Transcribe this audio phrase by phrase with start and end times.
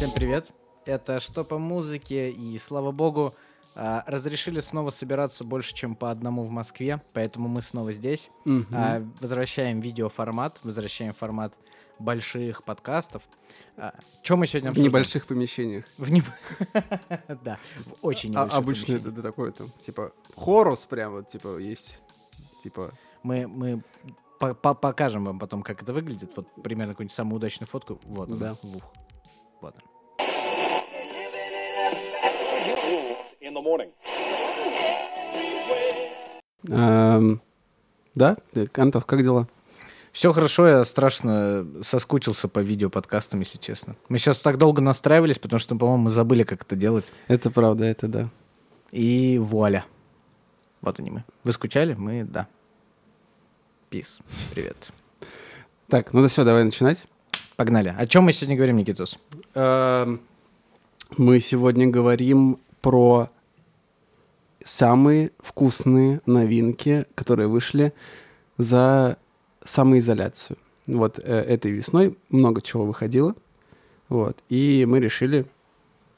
[0.00, 0.48] Всем привет!
[0.86, 3.34] Это что по музыке, и слава богу,
[3.74, 8.30] а, разрешили снова собираться больше, чем по одному в Москве, поэтому мы снова здесь.
[8.72, 11.52] А, Возвращаем видеоформат, возвращаем формат
[11.98, 13.22] больших подкастов.
[14.22, 14.90] Что мы сегодня В обсуждаем?
[14.90, 15.84] небольших помещениях.
[15.98, 16.24] В неб-
[17.44, 21.98] Да, в очень А, небольших обычно это, такое там, типа, хорус прям вот, типа, есть.
[22.64, 22.92] Типа,
[23.22, 23.82] Мы, мы
[24.38, 26.32] по- по- покажем вам потом, как это выглядит.
[26.36, 28.00] Вот примерно какую-нибудь самую удачную фотку.
[28.04, 28.54] Вот Да.
[28.62, 28.82] в ух.
[29.60, 29.74] Вот
[33.60, 33.90] the morning.
[36.68, 37.40] эм,
[38.14, 38.36] да?
[38.74, 39.48] Антох, как дела?
[40.12, 43.94] Все хорошо, я страшно соскучился по видеоподкастам, если честно.
[44.08, 47.04] Мы сейчас так долго настраивались, потому что, по-моему, мы забыли, как это делать.
[47.28, 48.28] Это правда, это да.
[48.90, 49.84] И вуаля.
[50.80, 51.24] Вот они мы.
[51.44, 51.94] Вы скучали?
[51.94, 52.48] Мы, да.
[53.88, 54.18] Пис.
[54.52, 54.90] Привет.
[55.88, 57.04] Так, ну да все, давай начинать.
[57.56, 57.94] Погнали.
[57.96, 59.18] О чем мы сегодня говорим, Никитос?
[59.54, 60.20] Эм,
[61.16, 63.28] Мы сегодня говорим про
[64.64, 67.92] самые вкусные новинки, которые вышли
[68.58, 69.16] за
[69.64, 70.58] самоизоляцию.
[70.86, 73.34] Вот э, этой весной много чего выходило.
[74.08, 74.38] Вот.
[74.48, 75.46] И мы решили,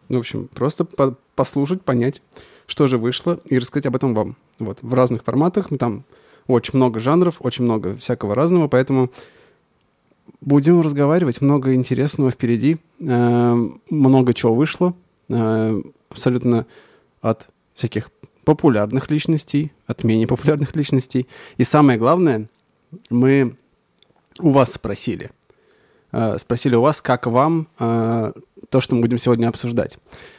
[0.09, 2.23] ну, в общем, просто по- послушать, понять,
[2.67, 4.37] что же вышло, и рассказать об этом вам.
[4.59, 4.79] Вот.
[4.83, 5.69] В разных форматах.
[5.79, 6.05] Там
[6.47, 9.11] очень много жанров, очень много всякого разного, поэтому
[10.41, 11.41] будем разговаривать.
[11.41, 12.79] Много интересного впереди.
[13.01, 14.95] Э, много чего вышло.
[15.29, 16.67] Э, абсолютно
[17.21, 18.11] от всяких
[18.45, 21.27] популярных личностей, от менее популярных личностей.
[21.57, 22.49] И самое главное,
[23.11, 23.57] мы
[24.41, 25.31] у вас спросили.
[26.13, 28.33] Э, спросили у вас, как вам э,
[28.69, 29.99] то, что мы будем сегодня обсуждать.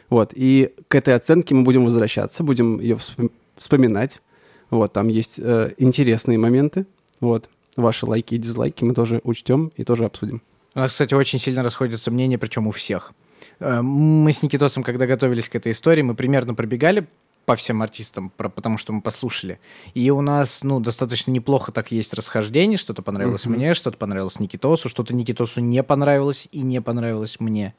[0.09, 0.31] Вот.
[0.35, 4.21] И к этой оценке мы будем возвращаться, будем ее вспом- вспоминать.
[4.69, 6.85] Вот, там есть э, интересные моменты.
[7.19, 7.49] Вот.
[7.75, 10.41] Ваши лайки и дизлайки мы тоже учтем и тоже обсудим.
[10.75, 13.13] У нас, кстати, очень сильно расходятся мнения, причем у всех.
[13.59, 17.07] Мы с Никитосом, когда готовились к этой истории, мы примерно пробегали
[17.45, 19.59] по всем артистам, про- потому что мы послушали.
[19.93, 22.77] И у нас, ну, достаточно неплохо так есть расхождение.
[22.77, 23.55] Что-то понравилось Мгм.
[23.55, 27.73] мне, что-то понравилось Никитосу, что-то Никитосу не понравилось и не понравилось мне.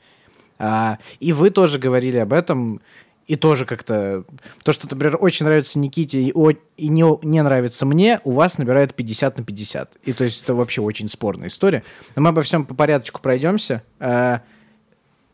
[0.58, 2.80] А, и вы тоже говорили об этом,
[3.26, 4.24] и тоже как-то...
[4.64, 8.58] То, что, например, очень нравится Никите и, о- и не, не нравится мне, у вас
[8.58, 9.96] набирает 50 на 50.
[10.04, 11.82] И то есть это вообще очень спорная история.
[12.16, 13.82] Но мы обо всем по порядочку пройдемся.
[13.98, 14.42] А,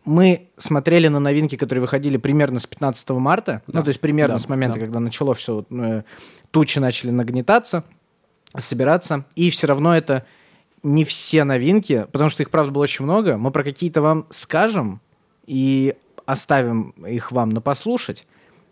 [0.04, 3.62] мы смотрели на новинки, которые выходили примерно с 15 марта.
[3.66, 3.80] Да.
[3.80, 4.84] Ну, то есть примерно Да, с момента, да.
[4.86, 5.64] когда начало все,
[6.50, 7.84] тучи начали нагнетаться,
[8.56, 9.24] собираться.
[9.36, 10.24] И все равно это
[10.82, 13.36] не все новинки, потому что их, правда, было очень много.
[13.36, 15.00] Мы про какие-то вам скажем
[15.46, 15.94] и
[16.26, 18.26] оставим их вам на послушать.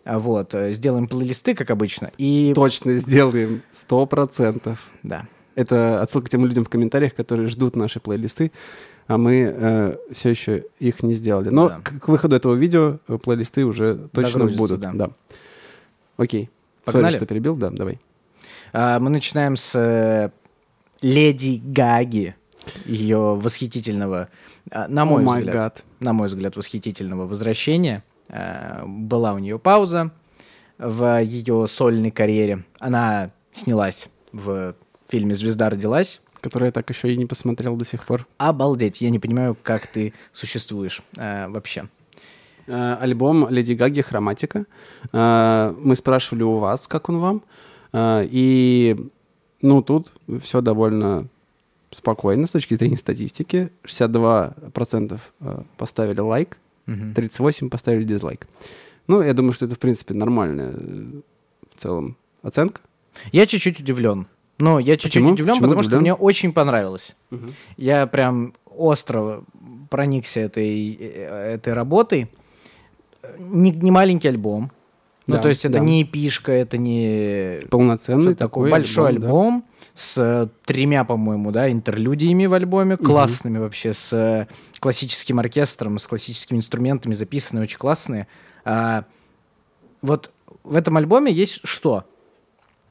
[0.05, 2.09] А Вот, э, сделаем плейлисты, как обычно.
[2.17, 4.89] И Точно сделаем, сто процентов.
[5.03, 5.27] да.
[5.55, 8.51] Это отсылка к тем людям в комментариях, которые ждут наши плейлисты,
[9.09, 11.49] а мы все еще их не сделали.
[11.49, 11.79] Но Да.
[11.83, 14.79] к, к выходу этого видео э, плейлисты уже точно будут.
[14.79, 14.91] да.
[14.93, 15.09] Да.
[16.17, 16.49] Окей.
[16.85, 17.05] Погнали?
[17.13, 17.99] Сори, что перебил, да, давай.
[18.71, 20.29] А, Мы начинаем с э,
[21.01, 22.35] Леди Гаги,
[22.85, 24.29] ее восхитительного,
[24.69, 25.83] а, на мой май взгляд, гад.
[25.99, 28.03] на мой взгляд, восхитительного возвращения.
[28.27, 30.11] Э, Была у нее пауза
[30.77, 32.63] в ее сольной карьере.
[32.79, 34.75] Она снялась в
[35.07, 36.21] фильме «Звезда родилась».
[36.41, 38.25] Который я так еще и не посмотрел до сих пор.
[38.37, 41.89] Обалдеть, я не понимаю, как ты существуешь э, вообще.
[42.67, 44.65] Э, Альбом Леди Гаги «Хроматика».
[45.11, 47.41] Э, Мы спрашивали у вас, как он вам.
[47.93, 48.95] Э, И,
[49.61, 51.27] ну, тут все довольно
[51.91, 53.69] спокойно с точки зрения статистики.
[53.83, 57.13] 62% э, поставили лайк, Мгм.
[57.13, 58.47] 38 поставили дизлайк.
[59.07, 61.21] Ну, я думаю, что это, в принципе, нормальная э,
[61.75, 62.81] в целом оценка.
[63.31, 64.27] Я чуть-чуть удивлен.
[64.59, 65.31] Ну, я чуть-чуть Почему?
[65.31, 66.01] удивлен, Почему потому что удивлен?
[66.01, 67.15] мне очень понравилось.
[67.77, 69.43] Я прям остро
[69.89, 72.29] проникся этой, э, этой работой.
[73.37, 74.71] Не, не маленький альбом.
[75.27, 75.79] Ну, Да, то есть это да.
[75.79, 79.27] не эпишка, это не Полноценный такой Большой альбом, да.
[79.27, 84.47] альбом с э, тремя, по-моему, да, интерлюдиями в альбоме, классными вообще, с э,
[84.79, 88.27] классическим оркестром, с классическими инструментами, записанные очень классные.
[88.65, 89.03] А,
[90.01, 90.31] вот
[90.63, 92.05] в этом альбоме есть что?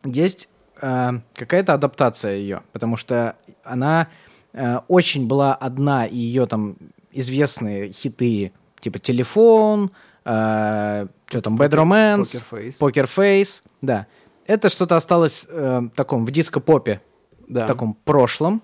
[0.05, 0.49] Есть
[0.81, 4.09] какая-то адаптация ее, потому что она
[4.53, 6.77] э, очень была одна, и ее там
[7.13, 9.91] известные хиты, типа «Телефон»,
[10.23, 12.43] что там, «Bad Romance»,
[12.79, 13.63] Poker Face.
[13.81, 14.07] Да.
[14.47, 17.01] Это что-то осталось э, в таком в диско-попе,
[17.49, 17.65] Да.
[17.65, 18.63] в таком прошлом.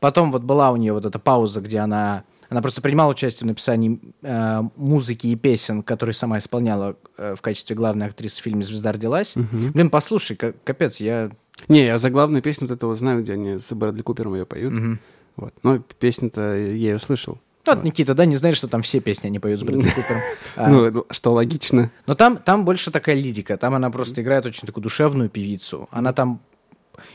[0.00, 3.48] Потом вот была у нее вот эта пауза, где она она просто принимала участие в
[3.48, 8.62] написании э, музыки и песен, которые сама исполняла э, в качестве главной актрисы в фильме
[8.62, 9.34] «Звезда родилась».
[9.34, 11.30] Блин, послушай, ка- капец, я...
[11.68, 14.72] Не, я за главную песню вот этого знаю, где они с Брэдли Купером ее поют.
[14.72, 15.00] Мгм.
[15.36, 15.54] Вот.
[15.62, 17.38] Но песню-то я ее слышал.
[17.66, 20.20] Ну, вот Никита, да, не знаешь, что там все песни они поют с Брэдли Купером.
[20.56, 21.90] А, Ну, ну, что логично.
[22.06, 23.56] Но там, там больше такая лирика.
[23.56, 25.88] Там она просто играет очень такую душевную певицу.
[25.90, 26.40] Она там...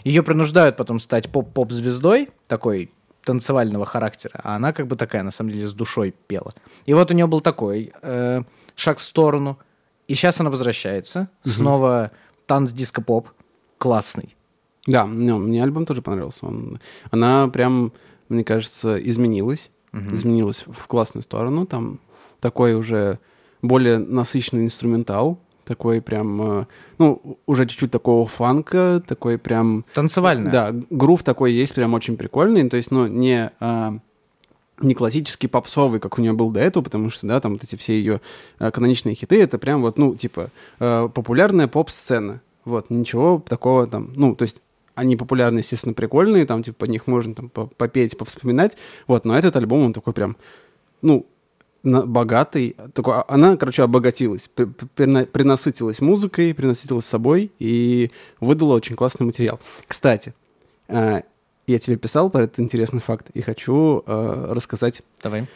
[0.03, 2.91] Ее принуждают потом стать поп-поп-звездой, такой
[3.23, 6.53] танцевального характера, а она как бы такая, на самом деле, с душой пела.
[6.85, 8.43] И вот у нее был такой э,
[8.75, 9.57] шаг в сторону,
[10.07, 11.29] и сейчас она возвращается.
[11.43, 12.11] Снова
[12.45, 13.29] танц диско-поп.
[13.81, 14.35] Классный.
[14.85, 16.45] Да, ну, мне альбом тоже понравился.
[16.45, 16.79] Он-
[17.09, 17.91] она прям,
[18.29, 19.71] мне кажется, изменилась.
[20.13, 21.65] Изменилась в классную сторону.
[21.65, 21.99] Там
[22.39, 23.17] такой уже
[23.63, 25.39] более насыщенный инструментал.
[25.65, 26.65] Такой прям, э,
[26.99, 29.83] ну, уже чуть-чуть такого фанка, такой прям...
[29.93, 30.51] Танцевальная.
[30.51, 32.69] Да, грув такой есть прям очень прикольный.
[32.69, 33.51] То есть, ну, не...
[33.59, 33.97] а,
[34.81, 37.75] не классический попсовый, как у нее был до этого, потому что, да, там вот эти
[37.75, 38.21] все ее
[38.59, 40.49] э, каноничные хиты, это прям вот, ну, типа,
[40.79, 42.41] популярная поп-сцена.
[42.65, 44.61] Вот, ничего такого там, ну, то есть
[44.93, 48.77] они популярны, естественно, прикольные, там, типа, под них можно там по- попеть, повспоминать,
[49.07, 50.35] вот, но этот альбом, он такой прям,
[51.01, 51.25] ну,
[51.83, 59.59] богатый, такой, а- она, короче, обогатилась, принасытилась музыкой, принасытилась собой и выдала очень классный материал.
[59.87, 60.33] Кстати,
[60.87, 61.21] э,
[61.67, 65.47] я тебе писал про этот интересный факт и хочу э, рассказать Давай.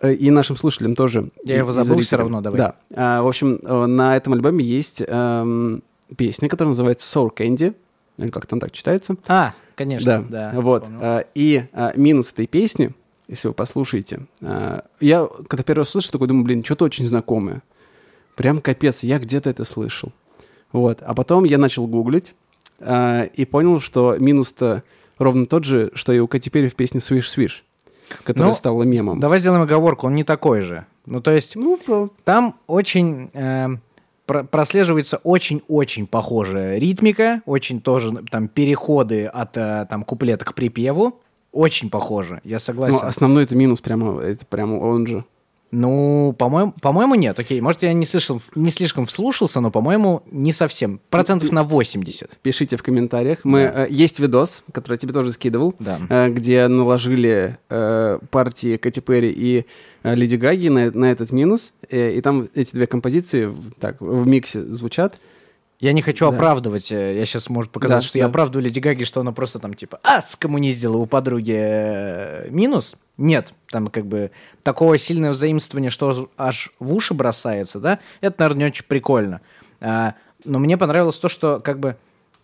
[0.00, 1.28] э, и нашим слушателям тоже.
[1.44, 2.20] Я его забыл, зрителям.
[2.20, 2.58] равно, давай.
[2.90, 3.22] Да.
[3.22, 5.82] В общем, на этом альбоме есть эм,
[6.16, 7.74] песня, которая называется Sour Candy,
[8.18, 9.16] или как там так читается.
[9.26, 10.60] А, конечно, Да, да.
[10.60, 10.82] вот.
[10.84, 11.00] вспомнил.
[11.04, 12.92] А, И а, минус этой песни,
[13.28, 17.62] если вы послушаете, а, я когда первый раз слышал, такой думаю, блин, что-то очень знакомое.
[18.36, 20.12] Прям капец, я где-то это слышал.
[20.72, 20.98] Вот.
[21.02, 22.34] А потом я начал гуглить
[22.80, 24.82] и понял, что минус-то
[25.18, 27.64] ровно тот же, что и у Кэти Перри в песне «Свиш Свиш»,
[28.24, 29.20] которая Ну, стала мемом.
[29.20, 30.84] Давай сделаем оговорку, он не такой же.
[31.06, 31.78] Ну, то есть, Ну,
[32.24, 33.68] там очень э,
[34.26, 41.20] прослеживается очень-очень похожая ритмика, очень тоже там переходы от э, там куплета к припеву.
[41.52, 42.96] Очень похоже, я согласен.
[43.00, 45.24] ну, основной это минус, прямо, это прямо он же.
[45.70, 47.38] Ну, по-моему, по-моему, нет.
[47.38, 51.00] Окей, может, я не слышал, не слишком вслушался, но, по-моему, не совсем.
[51.10, 52.36] Процентов на 80.
[52.42, 53.40] Пишите в комментариях.
[53.42, 55.98] Мы, э, есть видос, который я тебе тоже скидывал, Да.
[56.08, 59.66] э, где наложили э, партии Кэти Перри и
[60.04, 64.26] э, Леди Гаги на, на этот минус, э, и там эти две композиции так в
[64.26, 65.18] миксе звучат.
[65.80, 66.34] Я не хочу Да.
[66.36, 66.90] оправдывать.
[66.92, 68.30] э, Я сейчас, может, показать, Да, что я да.
[68.30, 72.96] оправдываю Леди Гаги, что она просто там типа «А, скоммуниздила у подруги э, минус».
[73.16, 74.30] Нет, там как бы
[74.62, 79.40] такого сильного заимствования, что аж в уши бросается, да, это, наверное, не очень прикольно.
[79.80, 81.96] А, но мне понравилось то, что как бы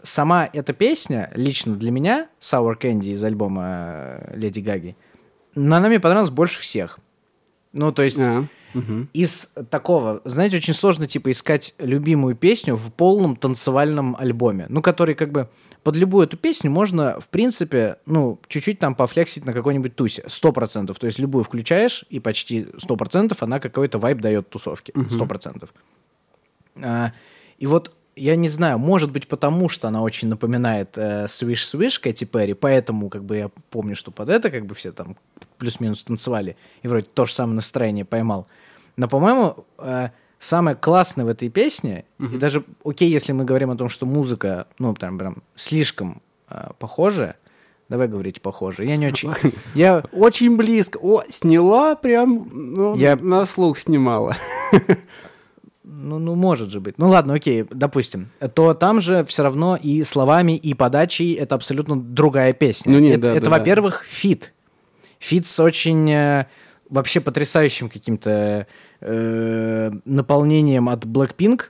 [0.02, 4.96] сама эта песня, лично для меня, Sour Candy из альбома э, Леди Гаги,
[5.56, 6.98] она мне понравилась больше всех.
[7.72, 8.44] Ну, то есть А,
[8.74, 9.08] мгм.
[9.12, 15.14] из такого, знаете, очень сложно, типа, искать любимую песню в полном танцевальном альбоме, ну, который,
[15.14, 15.48] как бы,
[15.82, 20.52] под любую эту песню можно, в принципе, ну, чуть-чуть там пофлексить на какой-нибудь тусе, сто
[20.52, 25.26] процентов, то есть любую включаешь, и почти сто процентов она какой-то вайб дает тусовке, сто
[25.26, 25.72] процентов.
[26.76, 27.12] А,
[27.58, 32.00] и вот я не знаю, может быть, потому что она очень напоминает э, Swish Swish
[32.00, 35.16] Кэти Перри, поэтому как бы я помню, что под это как бы все там
[35.58, 38.46] плюс-минус танцевали, и вроде то же самое настроение поймал.
[38.96, 43.76] Но, по-моему, э, самое классное в этой песне, и даже окей, если мы говорим о
[43.76, 47.36] том, что музыка, ну, там прям слишком э, похожая,
[47.88, 49.32] давай говорить похоже, я не очень...
[49.74, 50.98] Я Очень близко.
[51.02, 54.36] О, сняла прям, ну, Я- на слух снимала.
[55.92, 56.98] Ну, ну, может же быть.
[56.98, 58.30] Ну ладно, окей, допустим.
[58.54, 62.92] То там же все равно и словами, и подачей это абсолютно другая песня.
[62.92, 63.58] Ну, не, это, да, это, да, да.
[63.58, 64.52] во-первых, фит.
[65.18, 66.46] Фит с очень э,
[66.88, 68.68] вообще потрясающим каким-то
[69.00, 71.62] э, наполнением от Blackpink.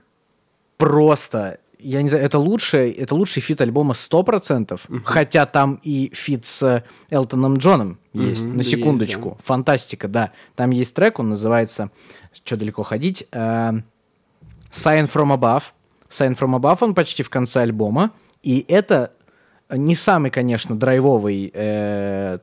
[0.77, 6.45] Просто, я не знаю, это лучший, это лучший фит альбома 100%, хотя там и фит
[6.45, 9.39] с Элтоном Джоном есть, Мгм, на да, есть, секундочку.
[9.43, 10.33] Фантастика, да.
[10.57, 11.91] Там есть трек, он называется
[12.33, 13.73] «Что далеко ходить?» э,
[14.71, 15.65] Sine from Above.
[16.09, 18.13] Sine from Above, он почти в конце альбома.
[18.43, 19.13] И это
[19.71, 22.39] не самый, конечно, драйвовый э,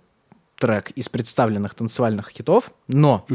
[0.57, 3.25] трек из представленных танцевальных хитов, но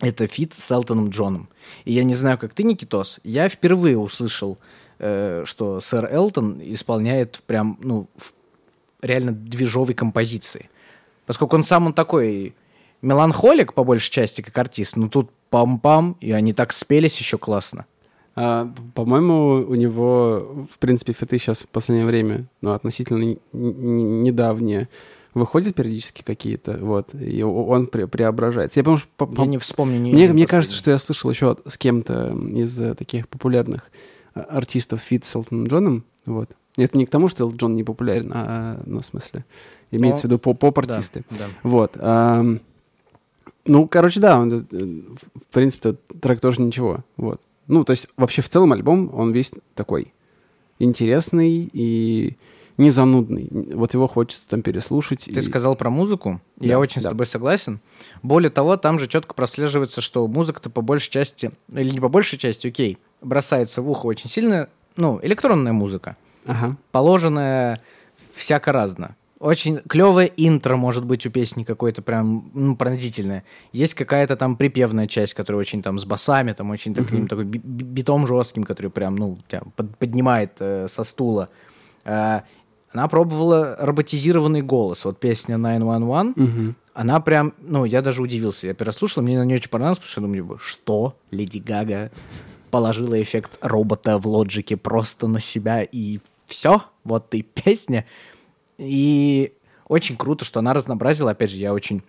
[0.00, 1.48] это фит с Элтоном Джоном.
[1.84, 4.58] И я не знаю, как ты, Никитос, я впервые услышал,
[4.98, 8.32] э, что сэр Элтон исполняет прям, ну, в
[9.02, 10.70] реально движовой композиции.
[11.26, 12.54] Поскольку он сам он такой
[13.02, 17.86] меланхолик, по большей части, как артист, но тут пам-пам, и они так спелись еще классно.
[18.42, 24.88] А, по-моему, у него, в принципе, фиты сейчас в последнее время, ну, относительно недавние,
[25.34, 28.80] выходят периодически какие-то, вот, и он пре- преображается.
[28.80, 31.30] Я помню, что по- Я по- не вспомню ни мне, мне кажется, что я слышал
[31.30, 33.90] еще с кем-то из э, таких популярных
[34.34, 36.50] э, артистов фит с Элтоном Джоном, вот.
[36.76, 39.44] Это не к тому, что Элтон Джон не популярен, а, ну, в смысле,
[39.90, 41.24] имеется в виду по- поп-артисты.
[41.30, 41.44] Да, да.
[41.62, 41.92] Вот.
[42.00, 42.60] ам,
[43.66, 47.04] Ну, короче, да, он, э, в принципе, трек тоже ничего.
[47.16, 47.40] Вот.
[47.70, 50.12] Ну, то есть, вообще, в целом альбом, он весь такой
[50.80, 52.36] интересный и
[52.78, 53.48] не занудный.
[53.74, 55.24] Вот его хочется там переслушать.
[55.26, 57.08] Ты и- сказал про музыку, Да, я очень да.
[57.08, 57.78] с тобой согласен.
[58.22, 62.38] Более того, там же четко прослеживается, что музыка-то по большей части, или не по большей
[62.38, 66.76] части, окей, бросается в ухо очень сильно, ну, электронная музыка, Ага.
[66.90, 67.82] положенная
[68.34, 69.14] всяко разно.
[69.40, 73.42] Очень клевое интро может быть у песни какое-то прям ну, пронзительное.
[73.72, 77.58] Есть какая-то там припевная часть, которая очень там с басами, там очень таким такой би-
[77.58, 81.48] би- битом жестким, который прям, ну, тебя под- поднимает э, со стула.
[82.04, 82.40] Э,
[82.92, 85.06] она пробовала роботизированный голос.
[85.06, 86.76] Вот песня 911, Мгм.
[86.92, 88.66] она прям, ну, я даже удивился.
[88.66, 91.16] Я переслушал, мне она не очень понравилась, потому что я думаю, что?
[91.30, 92.10] Леди Гага
[92.70, 96.82] положила эффект робота в лоджике просто на себя и все?
[97.04, 98.04] Вот и песня.
[98.80, 99.52] И
[99.86, 101.32] очень круто, что она разнообразила.
[101.32, 102.02] Опять же, я очень...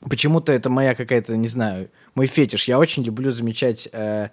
[0.00, 2.68] Почему-то это моя какая-то, не знаю, мой фетиш.
[2.68, 4.28] Я очень люблю замечать э,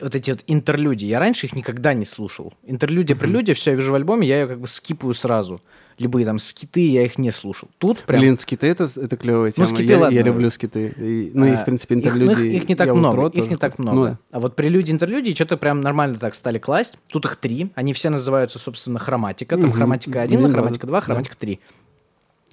[0.00, 1.06] вот эти вот интерлюдии.
[1.06, 2.52] Я раньше их никогда не слушал.
[2.64, 5.60] Интерлюдия, прелюдия, все, я вижу в альбоме, я ее как бы скипаю сразу.
[5.98, 7.68] Любые там скиты, я их не слушал.
[7.76, 8.20] Тут прям...
[8.22, 9.66] Блин, скиты это, это клевая тема.
[9.66, 10.14] скиты, я, ладно.
[10.16, 10.94] я люблю скиты.
[10.96, 12.46] И- ну, и, в А, принципе, их- интерлюдии.
[12.54, 13.16] Их, их не так я много.
[13.16, 13.96] утро Их тоже не так много.
[13.98, 14.18] Ну, да.
[14.30, 16.94] А вот прелюдии, интерлюдии что-то прям нормально так стали класть.
[17.08, 17.70] Тут их три.
[17.74, 19.56] Они все называются, собственно, хроматика.
[19.56, 19.72] Там Мгм.
[19.76, 21.60] хроматика 1, Один, хроматика два, 2, хроматика 3.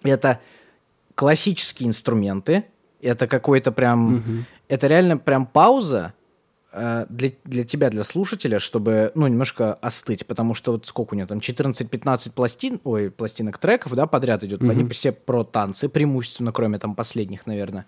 [0.04, 0.42] Это
[1.16, 2.66] классические инструменты.
[3.02, 4.46] Это какой-то прям...
[4.68, 6.14] Это реально прям пауза
[6.72, 11.28] для, для тебя, для слушателя, чтобы, ну, немножко остыть, потому что вот сколько у него
[11.28, 16.78] там, 14-15 пластин, ой, пластинок треков, да, подряд идет, они все про танцы, преимущественно, кроме
[16.78, 17.86] там последних, наверное.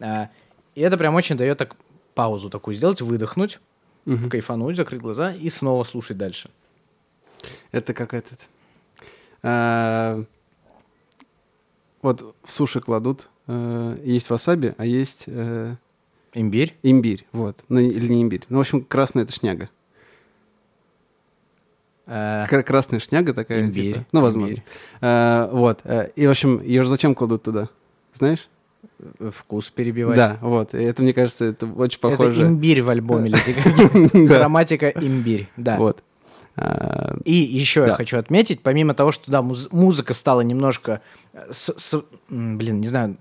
[0.00, 0.30] А,
[0.74, 1.76] И это прям очень дает так
[2.14, 3.60] паузу такую сделать, выдохнуть,
[4.30, 6.50] кайфануть, закрыть глаза и снова слушать дальше.
[7.72, 8.38] Это как этот.
[9.42, 10.24] а,
[12.02, 13.28] вот в суши кладут.
[13.46, 15.76] э, есть васаби, а есть э,
[16.34, 16.74] Имбирь.
[16.82, 17.26] имбирь.
[17.32, 17.56] Вот.
[17.68, 18.42] Ну, или не имбирь.
[18.48, 19.68] Ну, в общем, красная это шняга.
[22.06, 23.62] э, Кра- Красная шняга такая.
[23.62, 24.06] Имбирь, типа.
[24.12, 24.50] Ну, возможно.
[24.52, 24.64] имбирь.
[25.00, 25.80] А, вот.
[25.84, 27.68] э, И, в общем, ее же зачем кладут туда?
[28.14, 28.48] Знаешь?
[29.32, 30.16] Вкус перебивать.
[30.16, 30.74] Да, вот.
[30.74, 32.42] И это, мне кажется, это очень похоже.
[32.42, 33.30] Это имбирь в альбоме.
[33.30, 34.38] Да.
[34.38, 35.48] Хроматика имбирь.
[35.56, 35.78] Да.
[35.78, 36.02] Вот.
[37.24, 37.94] И еще я Да.
[37.96, 41.00] хочу отметить, помимо того, что да, муз- музыка стала немножко,
[41.50, 43.16] с- с- блин, не знаю,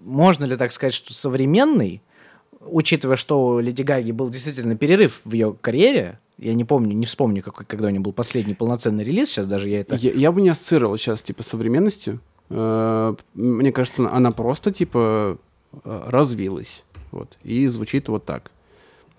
[0.00, 2.02] можно ли так сказать, что современный,
[2.66, 7.06] учитывая, что у Леди Гаги был действительно перерыв в ее карьере, я не помню, не
[7.06, 9.94] вспомню, какой, когда у нее был последний полноценный релиз, сейчас даже я это...
[9.94, 12.20] Я, я бы не ассоциировал сейчас, типа, с современностью.
[12.50, 15.38] Э, Мне кажется, она просто, типа,
[15.84, 16.82] э, развилась.
[17.12, 17.38] Вот.
[17.44, 18.50] И звучит вот так.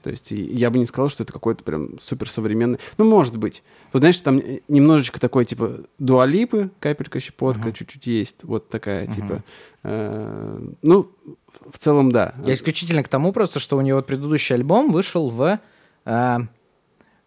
[0.03, 2.77] То есть я бы не сказал, что это какой-то прям суперсовременный.
[2.99, 3.63] Ну, может быть.
[3.91, 8.43] Вот знаешь, там э, немножечко такой, типа, дуалипы, капелька щепотка, чуть-чуть есть.
[8.43, 9.41] Вот такая, типа.
[9.83, 11.09] э, Ну,
[11.71, 12.33] в целом, да.
[12.43, 15.59] Я исключительно к тому просто, что у нее вот предыдущий альбом вышел в...
[16.05, 16.37] э,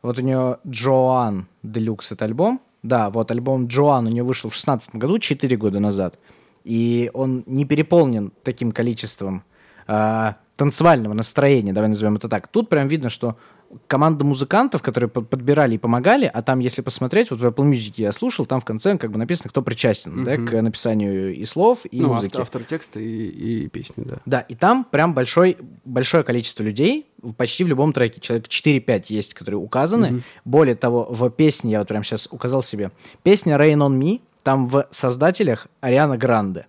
[0.03, 2.61] вот у нее Джоан Делюкс это альбом.
[2.83, 6.19] Да, вот альбом Джоан у нее вышел в 16 году, 4 года назад.
[6.65, 9.43] И он не переполнен таким количеством
[9.87, 12.49] э, танцевального настроения, давай назовем это так.
[12.49, 13.37] Тут прям видно, что
[13.87, 17.95] команда музыкантов, которые под- подбирали и помогали, а там, если посмотреть, вот в Apple Music
[17.97, 21.81] я слушал, там в конце как бы написано, кто причастен да, к написанию и слов,
[21.91, 22.33] и ну, музыки.
[22.33, 24.17] автор, автор текста и, и песни, да.
[24.27, 27.07] Да, и там прям большой, большое количество людей,
[27.37, 30.23] почти в любом треке, человек 4-5 есть, которые указаны.
[30.45, 32.91] Более того, в песне, я вот прям сейчас указал себе,
[33.23, 36.67] песня Rain on Me, там в создателях Ариана Гранде.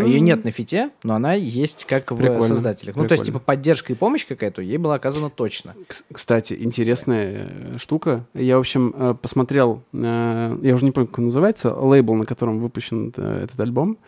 [0.00, 2.96] А Ее нет на фите, но она есть как в Прикольно, создателях.
[2.96, 5.74] Ну, то есть, типа, поддержка и помощь какая-то ей была оказана точно.
[5.88, 8.26] Кс- Кстати, интересная э, штука.
[8.34, 12.26] Я, в общем, э, посмотрел, э, я уже не помню, как он называется, лейбл, на
[12.26, 13.98] котором выпущен этот альбом.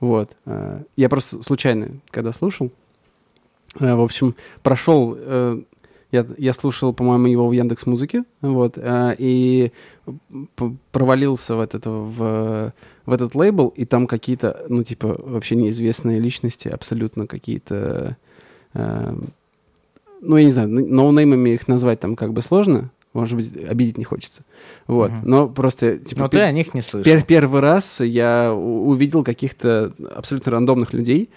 [0.00, 0.36] Вот.
[0.96, 2.70] Я просто случайно, когда слушал,
[3.74, 5.16] в общем, прошел,
[6.14, 9.72] я, я слушал, по-моему, его в Яндекс Музыке, вот, э, и
[10.92, 12.72] провалился в этот, в,
[13.06, 18.16] в этот лейбл, и там какие-то, ну, типа, вообще неизвестные личности, абсолютно какие-то
[18.74, 19.14] э,
[20.20, 24.04] ну, я не знаю, ноунеймами их назвать там как бы сложно, может быть, обидеть не
[24.04, 24.42] хочется.
[24.86, 25.20] Вот, Мгм.
[25.28, 27.10] но просто, типа, Но ты о них не слышал.
[27.12, 31.28] пер- первый раз я увидел каких-то абсолютно рандомных людей,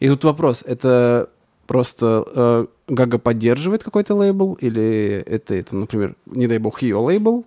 [0.00, 1.28] и тут вопрос, это
[1.66, 7.44] просто э, Гага поддерживает какой-то лейбл, или это, это, например, не дай бог, ее лейбл?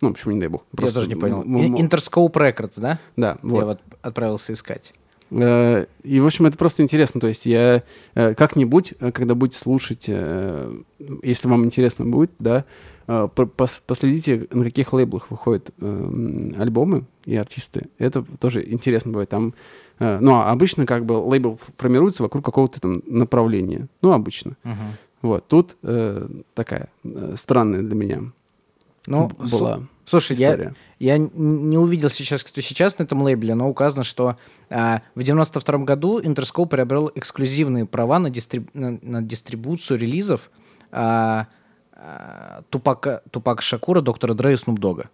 [0.00, 0.64] Ну, почему не дай бог?
[0.78, 1.42] Я тоже не понял.
[1.42, 2.98] Interscope Records, да?
[3.16, 3.58] Да, вот.
[3.58, 4.92] Я вот отправился искать.
[5.30, 7.20] Э, И, в общем, это просто интересно.
[7.20, 7.82] То есть я
[8.14, 12.64] э, как-нибудь, э, когда будете слушать, если вам интересно будет, да,
[13.06, 17.86] по- пос- последите, на каких лейблах выходят э, м, альбомы и артисты.
[17.98, 19.28] Это тоже интересно бывает.
[19.30, 19.54] Там,
[19.98, 23.88] ну, а обычно как бы лейбл формируется вокруг какого-то там направления.
[24.02, 24.56] Ну, обычно.
[24.62, 24.76] Мгм.
[25.22, 25.48] Вот.
[25.48, 25.76] Тут
[26.54, 26.88] такая
[27.34, 28.22] странная для меня
[29.08, 30.74] Ну, была Слушай, я, история.
[30.98, 34.36] я не увидел сейчас, кто сейчас на этом лейбле, но указано, что
[34.70, 40.50] а, в 92 году Interscope приобрел эксклюзивные права на, дистриб- на, на дистрибуцию релизов
[40.90, 41.46] а,
[41.92, 45.10] а, Тупака, Тупака Шакура, Доктора Дре и Снуп Дога.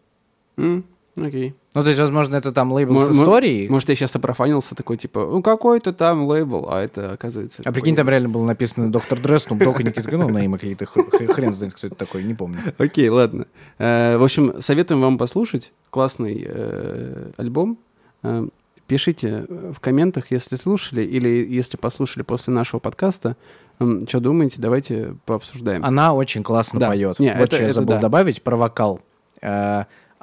[0.56, 0.84] М,
[1.16, 1.54] Окей.
[1.74, 3.68] Ну, то есть, возможно, это там лейбл с историей.
[3.68, 7.62] Может, я сейчас опрофанился такой, типа, ну, какой-то там лейбл, а это, оказывается...
[7.64, 10.86] а прикинь, там реально было написано Доктор Дре, Снуп Дог, и Никита, ну, наимы какие-то,
[10.86, 12.58] х- х- хрен знает, кто это такой, не помню.
[12.78, 13.46] Окей, ладно.
[13.78, 15.72] Э, В общем, советуем вам послушать.
[15.90, 17.78] Классный э, альбом.
[18.24, 18.46] Э,
[18.86, 23.36] Пишите в комментах, если слушали, или если послушали после нашего подкаста,
[23.78, 25.82] что думаете, давайте пообсуждаем.
[25.84, 27.18] Она очень классно поет.
[27.18, 29.00] Вот что я забыл добавить про вокал.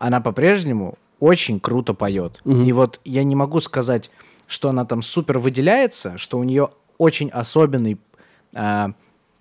[0.01, 2.39] Она по-прежнему очень круто поет.
[2.43, 2.63] Мгм.
[2.63, 4.09] И вот я не могу сказать,
[4.47, 7.99] что она там супер выделяется, что у нее очень особенный
[8.55, 8.87] э,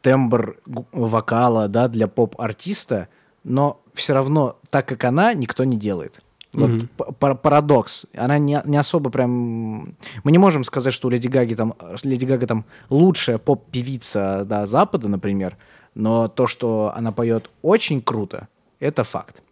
[0.02, 0.58] тембр
[0.92, 3.08] вокала, да, для поп-артиста,
[3.42, 6.20] но все равно так, как она, никто не делает.
[6.52, 8.04] Вот п- пар- парадокс.
[8.14, 9.94] Она не, не особо прям...
[10.24, 14.66] Мы не можем сказать, что у Леди Гаги там, Леди Гага там лучшая поп-певица да,
[14.66, 15.56] Запада, например,
[15.94, 18.48] но то, что она поет очень круто,
[18.78, 19.42] это факт.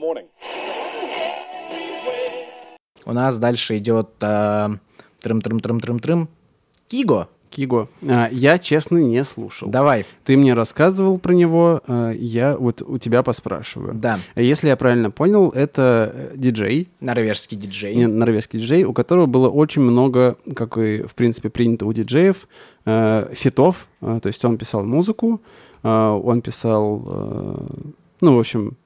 [0.00, 0.26] Morning.
[3.04, 4.68] У нас дальше идет э,
[5.22, 6.28] трым-трым-трым-трым-трым.
[6.88, 7.88] Киго, Киго.
[8.08, 9.68] А, Я, честно, не слушал.
[9.68, 10.04] давай.
[10.24, 13.94] Ты мне рассказывал про него, а, я вот у тебя поспрашиваю.
[13.94, 17.94] Да, Если я правильно понял, это э, диджей, норвежский диджей.
[17.94, 22.46] не, норвежский диджей, у которого было очень много, как и, в принципе, принято у диджеев,
[22.86, 23.88] э, фитов.
[24.00, 25.40] Э, то есть он писал музыку,
[25.82, 27.66] э, он писал, э,
[28.20, 28.76] ну, в общем,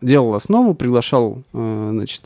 [0.00, 2.24] делал основу, приглашал, э, значит,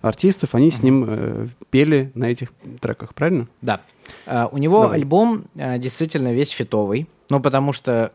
[0.00, 3.48] артистов, они с ним э, пели на этих треках, правильно?
[3.62, 3.80] Да.
[4.26, 4.98] А, у него Давай.
[4.98, 7.08] альбом а, действительно весь фитовый.
[7.28, 8.12] Ну, потому что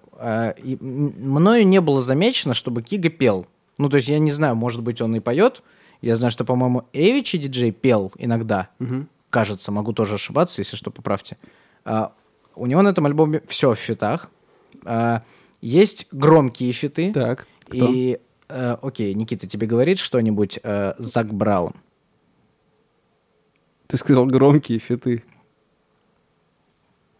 [0.63, 3.45] и м- мною не было замечено, чтобы Кига пел.
[3.77, 5.63] Ну, то есть я не знаю, может быть, он и поет.
[6.01, 8.69] Я знаю, что, по-моему, Эвичи диджей пел иногда.
[9.29, 11.37] Кажется, могу тоже ошибаться, если что, поправьте.
[11.85, 12.11] А,
[12.55, 14.29] у него на этом альбоме все в фитах.
[14.85, 15.23] А,
[15.61, 17.11] есть громкие фиты.
[17.11, 17.87] Так, кто?
[17.91, 18.19] И,
[18.51, 21.73] э, окей, Никита, тебе говорит что-нибудь э, Зак Браун?
[23.87, 25.23] Ты сказал громкие фиты.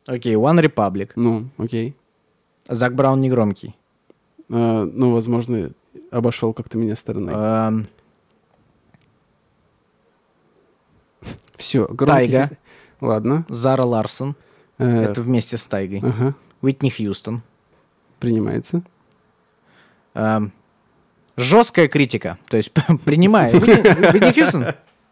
[0.08, 1.12] Окей, One Republic.
[1.16, 1.96] Ну, окей.
[2.68, 3.76] Зак Браун не громкий.
[4.50, 5.72] А, ну, возможно,
[6.12, 7.34] обошел как-то меня стороной.
[7.34, 7.88] Эм,
[11.58, 12.44] Все, громкие Тайга.
[12.48, 12.58] фиты.
[13.02, 13.46] Ладно.
[13.50, 14.36] Зара Ларсон.
[14.78, 16.00] Э, Это вместе с Тайгой.
[16.04, 17.42] Ага, Уитни Хьюстон.
[18.20, 18.82] принимается.
[20.14, 20.52] Эм,
[21.42, 22.38] жесткая критика.
[22.50, 22.72] То есть
[23.06, 23.54] принимаю.
[23.56, 24.68] Уитни Хьюстон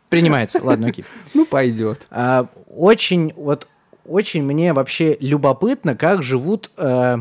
[0.10, 0.60] принимается.
[0.63, 1.06] Ладно, окей.
[1.34, 2.06] Ну, пойдет.
[2.10, 3.68] А, очень, вот,
[4.06, 7.18] очень мне вообще любопытно, как живут э,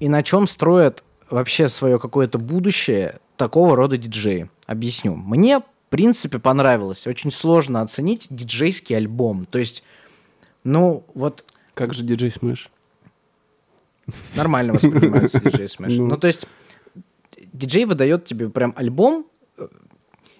[0.00, 4.48] и на чем строят вообще свое какое-то будущее такого рода диджеи.
[4.66, 5.14] Объясню.
[5.14, 7.06] Мне, в принципе, понравилось.
[7.06, 9.46] Очень сложно оценить диджейский альбом.
[9.46, 9.82] То есть,
[10.64, 12.70] ну, вот Как же диджей Смэш?
[14.34, 15.96] нормально воспринимается диджей Smash.
[15.96, 16.06] Ну.
[16.06, 16.46] Ну, то есть,
[17.58, 19.26] диджей выдает тебе прям альбом,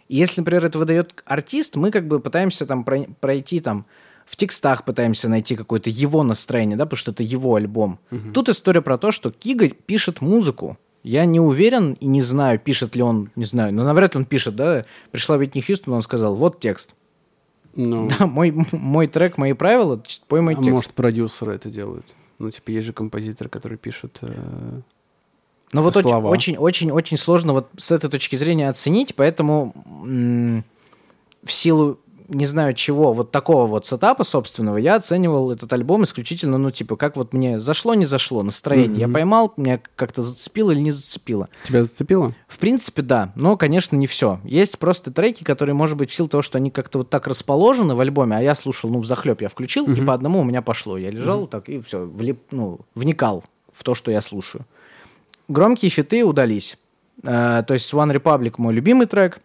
[0.09, 3.87] и если, например, это выдает артист, мы как бы пытаемся там про- пройти там
[4.27, 7.99] в текстах пытаемся найти какое-то его настроение, да, потому что это его альбом.
[8.35, 10.79] Тут история про то, что Kygo пишет музыку.
[11.03, 14.27] Я не уверен и не знаю, пишет ли он, не знаю, но навряд ли он
[14.27, 14.83] пишет, да.
[15.13, 16.95] Пришла Витни Хьюстон, он сказал, вот текст.
[17.75, 20.71] Ну, Да, мой, мой трек, мои правила, пой мой а текст.
[20.71, 22.05] может, продюсеры это делают?
[22.39, 24.19] Ну, типа, есть же композиторы, которые пишут...
[24.21, 24.81] э,
[25.73, 26.29] Ну вот очень, слова.
[26.29, 29.75] очень, очень, очень сложно вот с этой точки зрения оценить, поэтому
[31.45, 36.59] в силу не знаю чего, вот такого вот сетапа собственного, я оценивал этот альбом исключительно,
[36.59, 39.01] ну, типа, как вот мне зашло, не зашло, настроение.
[39.01, 39.15] Я Мгм.
[39.15, 41.49] поймал, меня как-то зацепило или не зацепило.
[41.65, 42.35] Тебя зацепило?
[42.47, 44.41] В принципе, да, но, конечно, не все.
[44.45, 47.95] Есть просто треки, которые, может быть, в силу того, что они как-то вот так расположены
[47.95, 50.61] в альбоме, а я слушал, ну, в захлеб я включил, и по одному у меня
[50.61, 50.99] пошло.
[50.99, 54.67] Я лежал так и все, влип, ну, вникал в то, что я слушаю.
[55.49, 56.79] Громкие фиты удались.
[57.25, 59.41] Э, то есть One Republic мой любимый трек,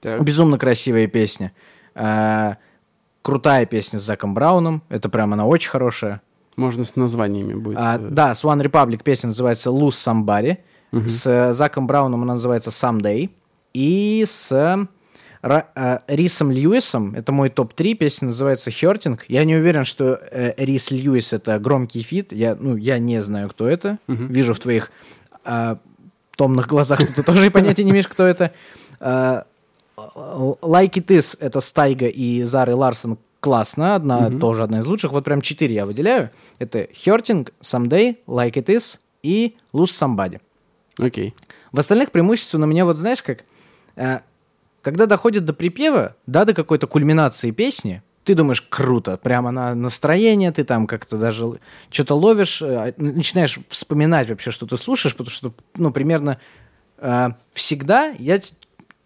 [0.00, 0.22] Так.
[0.22, 1.52] безумно красивая песня.
[1.94, 2.54] Э,
[3.22, 6.22] крутая песня с Заком Брауном, это прям она очень хорошая.
[6.56, 7.78] Можно с названиями будет.
[7.78, 10.58] А, э, да, с One Republic песня называется Lose Somebody.
[10.90, 13.30] С э, Заком Брауном она называется Someday.
[13.74, 17.14] И с э, Рисом Льюисом.
[17.14, 17.94] Это мой топ-3.
[17.94, 19.24] Песня называется «Хёртинг».
[19.28, 20.20] Я не уверен, что
[20.56, 22.32] Рис Льюис— это громкий фит.
[22.32, 23.98] Я, ну, я не знаю, кто это.
[24.08, 24.90] Вижу в твоих
[25.44, 25.76] э,
[26.36, 28.52] томных глазах, что ты тоже понятия не имеешь, кто это.
[29.00, 29.42] Э,
[29.96, 35.12] Like It Is— это с Tyga и Зары Ларсон классно, одна, тоже одна из лучших.
[35.12, 36.30] Вот прям четыре я выделяю.
[36.58, 40.40] Это Hurting, Someday, Like It Is и Lose Somebody.
[40.98, 41.34] Окей.
[41.72, 43.44] В остальных преимущественно мне вот знаешь как,
[43.96, 44.20] э,
[44.82, 50.52] когда доходит до припева, да, до какой-то кульминации песни, ты думаешь, круто, прямо на настроение,
[50.52, 55.54] ты там как-то даже что-то ловишь, э, начинаешь вспоминать вообще, что ты слушаешь, потому что,
[55.76, 56.38] ну, примерно
[56.98, 58.52] э, всегда я с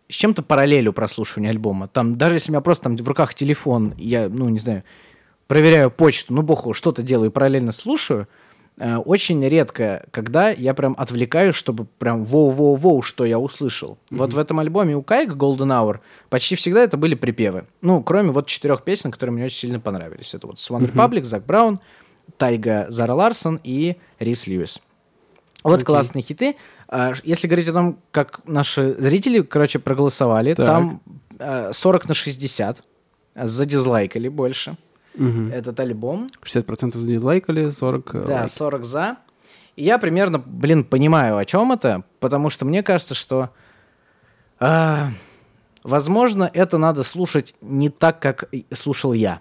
[0.09, 1.87] чем-то параллелю прослушивания альбома.
[1.87, 4.83] Там, даже если у меня просто там в руках телефон, я, ну, не знаю,
[5.47, 8.27] проверяю почту, ну, богу, что-то делаю и параллельно слушаю,
[9.05, 13.97] очень редко, когда я прям отвлекаюсь, чтобы прям воу-воу-воу, что я услышал.
[14.11, 17.67] Вот в этом альбоме у Кайга Golden Hour почти всегда это были припевы.
[17.81, 20.35] Ну, кроме вот четырех песен, которые мне очень сильно понравились.
[20.35, 21.79] Это вот Swan Republic, Зак Браун,
[22.39, 24.81] Тайга Зара Ларсон и Рис Льюис.
[25.63, 25.85] Вот Окей.
[25.85, 26.57] классные хиты.
[26.91, 30.67] Ш- Если говорить о том, как наши зрители, короче, проголосовали, Так.
[30.67, 31.01] там
[31.39, 32.83] э, 40 на 60
[33.37, 34.77] задизлайкали больше
[35.15, 36.29] этот альбом.
[36.43, 38.51] 60% дизлайкали, 40 э, Да, лайк.
[38.51, 39.17] 40 за.
[39.77, 43.51] И я примерно, блин, понимаю, о чем это, потому что мне кажется, что,
[44.61, 45.11] а,
[45.83, 49.41] возможно, это надо слушать не так, как слушал я.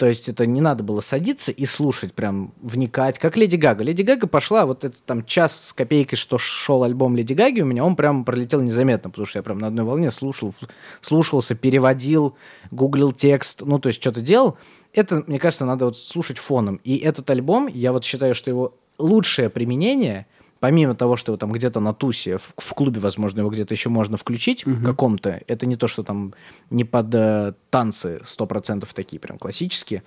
[0.00, 3.84] То есть это не надо было садиться и слушать, прям вникать, как Леди Гага.
[3.84, 7.66] Леди Гага пошла, вот это там час с копейкой, что шел альбом Леди Гаги у
[7.66, 10.54] меня, он прям пролетел незаметно, потому что я прям на одной волне слушал,
[11.02, 12.34] слушался, переводил,
[12.70, 14.56] гуглил текст, ну, то есть что-то делал.
[14.94, 16.80] Это, мне кажется, надо вот слушать фоном.
[16.82, 20.26] И этот альбом, я вот считаю, что его лучшее применение,
[20.60, 23.88] помимо того, что его там где-то на тусе, в, в клубе, возможно, его где-то еще
[23.88, 26.34] можно включить каком-то, это не то, что там
[26.68, 30.02] не под э, танцы 100% такие прям классические,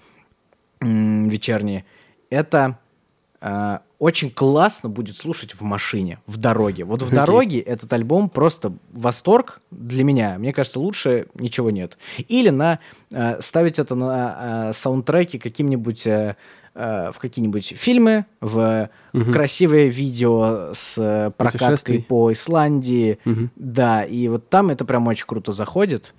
[0.80, 1.86] м, вечерние,
[2.30, 2.78] это
[3.42, 6.84] э, очень классно будет слушать в машине, в дороге.
[6.84, 7.16] Вот в Окей.
[7.16, 10.38] дороге этот альбом просто восторг для меня.
[10.38, 11.98] Мне кажется, лучше ничего нет.
[12.28, 12.80] Или на
[13.12, 16.36] э, ставить это на э, саундтреке каким-нибудь э,
[16.76, 18.90] э, в какие-нибудь фильмы, в
[19.32, 23.20] красивое видео с э, прокаткой по Исландии.
[23.26, 23.52] Мгм.
[23.56, 26.14] Да, и вот там это прям очень круто заходит.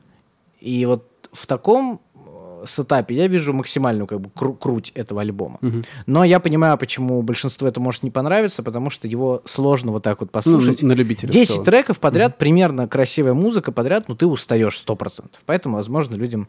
[0.60, 5.58] И вот в таком э, сетапе я вижу максимальную как бы кру- круть этого альбома.
[6.06, 10.20] Но я понимаю, почему большинству это может не понравиться, потому что его сложно вот так
[10.20, 10.82] вот Ну, послушать.
[10.82, 11.28] на любителя.
[11.30, 11.64] в 10 целом.
[11.64, 15.24] треков подряд, примерно красивая музыка подряд, но ты устаешь 100%.
[15.46, 16.48] Поэтому, возможно, людям,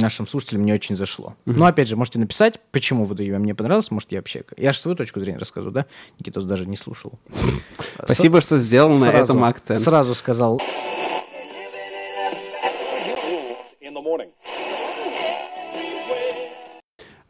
[0.00, 1.34] нашим слушателям не очень зашло.
[1.44, 4.44] Но, опять же, можете написать, почему вот ее мне понравилось, может, я вообще...
[4.56, 5.86] Я же свою точку зрения рассказываю, да?
[6.18, 7.12] Никитос даже не слушал.
[8.04, 9.80] Спасибо, что сделал на этом акцент.
[9.80, 10.60] Сразу сказал.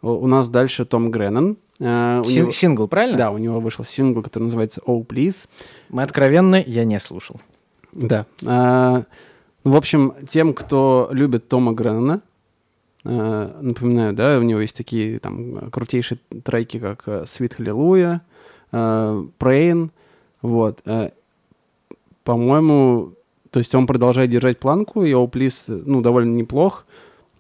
[0.03, 1.59] У нас дальше Том Греннон.
[1.79, 1.83] У
[2.25, 3.19] син- него- сингл, правильно?
[3.19, 5.47] Да, у него вышел сингл, который называется «Oh, Please».
[5.91, 7.41] Мы откровенны, я не слушал.
[7.93, 8.27] Да.
[8.47, 9.05] А,
[9.65, 12.23] ну, в общем, тем, кто любит Тома Греннона,
[13.05, 18.21] напоминаю, да, у него есть такие там крутейшие треки, как э, Sweet Hallelujah,
[18.73, 19.91] э, Praying,
[20.43, 20.81] вот.
[20.85, 21.11] э,
[22.25, 23.13] По-моему,
[23.51, 26.85] то есть он продолжает держать планку, и Please, ну, довольно неплох.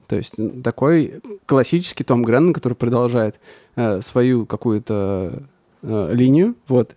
[0.07, 3.39] То есть такой классический Том Греннон, который продолжает
[3.77, 5.43] э, свою какую-то
[5.83, 6.97] э, линию, вот.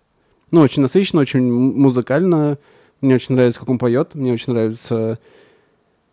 [0.51, 2.57] Ну, очень насыщенно, очень музыкально,
[3.01, 4.15] мне очень нравится, как он поет.
[4.15, 5.19] Мне очень нравится,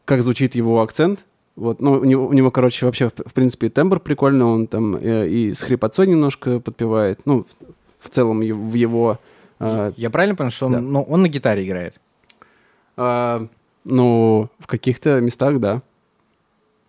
[0.04, 1.24] как звучит его акцент.
[1.56, 4.44] Вот, ну, у него, у него, короче, вообще, в, принципе, и тембр прикольный.
[4.44, 7.20] Он там э, и с хрипотцой немножко подпевает.
[7.26, 7.46] Ну,
[7.98, 9.18] в, целом, в его...
[9.58, 10.80] э, Я правильно понял, что он, Да.
[10.80, 12.00] ну, он на гитаре играет?
[12.96, 13.46] э,
[13.84, 15.82] ну, в каких-то местах, да.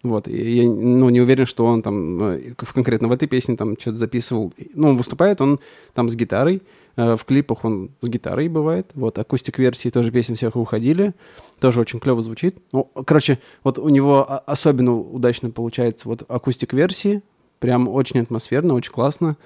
[0.04, 3.98] Вот, я ну, не уверен, что он там э, конкретно в этой песне там что-то
[3.98, 4.52] записывал.
[4.74, 5.60] Ну, он выступает, он
[5.94, 6.62] там с гитарой,
[6.96, 8.90] в клипах он с гитарой бывает.
[8.96, 11.14] Вот, акустик-версии тоже песен всех уходили,
[11.60, 12.58] тоже очень клево звучит.
[12.72, 17.22] Ну, короче, вот у него особенно удачно получается вот акустик-версии,
[17.60, 19.38] прям очень атмосферно, очень классно.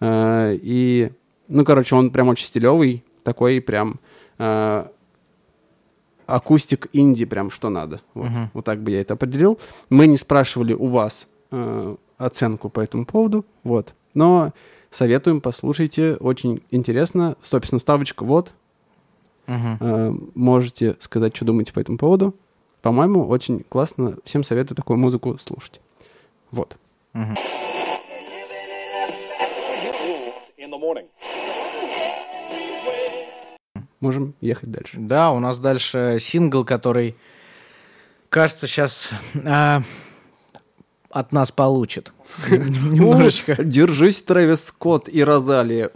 [0.00, 1.10] Э, И,
[1.48, 3.98] ну, короче, он прям очень стилевый, такой прям
[4.38, 4.84] э,
[6.26, 8.00] акустик инди прям что надо.
[8.14, 8.50] Вот, Мгм.
[8.54, 9.58] вот так бы я это определил.
[9.88, 13.94] Мы не спрашивали у вас э, оценку по этому поводу, вот.
[14.14, 14.52] Но
[14.90, 17.36] советуем, послушайте, очень интересно.
[17.42, 18.52] Собственно, ставочка вот.
[19.46, 22.34] Э, можете сказать, что думаете по этому поводу.
[22.82, 24.16] По-моему, очень классно.
[24.24, 25.80] Всем советую такую музыку слушать.
[26.50, 26.76] Вот.
[30.80, 31.08] Morning.
[34.00, 34.96] Можем ехать дальше.
[34.98, 37.16] Да, у нас дальше сингл, который
[38.30, 39.10] кажется, сейчас
[41.10, 42.12] от нас получит.
[42.50, 43.52] Немножечко.
[43.58, 45.90] О, Держись, Трэвис Скотт и Розалия.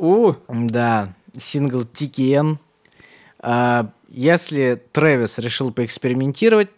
[0.48, 2.59] Да, сингл TKN.
[3.40, 6.68] А, Если Трэвис решил поэкспериментировать,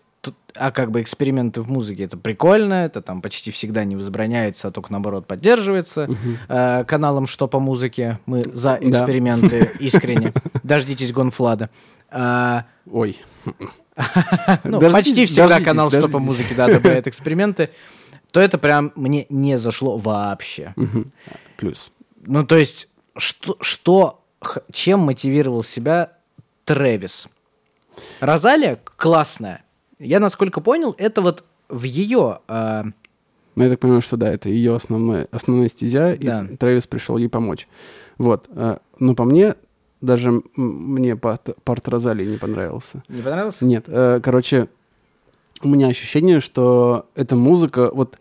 [0.59, 4.71] а как бы эксперименты в музыке это прикольно, это там почти всегда не возбраняется, а
[4.71, 6.09] только наоборот поддерживается
[6.49, 8.19] а, каналом «Что по музыке».
[8.27, 8.89] Мы за Да.
[9.01, 10.33] эксперименты искренне.
[10.63, 11.69] Дождитесь Гонфлада.
[12.11, 13.19] А, ой.
[14.65, 17.71] ну, почти всегда канал «Что по музыке» да, одобряет эксперименты,
[18.33, 20.75] то это прям мне не зашло вообще.
[21.57, 21.91] Плюс.
[22.25, 24.25] Ну, то есть, что, что
[24.73, 26.13] чем мотивировал себя
[26.65, 27.29] Трэвис?
[28.21, 29.65] Розалия классная.
[29.99, 32.41] Я, насколько понял, это вот в ее...
[32.49, 32.85] а,
[33.55, 36.47] Ну, я так понимаю, что да, это ее основная, основная стезя, Да.
[36.51, 37.67] и Трэвис пришел ей помочь.
[38.19, 38.47] Вот.
[38.55, 39.55] э, Но по мне,
[40.03, 43.03] даже мне парт, парт Розалии не понравился.
[43.09, 43.65] не понравился?
[43.65, 44.69] Нет, э, короче,
[45.63, 48.19] у меня ощущение, что эта музыка, вот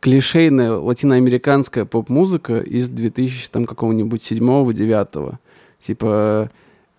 [0.00, 5.38] клишейная латиноамериканская поп-музыка из 2000 там какого-нибудь седьмого, девятого.
[5.80, 6.50] Типа,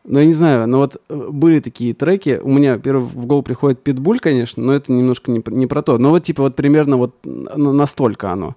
[0.03, 3.43] ну я не знаю, но вот э, были такие треки, у меня первый в голову
[3.43, 5.97] приходит Питбуль, конечно, но это немножко не, не про то.
[5.97, 8.55] Но вот типа вот примерно вот настолько оно.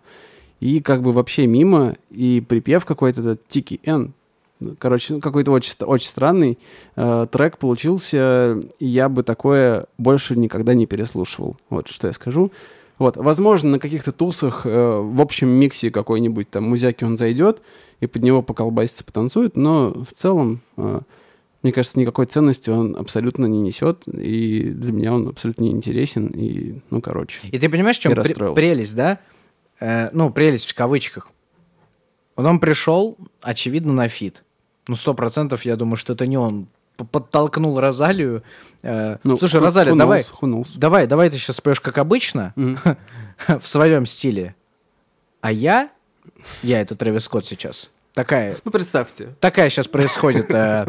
[0.60, 4.14] И как бы вообще мимо, и припев какой-то, этот Тики Н,
[4.78, 6.58] Короче, ну, какой-то очень, очень странный
[6.96, 11.56] э, трек получился, и я бы такое больше никогда не переслушивал.
[11.70, 12.52] Вот что я скажу.
[12.98, 17.60] Вот, возможно, на каких-то тусах э, в общем миксе какой-нибудь там музяки он зайдет
[18.00, 21.00] и под него поколбасится, потанцует, но в целом, э,
[21.62, 26.28] мне кажется, никакой ценности он абсолютно не несет, и для меня он абсолютно не интересен,
[26.28, 27.40] и, ну, короче.
[27.48, 28.54] И ты понимаешь, в чем расстроился.
[28.54, 29.18] прелесть, да?
[29.80, 31.30] Э, ну, прелесть в кавычках.
[32.36, 34.44] Он пришел, очевидно, на фит.
[34.88, 36.66] Ну, сто процентов, я думаю, что это не он
[36.96, 38.42] подтолкнул Розалию.
[38.82, 40.68] Э, Ну, Слушай, who- Розалия, who давай, who knows.
[40.76, 42.78] давай, давай ты сейчас споешь как обычно, Мгм.
[43.60, 44.54] в своем стиле.
[45.40, 45.90] А я,
[46.62, 47.90] я это Трэвис Скотт сейчас.
[48.12, 49.28] Такая, Ну, представьте.
[49.40, 50.86] такая сейчас происходит э,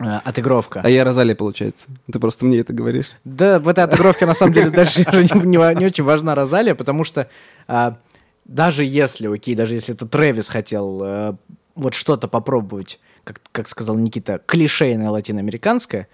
[0.00, 0.80] э, отыгровка.
[0.84, 1.86] А я Розалия, получается.
[2.12, 3.10] Ты просто мне это говоришь.
[3.24, 7.04] Да, в этой отыгровке на самом деле даже не, не не очень важна Розалия, потому
[7.04, 7.28] что
[7.66, 7.96] а,
[8.44, 11.34] даже если, окей, даже если это Трэвис хотел э,
[11.74, 16.08] вот что-то попробовать, как, как сказал Никита, клишейное латиноамериканское,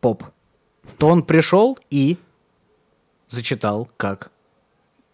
[0.00, 0.24] поп,
[0.98, 2.18] то он пришел и
[3.28, 4.30] зачитал как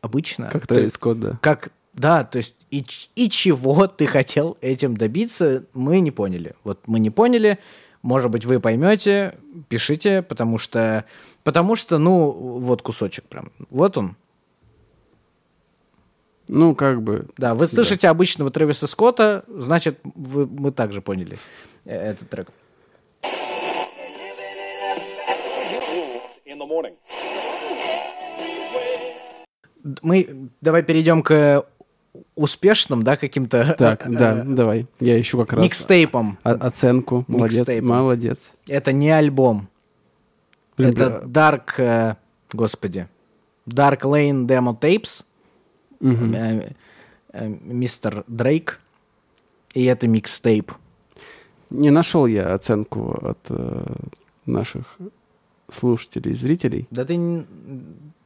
[0.00, 0.48] обычно.
[0.50, 1.38] Как Трэвис Скотт, да.
[1.40, 2.84] как, да, то есть и,
[3.14, 6.54] и чего ты хотел этим добиться, мы не поняли.
[6.64, 7.58] Вот мы не поняли,
[8.02, 9.36] может быть, вы поймете,
[9.68, 11.04] пишите, потому что,
[11.42, 14.16] потому что, ну, вот кусочек прям, вот он.
[16.48, 17.26] Ну, как бы...
[17.36, 21.38] Да, вы слышите обычного Трэвиса Скотта, значит, вы, мы также поняли
[21.84, 22.48] э, этот трек.
[30.02, 31.64] Мы давай перейдем к
[32.34, 34.86] успешным, да, каким-то Так, э, да, э, давай.
[35.00, 36.38] Я ищу как раз микстейпом.
[36.42, 37.24] о- оценку.
[37.28, 37.88] Молодец, Микстейпом.
[37.88, 38.52] молодец.
[38.66, 39.68] Это не альбом.
[40.76, 42.16] Блин, Это Dark, э,
[42.52, 43.08] господи,
[43.66, 45.24] Dark Lane Demo Tapes,
[46.00, 46.72] э,
[47.32, 48.80] э, мистер Дрейк,
[49.74, 50.72] и это микстейп.
[51.70, 53.84] Не нашел я оценку от э,
[54.46, 54.98] наших
[55.70, 56.86] слушателей и зрителей.
[56.90, 57.44] Да ты,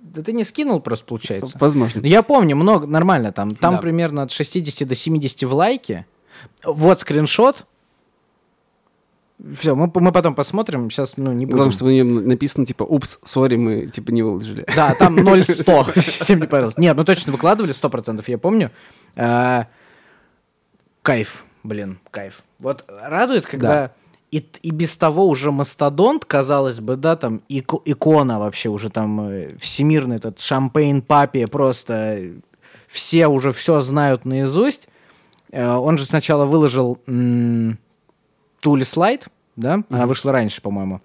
[0.00, 1.56] да ты не скинул просто, получается.
[1.58, 2.00] Возможно.
[2.00, 3.56] Ну, Я помню, много, нормально там.
[3.56, 3.80] Там Да.
[3.80, 6.06] примерно от 60 до 70 в лайке.
[6.64, 7.66] Вот скриншот.
[9.56, 10.90] Все, мы, мы потом посмотрим.
[10.90, 11.56] Сейчас, ну, не будем.
[11.56, 14.64] Главное, что на нем написано, типа, упс, сори, мы, типа, не выложили.
[14.76, 16.00] Да, там 0-100.
[16.20, 16.78] Всем не понравилось.
[16.78, 18.70] Нет, ну точно выкладывали 100%, я помню.
[19.16, 19.66] А,
[21.02, 22.42] Кайф, блин, кайф.
[22.60, 23.92] Вот радует, когда
[24.30, 29.20] и, и без того уже мастодонт, казалось бы, да, там ико- икона вообще уже там
[29.20, 32.32] э, всемирный этот шампейн папе просто э,
[32.86, 34.88] все уже все знают наизусть.
[35.50, 36.98] Э, Он же сначала выложил
[38.60, 39.26] Тули слайд,
[39.56, 41.00] да, она вышла раньше, по-моему.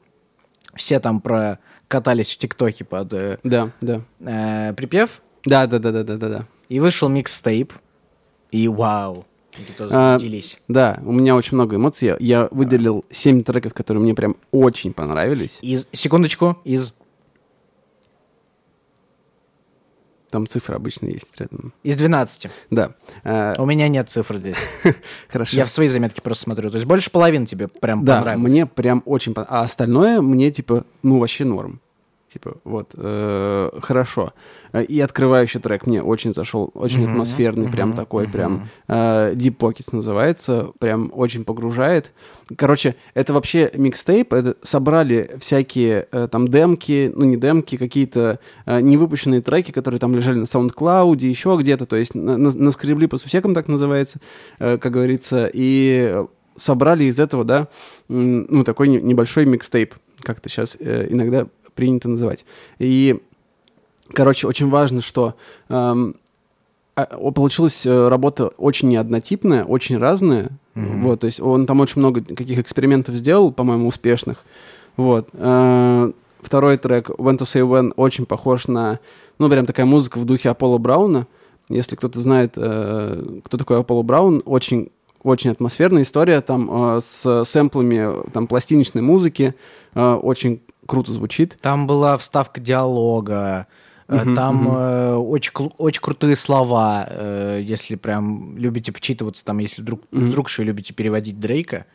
[0.76, 4.02] Все там про катались в ТикТоке под э, Да, да.
[4.20, 6.46] э, припев, Да, да, да, да, да, да, да.
[6.70, 7.74] и вышел микстейп,
[8.52, 9.26] и вау,
[9.90, 10.20] А.
[10.68, 12.10] Да, у меня очень много эмоций.
[12.10, 15.58] Я- Я выделил 7 треков, которые мне прям очень понравились.
[15.62, 16.94] Из, секундочку, из,
[20.30, 21.74] Там цифры обычно есть рядом.
[21.84, 22.48] из 12.
[22.70, 22.92] Да.
[23.24, 24.58] А, У меня нет цифр здесь.
[25.30, 25.56] Хорошо.
[25.56, 26.70] Я в свои заметки просто смотрю.
[26.70, 28.52] То есть больше половины тебе прям Да, понравилось.
[28.52, 29.62] мне прям очень понравилось.
[29.62, 31.80] А остальное мне, типа, ну, вообще норм.
[32.38, 34.32] Типа, вот, э, хорошо.
[34.72, 38.32] Э, И открывающий трек мне очень зашел, очень Мгм, атмосферный, прям мгм, такой, мгм.
[38.32, 42.12] прям э, Deep Pockets называется, прям очень погружает.
[42.56, 48.82] Короче, это вообще микстейп, это собрали всякие э, там демки, ну не демки, какие-то э,
[48.82, 53.18] невыпущенные треки, которые там лежали на SoundCloud, еще где-то, то есть на- на- наскребли по
[53.18, 54.20] сусекам, так называется,
[54.60, 57.68] э, как говорится, и э, собрали из этого, да,
[58.10, 61.46] ну такой не- небольшой микстейп, как это сейчас иногда
[61.78, 62.46] принято называть.
[62.80, 63.22] И,
[64.12, 65.36] короче, очень важно, что
[65.70, 66.18] эм,
[66.96, 70.50] а, получилась э, работа очень неоднотипная, очень разная.
[70.76, 71.04] Мгм.
[71.04, 74.44] Вот, то есть он там очень много каких экспериментов сделал, по-моему, успешных.
[74.98, 75.30] Вот.
[75.34, 76.12] Э,
[76.42, 79.00] Второй трек When to Say When очень похож на,
[79.40, 81.28] ну, прям такая музыка в духе Аполло Брауна.
[81.70, 84.90] Если кто-то знает, э, кто такой Аполло Браун, очень
[85.24, 89.56] очень атмосферная история там э, с сэмплами там пластиночной музыки,
[89.94, 91.58] э, очень круто звучит.
[91.62, 93.68] Там была вставка диалога,
[94.08, 94.76] Мгм, там мгм.
[94.78, 100.26] э, очень, очень крутые слова, э, если прям любите вчитываться, там, если вдруг, Мгм.
[100.26, 101.86] вдруг еще любите переводить Дрейка,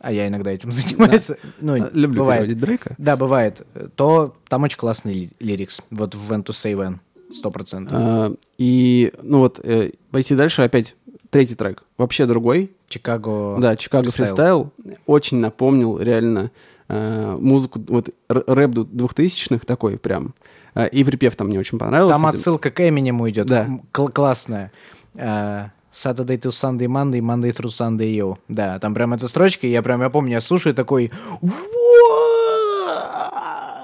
[0.00, 2.42] а я иногда этим занимаюсь, ну, Э, Люблю бывает.
[2.42, 2.94] переводить Дрейка.
[2.98, 3.66] Да, бывает.
[3.96, 5.80] То там очень классный ли- лирикс.
[5.90, 6.96] Вот в When to Say When.
[7.30, 7.94] Сто процентов.
[7.98, 10.96] Э, И, ну вот, э, пойти дальше опять
[11.30, 13.56] третий трек, вообще другой, Чикаго.
[13.58, 14.26] Да, Чикаго фристайл.
[14.26, 14.72] фристайл
[15.06, 16.50] очень напомнил реально
[16.92, 20.34] э, музыку, вот рэп двухтысячных такой прям.
[20.74, 22.14] Э, и припев там мне очень понравился.
[22.14, 23.46] Там отсылка к Эминему идет.
[23.46, 23.68] Да.
[23.92, 24.72] Кл- классная.
[25.14, 28.36] Э, Saturday to Sunday, Monday, Monday through Sunday, yo.
[28.48, 31.10] Да, там прям эта строчка, я прям, я помню, я слушаю такой...
[31.42, 31.52] «Уа!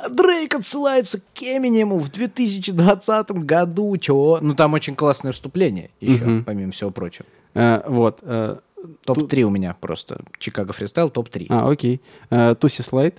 [0.09, 4.39] Дрейк отсылается к Эминему в 2020 году, чё?
[4.41, 7.27] Ну, там очень классное вступление еще, помимо всего прочего.
[7.55, 8.21] Э, вот.
[8.23, 8.57] э,
[9.05, 10.21] Топ-3 у меня просто.
[10.39, 11.47] Чикаго фристайл, топ-3.
[11.49, 12.01] а, окей.
[12.31, 13.17] Э, Туси Слайд.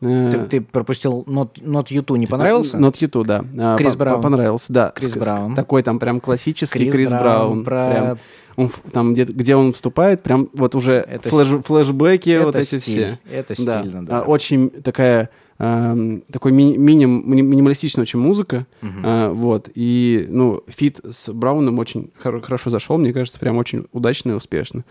[0.00, 2.76] Э, Ты, ты пропустил Not, Not You Too, не понравился?
[2.78, 3.44] Not You Too, да.
[3.74, 4.22] Э, Крис по- Браун.
[4.22, 4.90] Понравился, да.
[4.94, 5.54] Крис Браун.
[5.56, 7.64] Такой там прям классический Крис Крис, Браун, Браун.
[7.64, 8.18] про- Прям,
[8.56, 12.78] он там, где, где он вступает, прям вот уже Это флэш- флэшбэки, Это вот эти
[12.78, 13.18] стиль, все.
[13.30, 13.80] Это Да.
[13.80, 14.22] стильно, А, да.
[14.22, 19.02] Очень такая эм, такой ми- миним, ми- минималистичная очень музыка, Мгм.
[19.04, 23.86] А, вот, и, ну, фит с Брауном очень хор- хорошо зашел, мне кажется, прям очень
[23.92, 24.84] удачно и успешно.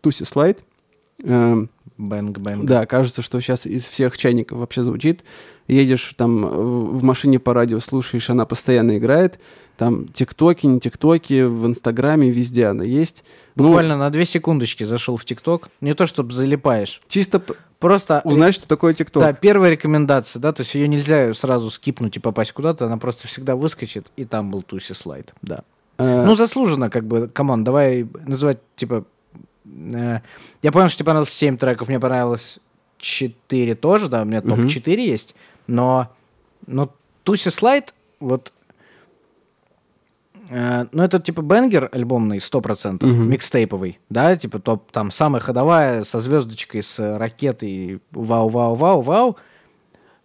[0.00, 0.58] Toosie Slide,
[1.24, 2.64] эм, Bang, bang.
[2.64, 5.22] да, кажется, что сейчас из всех чайников вообще звучит.
[5.68, 9.38] Едешь там э, в машине по радио, слушаешь, она постоянно играет.
[9.80, 13.24] Там тиктоки, не тиктоки, в инстаграме, везде она есть.
[13.54, 15.70] Ну, Буквально на две секундочки зашел в ТикТок.
[15.80, 17.00] Не то, чтобы залипаешь.
[17.08, 17.42] чисто
[17.78, 18.20] Просто...
[18.24, 19.22] узнать, что такое тикток.
[19.22, 23.26] Да, первая рекомендация, да, то есть ее нельзя сразу скипнуть и попасть куда-то, она просто
[23.26, 25.62] всегда выскочит, и там был Toosie Slide, да.
[25.96, 29.06] Э, Ну, заслуженно, как бы, come on, давай называть, типа...
[29.64, 30.20] э,
[30.60, 32.58] я понял, что тебе понравилось 7 треков, мне понравилось
[32.98, 34.68] 4 тоже, да, у меня Мгм.
[34.68, 35.34] топ-4 есть,
[35.66, 36.12] но,
[36.66, 36.90] но
[37.22, 38.52] Туси слайд, вот...
[40.50, 43.30] э, ну, это типа бенгер альбомный 100%, Мгм.
[43.30, 49.36] микстейповый, да, типа топ, там самая ходовая со звездочкой, с ракетой, вау-вау-вау-вау.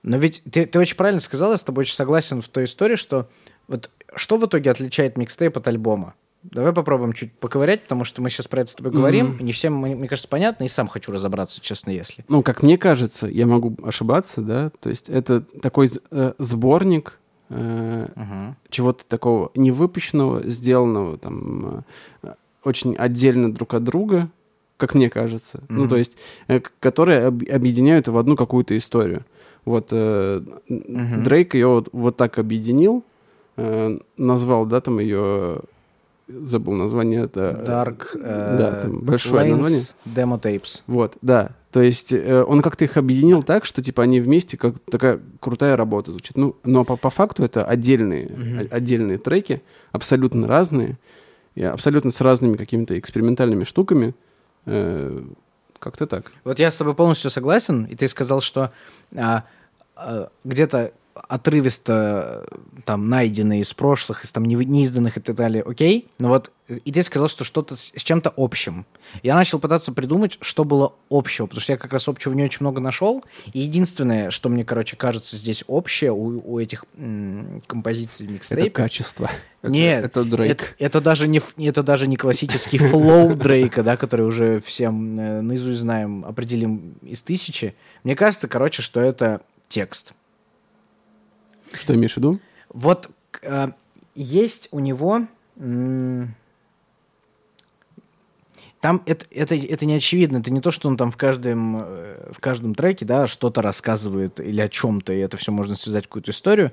[0.04, 2.96] Но ведь ты, ты очень правильно сказал, я с тобой очень согласен в той истории,
[2.96, 3.28] что
[3.68, 6.14] вот что в итоге отличает микстейп от альбома?
[6.44, 9.30] Давай попробуем чуть поковырять, потому что мы сейчас про это с тобой говорим.
[9.30, 9.46] Мгм.
[9.46, 12.24] Не всем, мне, кажется, понятно, и сам хочу разобраться, честно, если.
[12.28, 18.08] Ну, как мне кажется, я могу ошибаться, да, то есть это такой э, сборник э,
[18.16, 18.56] Мгм.
[18.70, 21.84] чего-то такого невыпущенного, сделанного там
[22.24, 24.30] э, очень отдельно друг от друга,
[24.78, 25.62] как мне кажется.
[25.70, 25.90] Ну, Мгм.
[25.90, 29.26] то есть, э, которые об- объединяют в одну какую-то историю.
[29.66, 31.24] Вот э, Мгм.
[31.24, 33.04] Дрейк ее вот, вот так объединил,
[33.58, 35.60] э, назвал, да, там ее,
[36.28, 37.64] забыл название, это...
[37.66, 38.18] Dark.
[38.20, 39.82] э, да, там большое Lanes название.
[40.06, 40.82] Demo Tapes.
[40.88, 41.52] Вот, да.
[41.76, 45.76] То есть э, он как-то их объединил так, что типа они вместе как такая крутая
[45.76, 46.38] работа звучит.
[46.38, 48.28] Ну, но по, по факту это отдельные,
[48.72, 49.62] о- отдельные треки,
[49.92, 50.98] абсолютно разные,
[51.54, 54.16] и абсолютно с разными какими-то экспериментальными штуками.
[54.66, 55.22] Э,
[55.78, 56.32] как-то так.
[56.46, 58.72] Вот я с тобой полностью согласен, и ты сказал, что
[59.14, 59.44] а,
[59.98, 62.46] а, где-то отрывисто
[62.86, 66.78] там найденные из прошлых, из там не- неизданных и так далее, окей, но вот э,
[66.84, 68.86] и ты сказал, что что-то с, чем-то общим.
[69.24, 72.58] Я начал пытаться придумать, что было общего, потому что я как раз общего не очень
[72.62, 73.24] много нашел,
[73.54, 78.70] и единственное, что мне, короче, кажется здесь общее у, у этих м, композиций Это микстейпа,
[78.70, 79.32] качество.
[79.62, 80.52] Это- Нет, это Дрейк.
[80.52, 85.42] это, это даже не, это даже не классический флоу Дрейка, да, который уже всем э,
[85.42, 87.74] наизусть знаем, определим из тысячи.
[88.04, 90.14] Мне кажется, короче, что это текст.
[91.74, 92.40] Что имеешь в виду?
[92.70, 93.10] Вот
[93.42, 93.70] э,
[94.16, 95.28] есть у него...
[98.86, 100.38] там это, это, это не очевидно.
[100.38, 104.40] Это не то, что он там в каждом, э, в каждом треке да, что-то рассказывает
[104.40, 106.72] или о чем-то, и это все можно связать в какую-то историю.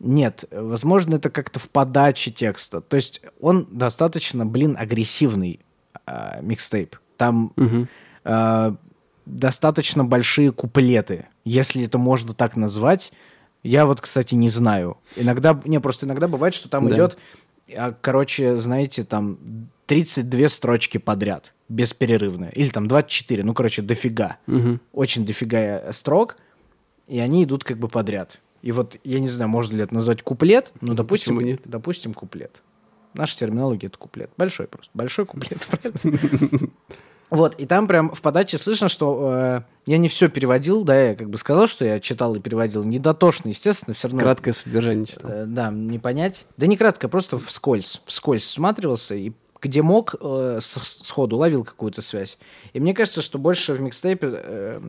[0.00, 2.80] Нет, возможно, это как-то в подаче текста.
[2.80, 5.60] То есть он достаточно, блин, агрессивный
[6.06, 6.96] э, микстейп.
[7.16, 7.52] Там
[8.24, 8.74] э,
[9.26, 13.12] достаточно большие куплеты, если это можно так назвать.
[13.62, 14.96] Я вот, кстати, не знаю.
[15.16, 16.94] Иногда, не, просто иногда бывает, что там Да.
[16.94, 17.16] идет,
[17.76, 19.38] а, короче, знаете, там
[19.86, 22.46] 32 строчки подряд, бесперерывно.
[22.46, 24.38] Или там 24, ну, короче, дофига.
[24.92, 26.36] Очень дофига э, строк,
[27.06, 28.40] и они идут как бы подряд.
[28.62, 31.60] И вот, я не знаю, можно ли это назвать куплет, но, допустим, Почему нет?
[31.64, 32.62] допустим, куплет.
[33.14, 34.30] Наша терминология— это куплет.
[34.36, 34.90] Большой просто.
[34.94, 36.68] Большой куплет, правильно?
[37.32, 41.14] Вот, и там прям в подаче слышно, что э, я не все переводил, да, я
[41.16, 42.84] как бы сказал, что я читал и переводил.
[42.84, 44.20] Не дотошно, естественно, все равно.
[44.20, 45.30] Краткое содержание читал.
[45.30, 46.46] Э, да, не понять.
[46.58, 48.02] Да не кратко, просто вскользь.
[48.04, 52.36] Вскользь всматривался и где мог, э, сходу ловил какую-то связь.
[52.74, 54.80] И мне кажется, что больше в микстейпе э,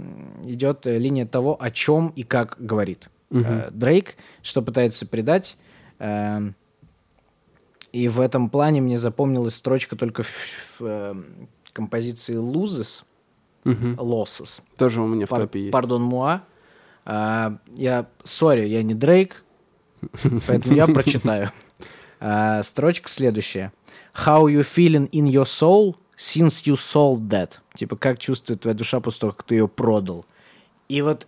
[0.45, 5.55] идет э, линия того, о чем и как говорит э, Дрейк, что пытается передать.
[5.99, 6.41] Э,
[7.93, 11.15] и в этом плане мне запомнилась строчка только в, в, э,
[11.73, 13.03] композиции Loses,
[13.65, 14.61] Losses.
[14.77, 15.71] Тоже у меня в Пар- топе есть.
[15.71, 16.43] Пардон, Муа.
[17.05, 19.43] А, я, сори, я не Дрейк,
[20.47, 21.49] поэтому я прочитаю.
[22.25, 23.73] А, строчка следующая.
[24.25, 27.55] How you feeling in your soul since you sold that?
[27.75, 30.25] Типа, как чувствует твоя душа после того, как ты ее продал?
[30.87, 31.27] И вот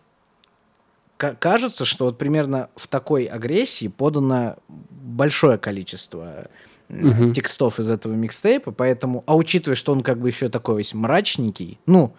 [1.17, 6.47] ка- кажется, что вот примерно в такой агрессии подано большое количество
[6.89, 10.93] э, текстов из этого микстейпа, поэтому, а учитывая, что он как бы еще такой весь
[10.93, 12.13] мрачненький, ну,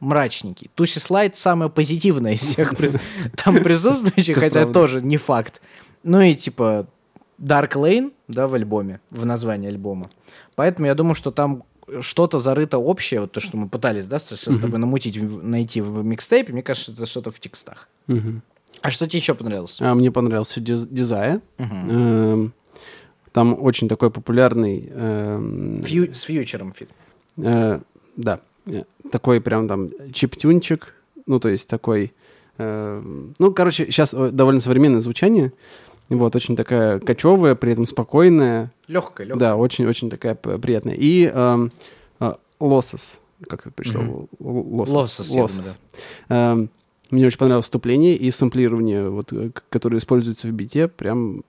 [0.00, 0.70] мрачненький.
[0.74, 2.74] Туси Слайд самая позитивная из всех
[3.44, 5.60] там присутствующих, хотя тоже не факт.
[6.02, 6.86] Ну и типа
[7.38, 10.10] Dark Lane, да, в альбоме, в названии альбома.
[10.54, 11.64] Поэтому я думаю, что там
[12.00, 16.04] что-то зарыто общее, вот то, что мы пытались, да, с, с тобой намутить, найти в
[16.04, 17.88] микстейпе, мне кажется, это что-то в текстах.
[18.82, 19.78] А что тебе еще понравилось?
[19.80, 21.40] А, мне понравился диз- дизайн.
[21.58, 22.52] Эм,
[23.36, 24.88] Там очень такой популярный...
[24.94, 26.88] эм, Фью- с Future 'ом фит.
[27.36, 27.80] Э,
[28.16, 30.94] да, Э, такой прям там чиптюнчик,
[31.26, 32.14] ну, то есть такой...
[32.56, 33.02] э,
[33.38, 35.52] ну, короче, сейчас довольно современное звучание,
[36.08, 39.50] вот, очень такая кочевая, при этом спокойная, Легкая, легкая.
[39.50, 40.94] да, очень-очень такая приятная.
[40.94, 41.72] И эм,
[42.20, 43.18] э, Losses,
[43.50, 44.00] как это пришло?
[44.00, 44.28] Мгм.
[44.40, 45.74] L- Losses, я думаю,
[46.30, 46.70] Эм,
[47.10, 51.42] Мне очень понравилось вступление и сэмплирование, вот, э, которое используется в бите, прям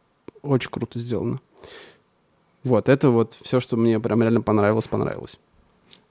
[0.44, 1.40] очень круто сделано.
[2.64, 5.38] Вот, это вот все, что мне прям реально понравилось, понравилось.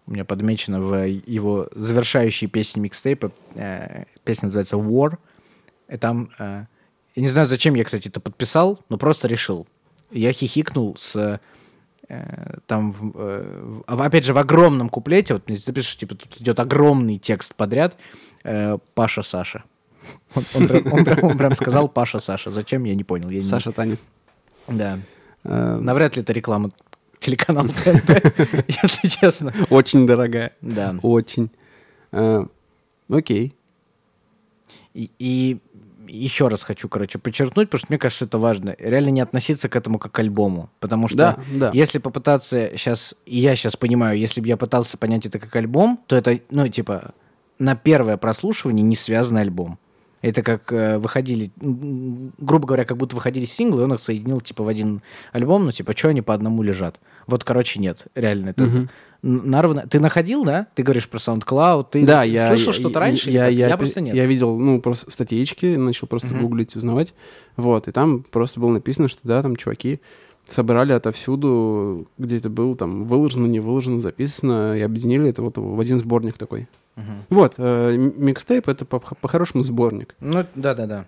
[0.06, 3.32] У меня подмечено в его завершающей песне микстейпа.
[3.54, 5.18] э, песня называется War.
[5.88, 6.30] И там...
[6.38, 6.64] э,
[7.14, 9.66] я не знаю, зачем я, кстати, это подписал, но просто решил.
[10.10, 11.40] Я хихикнул с...
[12.08, 16.40] э, там, в- э, в- опять же, в огромном куплете, вот мне запишешь, типа, тут
[16.40, 17.96] идет огромный текст подряд.
[18.44, 19.64] э, Паша Саша.
[20.36, 22.50] Он, он прям, он прям- он прям сказал Паша Саша.
[22.52, 23.28] Зачем, я не понял.
[23.30, 23.96] Я не- Саша Таня.
[24.68, 25.00] Да.
[25.44, 26.70] Э, Навряд ли это реклама
[27.18, 28.10] телеканала ТНТ,
[28.68, 29.52] если честно.
[29.70, 30.52] Очень дорогая.
[30.60, 30.96] Да.
[31.02, 31.50] Очень.
[32.12, 32.44] Э,
[33.08, 33.54] Окей.
[34.94, 35.58] И,
[36.08, 38.74] еще раз хочу, короче, подчеркнуть, потому что мне кажется, это важно.
[38.78, 40.70] Реально не относиться к этому как к альбому.
[40.80, 41.70] Потому что Да, да.
[41.74, 46.00] если попытаться сейчас, и я сейчас понимаю, если бы я пытался понять это как альбом,
[46.06, 47.12] то это, ну, типа,
[47.58, 49.78] на первое прослушивание не связанный альбом.
[50.22, 54.64] Это как э, выходили, грубо говоря, как будто выходили синглы, и он их соединил, типа,
[54.64, 55.02] в один
[55.32, 56.98] альбом, ну, типа, что они по одному лежат?
[57.26, 58.50] Вот, короче, нет, реально.
[58.50, 58.88] Это н-
[59.22, 59.86] нарвано.
[59.88, 60.66] Ты находил, да?
[60.74, 63.30] Ты говоришь про SoundCloud, ты Да, я слышал я- что-то раньше?
[63.30, 63.76] Я, я, как?
[63.78, 64.14] пи- просто нет.
[64.14, 67.14] Я видел, ну, просто статейки, начал просто гуглить, узнавать.
[67.56, 70.00] Вот, и там просто было написано, что да, там чуваки
[70.48, 75.80] собрали отовсюду, где это было, там, выложено, не выложено, записано, и объединили это вот в
[75.80, 76.68] один сборник такой.
[77.28, 80.14] Вот, э, микстейп— это по- по-хорошему сборник.
[80.20, 81.06] Ну, да-да-да.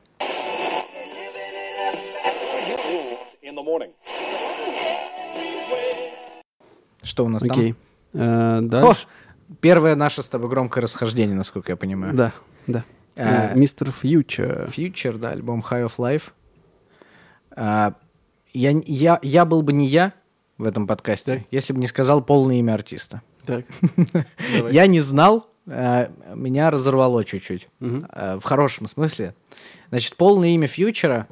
[7.03, 7.75] Что у нас Окей.
[8.13, 8.85] Э, там?
[8.85, 9.07] О, дальше.
[9.61, 12.15] первое наше с тобой громкое расхождение, насколько я понимаю.
[12.15, 12.33] Да,
[12.67, 12.85] да.
[13.17, 14.71] Э, Э, Мистер Фьючер.
[14.77, 16.25] Future, да, альбом High of Life.
[17.57, 17.95] А,
[18.59, 20.13] я, я, я был бы не я
[20.59, 21.43] в этом подкасте, Так.
[21.51, 23.23] если бы не сказал полное имя артиста.
[23.45, 23.65] Так.
[24.71, 27.69] Я не знал, а, меня разорвало чуть-чуть.
[27.81, 29.35] А, в хорошем смысле.
[29.89, 31.27] Значит, полное имя Фьючера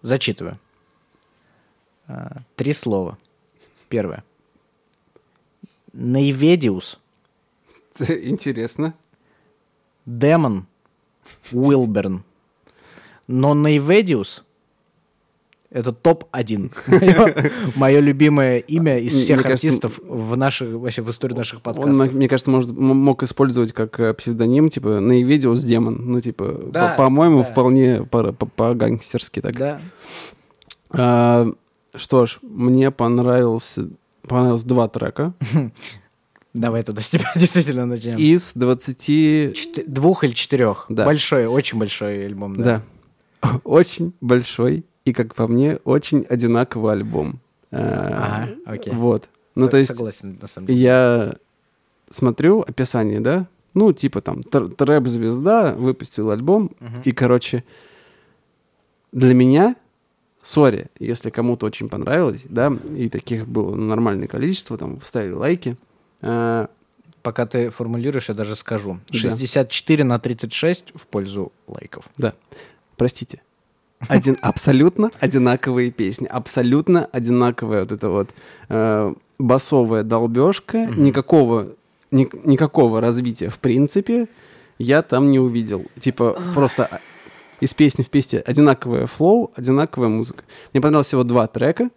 [0.00, 0.58] зачитываю.
[2.06, 3.18] А, три слова.
[3.88, 4.24] Первое.
[5.92, 7.00] Наиведиус
[7.98, 8.94] Интересно.
[10.06, 10.66] Демон
[11.52, 12.22] Уилберн.
[13.26, 14.43] Но Нейведиус
[15.74, 16.70] Это топ-1.
[17.76, 22.12] Мое любимое имя из всех артистов в наших, вообще в истории наших Он, подкастов.
[22.14, 25.98] мне кажется, может, мог использовать как э, псевдоним, типа, Наивидиус Демон.
[26.12, 29.56] Ну, типа, по-моему, вполне по- по- по-гангстерски так.
[29.58, 29.80] Да.
[30.90, 31.50] А,
[31.96, 33.88] что ж, мне понравился,
[34.28, 35.34] понравилось два трека
[36.54, 38.16] Давай тогда с тебя действительно начнем.
[38.16, 38.96] из 20...
[39.56, 40.86] Чет- Двух или четырех?
[40.88, 41.04] Да.
[41.04, 42.54] Большой, очень большой альбом.
[42.62, 42.80] Да.
[43.64, 47.40] Очень большой и, как по мне, очень одинаковый альбом.
[47.70, 48.92] А, Ага, окей.
[48.94, 49.28] Вот.
[49.54, 50.80] Ну, то есть, Согласен, на самом деле.
[50.80, 51.34] я
[52.10, 53.46] смотрю описание, да?
[53.74, 56.70] Ну, типа там тр- трэп-звезда выпустил альбом,
[57.04, 57.64] и, короче,
[59.12, 59.76] для меня,
[60.42, 65.76] сори, если кому-то очень понравилось, да, и таких было нормальное количество, там, ставили лайки,
[66.20, 66.68] а,
[67.22, 69.00] Пока ты формулируешь, я даже скажу.
[69.08, 69.18] Да.
[69.18, 72.10] 64 на 36 в пользу лайков.
[72.18, 72.34] Да,
[72.98, 73.40] простите.
[74.08, 78.30] Один, абсолютно одинаковые песни, абсолютно одинаковая вот эта вот
[78.68, 81.68] э, басовая долбежка, никакого,
[82.10, 84.28] ни- никакого развития в принципе
[84.78, 85.84] я там не увидел.
[86.00, 87.00] Типа просто
[87.60, 90.44] из песни в песне одинаковая флоу, одинаковая музыка.
[90.72, 91.90] Мне понравилось всего два трека.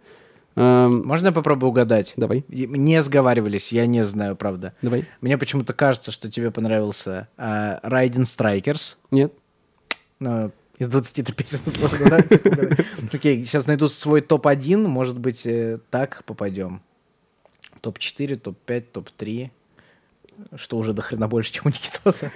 [0.56, 2.14] Эм, Можно я попробую угадать?
[2.16, 4.74] давай, Не сговаривались, я не знаю, правда.
[4.82, 5.04] давай.
[5.20, 8.96] Мне почему-то кажется, что тебе понравился а, Riding Strikers.
[9.12, 9.32] Нет?
[10.20, 12.22] Ну, из 23 песен сложно, да?
[12.22, 12.68] Типа.
[13.12, 16.82] Окей, сейчас найду свой топ-1, может быть, э, так попадем.
[17.80, 19.50] Топ-4, топ-5, топ-3.
[20.56, 22.30] Что уже до хрена больше, чем у Никитоса.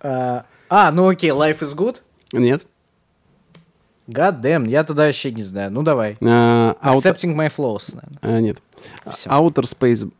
[0.00, 2.00] А, А, ну окей, Life is Good.
[2.32, 2.66] Нет.
[4.08, 5.70] God damn, я тогда вообще не знаю.
[5.72, 6.16] Ну давай.
[6.20, 8.18] А, Out- Accepting my flaws, наверное.
[8.20, 8.58] а, нет.
[9.06, 10.10] Outer Space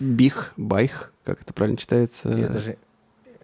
[0.00, 2.28] Big, Байх, как это правильно читается?
[2.30, 2.76] Я даже...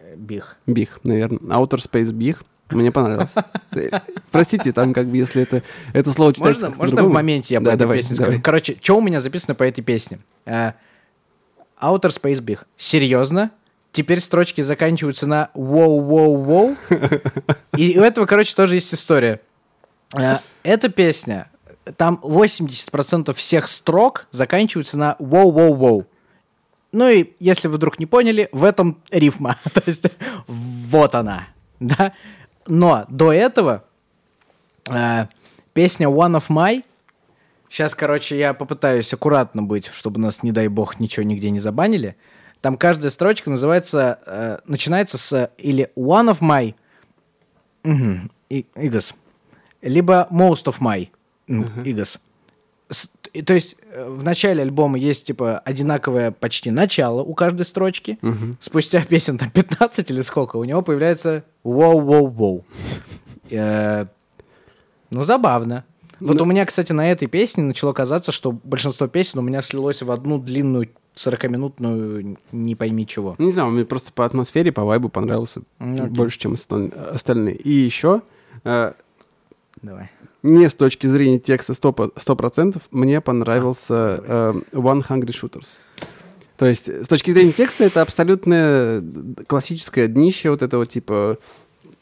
[0.01, 0.57] э, Бих.
[1.05, 1.39] Наверное.
[1.57, 2.39] Outer Space Big.
[2.71, 3.45] Мне понравился.
[3.73, 3.91] Э,
[4.31, 5.63] Простите, там как бы, если это,
[5.93, 8.31] это слово читается Можно, можно в моменте я по Да, этой давай, песне давай.
[8.33, 8.43] скажу?
[8.43, 10.19] Короче, что у меня записано по этой песне?
[10.47, 10.73] Э,
[11.81, 12.61] Outer Space Big.
[12.77, 13.51] Серьезно?
[13.93, 16.77] Теперь строчки заканчиваются на воу-воу-воу.
[17.77, 19.41] И у этого, короче, тоже есть история.
[20.15, 21.49] Э, Эта песня,
[21.97, 26.05] там 80% всех строк заканчиваются на воу-воу-воу.
[26.93, 29.57] Ну и, если вы вдруг не поняли, в этом рифма.
[29.73, 30.07] То есть,
[30.47, 31.47] вот она.
[31.81, 32.13] Да?
[32.67, 33.85] Но до этого
[34.91, 35.27] э,
[35.73, 36.85] песня One of My.
[37.69, 42.17] Сейчас, короче, я попытаюсь аккуратно быть, чтобы нас, не дай бог, ничего нигде не забанили.
[42.61, 46.75] Там каждая строчка называется, э, начинается с или One of My,
[47.85, 49.15] Мгм, и- Игас,
[49.83, 51.09] либо Most of My,
[51.49, 52.19] м, Игас.
[52.91, 58.19] С- и То есть в начале альбома есть типа одинаковое почти начало у каждой строчки.
[58.61, 62.65] Спустя песен там 15 или сколько, у него появляется воу-воу-воу.
[63.51, 64.07] Э,
[65.11, 65.85] Ну, забавно.
[66.21, 69.63] Вот Ну- у меня, кстати, на этой песне начало казаться, что большинство песен у меня
[69.63, 73.35] слилось в одну длинную 40-минутную не пойми чего.
[73.39, 77.57] Не знаю, мне просто по атмосфере, по вайбу понравился Ну, больше, чем осталь- остальные.
[77.57, 78.23] И еще,
[78.65, 78.93] э,
[79.83, 80.11] Давай.
[80.47, 85.67] Не с точки зрения текста 100%, 100% мне понравился э, One Hungry Shooters.
[86.57, 89.03] То есть, с точки зрения текста, это абсолютное
[89.47, 91.39] классическое днище вот этого типа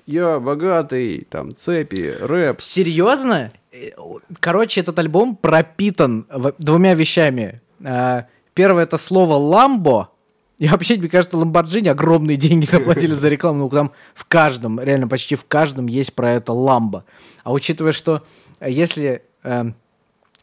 [0.07, 2.61] «Я богатый», там, цепи, рэп.
[2.61, 3.53] Серьезно?
[3.73, 3.91] Э,
[4.39, 6.27] Короче, этот альбом пропитан
[6.59, 7.63] двумя вещами.
[7.85, 10.11] А, Первое это слово ламбо.
[10.59, 13.59] И вообще, мне кажется, Ламборджини огромные деньги заплатили за рекламу.
[13.59, 17.05] Ну, там в каждом, реально почти в каждом есть про это ламбо.
[17.43, 18.23] А учитывая, что
[18.61, 19.65] э, если э,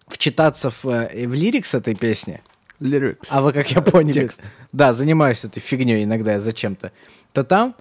[0.07, 2.41] вчитаться в, э, в лирикс этой песни,
[2.79, 3.27] Lyrics.
[3.29, 4.41] а вы, как я понял, Текст.
[4.71, 6.91] да, занимаюсь этой фигней иногда зачем-то,
[7.31, 7.75] то там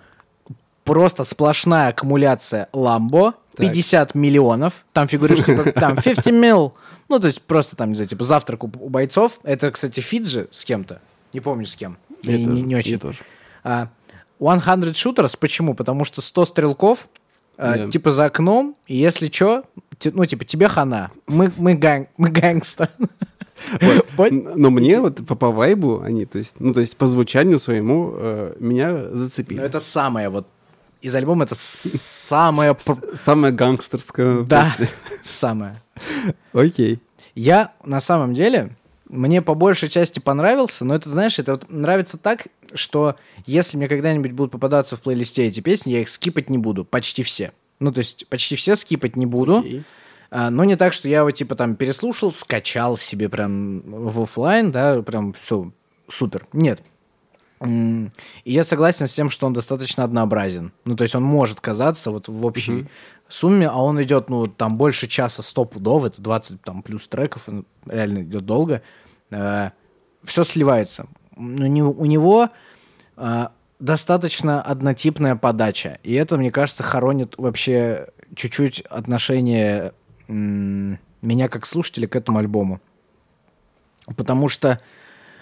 [0.85, 3.67] просто сплошная аккумуляция ламбо, Так.
[3.67, 6.75] 50 миллионов, там фигурирует, типа, там 50 мил,
[7.09, 10.49] ну, то есть просто там, не знаю, типа, завтрак у, у бойцов, это, кстати, Фиджи
[10.51, 11.01] с кем-то,
[11.33, 12.93] не помню с кем, Я не, тоже, не- не очень.
[12.93, 13.19] я тоже.
[13.65, 13.89] А,
[14.39, 14.55] 100
[14.93, 15.75] Shooters, почему?
[15.75, 17.09] Потому что 100 стрелков,
[17.57, 17.91] а, Да.
[17.91, 19.65] типа, за окном, и если что,
[20.05, 22.89] ну, типа, тебе хана, мы, мы, gang, мы gangsta.
[24.17, 24.31] Вот.
[24.57, 28.13] Но мне вот по, по вайбу они, то есть, ну, то есть по звучанию своему
[28.15, 29.59] э, меня зацепили.
[29.61, 30.47] Ну, это самое вот
[31.03, 32.77] из альбома это самое...
[33.15, 34.43] Самое гангстерское.
[34.43, 34.75] Да,
[35.25, 35.77] самое.
[36.53, 37.01] Окей.
[37.35, 38.77] Я на самом деле,
[39.11, 43.89] мне по большей части понравился, но это, знаешь, это вот нравится так, что если мне
[43.89, 47.53] когда-нибудь будут попадаться в плейлисте эти песни, я их скипать не буду, почти все.
[47.81, 49.59] Ну, то есть почти все скипать не буду.
[49.59, 49.85] Окей.
[50.31, 54.71] А, но не так, что я его типа там переслушал, скачал себе прям в оффлайн,
[54.71, 55.73] да, прям все
[56.09, 56.47] супер.
[56.53, 56.81] Нет.
[57.63, 58.11] И
[58.45, 60.73] я согласен с тем, что он достаточно однообразен.
[60.85, 62.87] Ну, то есть он может казаться вот в общей
[63.29, 67.49] сумме, а он идет, ну, там больше часа стопудов, это 20 там плюс треков,
[67.87, 68.83] реально идет долго.
[69.31, 71.07] Все сливается.
[71.37, 72.51] У него, у него
[73.17, 79.93] а, достаточно однотипная подача, и это, мне кажется, хоронит вообще чуть-чуть отношение
[80.29, 82.81] меня как слушателя к этому альбому.
[84.17, 84.79] Потому что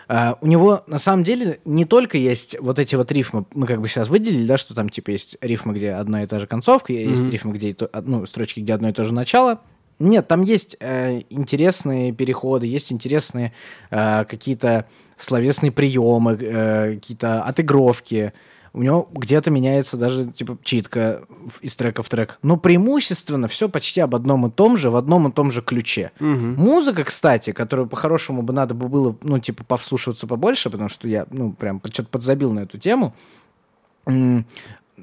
[0.09, 3.81] а, у него на самом деле не только есть вот эти вот рифмы, мы как
[3.81, 6.93] бы сейчас выделили, да, что там типа есть рифмы, где одна и та же концовка,
[6.93, 9.61] есть рифмы, где то- ну, строчки, где одно и то же начало.
[9.99, 13.53] Нет, там есть э, интересные переходы, есть интересные
[13.91, 14.87] э, какие-то
[15.17, 18.33] словесные приемы, э, какие-то отыгровки.
[18.73, 21.23] У него где-то меняется даже типа читка
[21.63, 22.39] из трека в трек.
[22.43, 26.13] Но преимущественно все почти об одном и том же, в одном и том же ключе.
[26.21, 31.27] Музыка, кстати, которую по-хорошему бы надо бы было, ну, типа, повслушиваться побольше, потому что я,
[31.31, 33.15] ну, прям что-то подзабил на эту тему.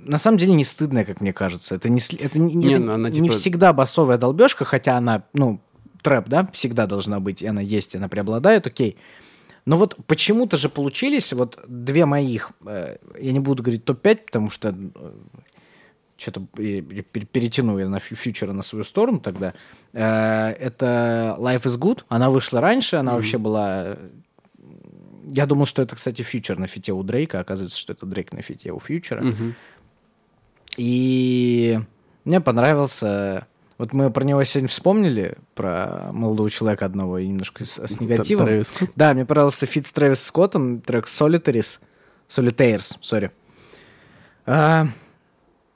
[0.04, 1.76] На самом деле не стыдная, как мне кажется.
[1.76, 5.24] Это не, это не, Не, это ну она, не типа- всегда басовая долбежка, хотя она,
[5.34, 5.60] ну,
[6.02, 8.98] трэп, да, всегда должна быть, и она есть, и она преобладает, окей.
[9.66, 14.50] Но вот почему-то же получились вот две моих, э, я не буду говорить топ-5, потому
[14.52, 14.76] что
[16.18, 19.54] что-то перетяну я на фью- фьючера на свою сторону тогда.
[19.94, 22.04] Э, это Life is Good.
[22.10, 23.84] Она вышла раньше, она вообще была...
[23.86, 24.10] э,
[25.32, 27.40] Я думал, что это, кстати, Future на фите у Дрейка.
[27.40, 29.26] Оказывается, что это Дрейк на фите у Future 'а.
[30.78, 31.80] И
[32.24, 33.48] мне понравился...
[33.78, 38.46] Вот мы про него сегодня вспомнили, про молодого человека одного, и немножко с, с негативом.
[38.46, 38.72] Трэвис.
[38.96, 41.80] Да, мне понравился фит с Трэвис Скоттом, трек Solitaries.
[42.30, 43.32] Solitaires, sorry.
[44.46, 44.88] А,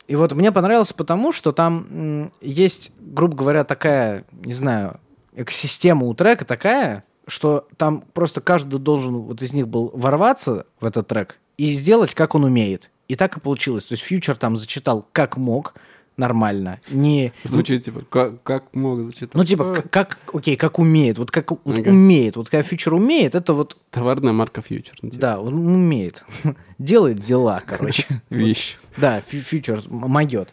[0.08, 5.00] и вот мне понравился потому, что там есть, грубо говоря, такая, не знаю,
[5.36, 10.86] экосистема у трека такая, что там просто каждый должен вот из них был ворваться в
[10.86, 12.89] этот трек и сделать, как он умеет.
[13.10, 13.84] И так и получилось.
[13.86, 15.74] То есть Фьючер там зачитал как мог,
[16.16, 16.80] нормально.
[16.91, 19.34] Не, Звучит типа, как, как мог зачитать.
[19.34, 21.18] ну, типа, как, как- окей, как умеет.
[21.18, 21.89] Вот как вот Ага.
[21.89, 22.36] умеет.
[22.36, 24.95] Вот когда Фьючер умеет, это вот, Товарная марка фьючер.
[25.01, 26.24] типа, да, он умеет.
[26.78, 28.05] Делает дела, короче.
[28.30, 28.78] Вещь.
[28.97, 30.49] Да, фью- фьючер могет.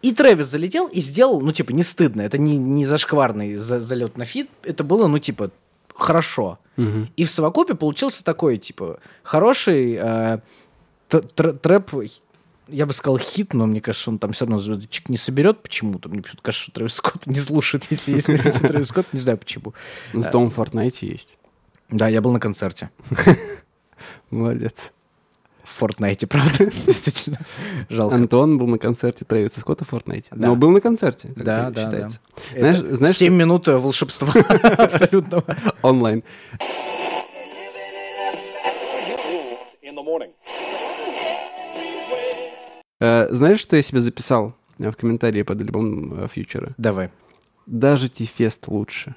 [0.00, 2.22] И Трэвис залетел и сделал, ну, типа, не стыдно.
[2.22, 4.48] Это не, не зашкварный за- залет на фит.
[4.62, 5.50] Это было, ну, типа,
[5.94, 6.58] хорошо.
[7.16, 10.38] И в совокупе получился такой, типа, хороший э,
[11.08, 11.90] трэп,
[12.68, 16.08] я бы сказал, хит, но мне кажется, он там все равно звездочек не соберет почему-то.
[16.08, 19.06] Мне почему-то кажется, что Трэвис Скотт не слушает, если есть фите Трэвис Скотт.
[19.12, 19.72] Не знаю почему.
[20.12, 21.38] Зато он в Fortnite есть.
[21.88, 22.90] Да, я был на концерте.
[24.30, 24.92] Молодец.
[25.64, 26.66] В Фортнайте, правда?
[26.86, 27.38] Действительно.
[27.88, 28.14] Жалко.
[28.16, 30.26] Антон был на концерте Трэвиса Скотта в Fortnite.
[30.32, 30.48] Да.
[30.48, 32.20] Но был на концерте, как Да, да, считается.
[32.52, 32.58] да.
[32.60, 34.32] Знаешь, Это знаешь, 7 минут волшебства
[34.78, 35.44] абсолютного.
[35.82, 36.22] онлайн.
[39.82, 40.32] in the morning.
[43.00, 46.74] Э, знаешь, что я себе записал э, в комментарии под альбом э, Фьючера?
[46.78, 47.10] Давай.
[47.66, 49.14] Даже Тифест лучше.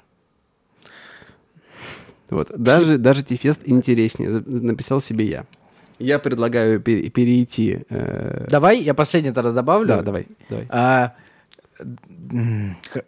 [2.30, 2.50] Вот.
[2.56, 4.30] Даже, даже Тифест интереснее.
[4.46, 5.44] Написал себе я.
[5.98, 7.84] Я предлагаю пере- перейти...
[7.90, 9.86] э, Давай, я последний тогда добавлю.
[9.88, 10.26] Да, давай.
[10.48, 10.66] давай.
[10.70, 11.14] А,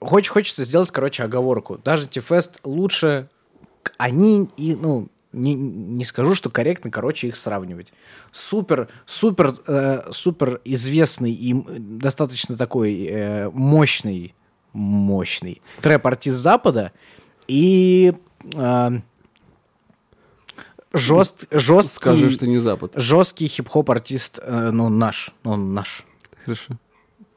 [0.01, 1.79] хоч- хочется сделать, короче, оговорку.
[1.83, 3.29] Даже Тифест лучше.
[3.97, 7.93] Они и, ну, не, не скажу, что корректно, короче, их сравнивать.
[8.33, 14.35] Супер, супер, э, супер известный и достаточно такой э, мощный,
[14.73, 16.93] мощный трэп-артист Запада
[17.49, 18.15] и
[18.55, 18.91] э,
[20.93, 22.93] жест, жесткий, Скажи, что не Запад.
[22.95, 26.05] жесткий хип-хоп артист, э, ну, наш, ну, он наш
[26.45, 26.79] Хорошо.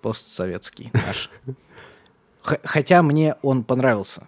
[0.01, 1.29] постсоветский наш.
[2.41, 4.27] Хотя мне он понравился.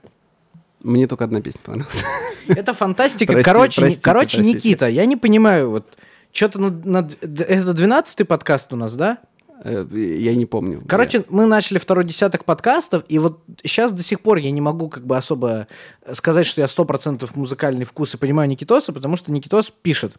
[0.82, 2.04] Мне только одна песня понравилась.
[2.48, 3.34] Это фантастика.
[3.34, 4.58] Прости- короче, простите, короче простите.
[4.58, 5.98] Никита, я не понимаю, вот
[6.32, 9.18] что-то на, на- это 12-й подкаст у нас, да?
[9.64, 10.82] Э, Я не помню.
[10.88, 14.88] Короче, мы начали второй десяток подкастов, и вот сейчас до сих пор я не могу
[14.90, 15.68] как бы особо
[16.14, 20.14] сказать, что я 100% музыкальный вкус и понимаю Никитоса, потому что Никитос пишет.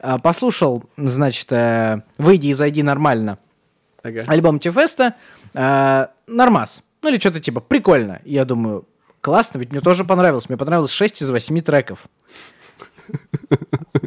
[0.00, 3.38] а, Послушал, значит, э, «Выйди и зайди нормально»,
[4.02, 4.22] Ага.
[4.26, 5.14] альбом Тифеста,
[5.54, 6.82] э, нормас.
[7.02, 8.20] Ну или что-то типа прикольно.
[8.24, 8.86] Я думаю,
[9.20, 10.48] классно, ведь мне тоже понравилось.
[10.48, 12.06] Мне понравилось 6 из 8 треков.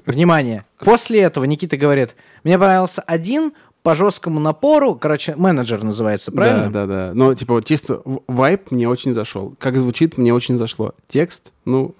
[0.05, 0.63] Внимание.
[0.79, 6.71] После этого Никита говорит, мне понравился один по жесткому напору, короче, менеджер называется, правильно?
[6.71, 7.11] Да, да, да.
[7.13, 9.55] Но, типа, вот чисто в- вайб мне очень зашел.
[9.59, 10.93] Как звучит, мне очень зашло.
[11.07, 11.93] Текст, ну,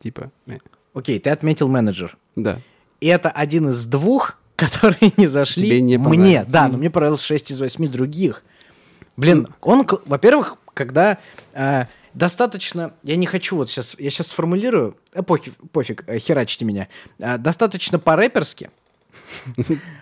[0.00, 0.30] типа,
[0.92, 2.16] Окей, ты отметил менеджер.
[2.36, 2.58] да.
[3.00, 6.44] И это один из двух, которые не зашли Тебе не мне.
[6.48, 8.42] Да, но мне понравилось 6 из 8 других.
[9.16, 11.16] Блин, он, кл- во-первых, когда
[11.54, 11.84] э,
[12.14, 16.88] достаточно, я не хочу вот сейчас, я сейчас сформулирую, э, пофиг, пофиг, э, херачьте меня,
[17.18, 18.70] Э, достаточно по-рэперски,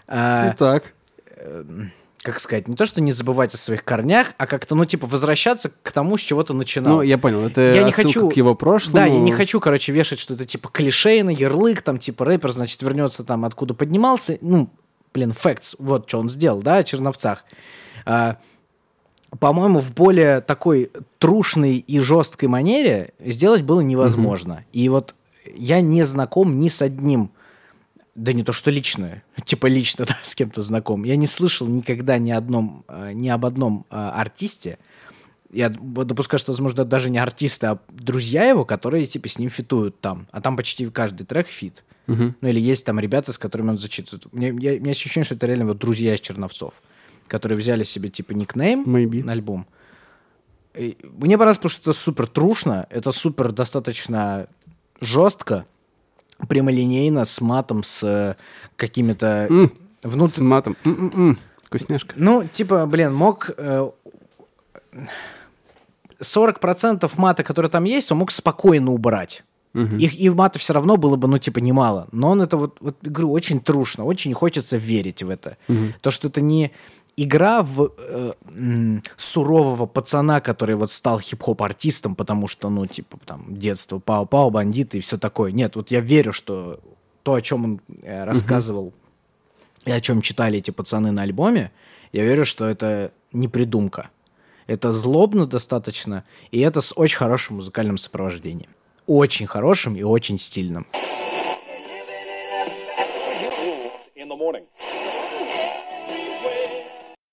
[0.07, 0.93] А, Ну так.
[2.23, 5.71] как сказать, не то, что не забывать о своих корнях, а как-то, ну, типа, возвращаться
[5.83, 6.97] к тому, с чего ты начинал.
[6.97, 8.97] Ну, я понял, это Я не хочу- к его прошлому.
[8.97, 12.83] Да, я не хочу, короче, вешать, что это типа клишейный ярлык, там типа рэпер, значит,
[12.83, 14.37] вернется там, откуда поднимался.
[14.41, 14.69] Ну,
[15.15, 17.45] блин, фактс, вот что он сделал, да, о Черновцах.
[18.05, 18.37] А,
[19.41, 24.65] по-моему, в более такой трушной и жесткой манере сделать было невозможно.
[24.73, 25.15] И вот
[25.55, 27.31] я не знаком ни с одним,
[28.15, 31.05] да не то что лично, типа лично, да, с кем-то знаком.
[31.05, 34.79] Я не слышал никогда ни, одном, э, ни об одном э, артисте,
[35.51, 39.99] я допускаю, что, возможно, даже не артисты, а друзья его, которые, типа, с ним фитуют
[39.99, 40.27] там.
[40.31, 41.85] А там почти каждый трек фит.
[42.43, 44.31] Ну, или есть там ребята, с которыми он зачитывает.
[44.33, 46.75] Мне, я- у меня ощущение, что это реально вот друзья из Черновцов,
[47.29, 49.23] которые взяли себе, типа, никнейм Maybe.
[49.25, 49.67] на альбом.
[50.75, 54.47] И мне понравилось, потому что это супер трушно, это супер достаточно
[55.01, 55.65] жестко,
[56.49, 58.37] прямолинейно, с матом, с э,
[58.77, 59.73] какими-то М,
[60.03, 60.77] внут- С матом.
[60.85, 61.39] М-м-м.
[61.65, 62.15] Вкусняшка.
[62.17, 63.51] ну, типа, блин, мог...
[63.57, 63.91] э,
[66.21, 69.45] 40% мата, который там есть, он мог спокойно убрать.
[69.75, 72.09] Их и мата все равно было бы, ну, типа, немало.
[72.11, 75.57] Но он это вот, вот говорю, очень трушно, очень хочется верить в это.
[76.01, 76.73] То, что это не
[77.19, 78.33] игра в э,
[79.17, 85.01] сурового пацана, который вот стал хип-хоп-артистом, потому что, ну, типа, там, детство, пау-пау, бандиты и
[85.01, 85.51] все такое.
[85.51, 86.79] Нет, вот я верю, что
[87.25, 88.95] то, о чем он э, рассказывал
[89.85, 91.73] и о чем читали эти пацаны на альбоме,
[92.13, 94.11] я верю, что это не придумка.
[94.69, 98.71] Это злобно достаточно, и это с очень хорошим музыкальным сопровождением.
[99.07, 100.87] Очень хорошим и очень стильным.
[104.15, 104.67] In the morning.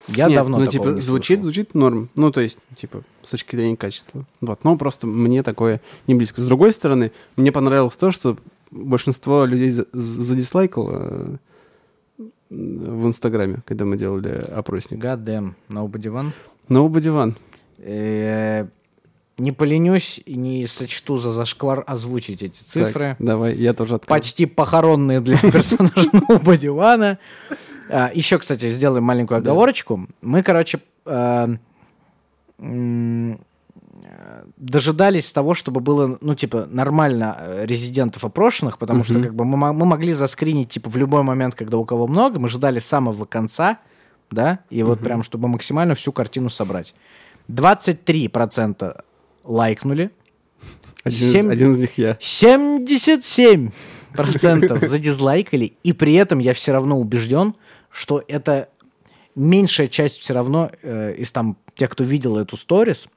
[0.07, 1.43] Я Нет, давно ну, типа, не звучит, слышал.
[1.43, 2.09] звучит норм.
[2.15, 4.25] Ну, то есть, типа, с точки зрения качества.
[4.41, 4.63] Вот.
[4.63, 6.41] Но просто мне такое не близко.
[6.41, 8.37] С другой стороны, мне понравилось то, что
[8.71, 11.39] большинство людей за- задислайкало
[12.17, 14.99] э, в Инстаграме, когда мы делали опросник.
[14.99, 16.31] God damn, nobody one.
[16.69, 17.35] Nobody
[17.79, 18.69] one.
[19.37, 23.15] Не поленюсь и не сочту за зашквар озвучить эти цифры.
[23.17, 24.21] Так, давай, я тоже открою.
[24.21, 27.17] почти похоронные для персонажа Nobody One.
[27.89, 30.07] А, еще, кстати, сделаем маленькую оговорочку.
[30.21, 31.47] Мы, короче, э,
[32.59, 33.35] э,
[34.55, 39.57] дожидались того, чтобы было, ну, типа, нормально э, резидентов опрошенных, потому что, как бы, мы
[39.73, 43.79] могли заскринить, типа, в любой момент, когда у кого много, мы ждали самого конца,
[44.31, 46.95] да, и вот прям, чтобы максимально всю картину собрать.
[47.49, 49.03] 23%
[49.45, 50.11] лайкнули,
[51.03, 52.17] Один, из- семь- один из них я.
[52.19, 53.71] 77
[54.13, 57.55] процентов задизлайкали, и при этом я все равно убежден,
[57.89, 58.69] что это
[59.35, 63.07] меньшая часть все равно э, из там тех, кто видел эту сторис,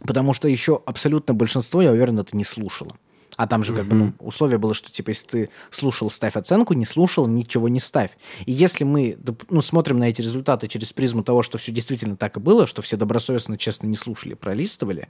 [0.00, 2.96] потому что еще абсолютно большинство, я уверен, это не слушало.
[3.36, 6.72] А там же как бы ну, условие было, что типа если ты слушал, ставь оценку,
[6.72, 8.12] не слушал, ничего не ставь.
[8.46, 9.18] И если мы
[9.50, 12.80] ну, смотрим на эти результаты через призму того, что все действительно так и было, что
[12.80, 15.08] все добросовестно, честно не слушали, пролистывали,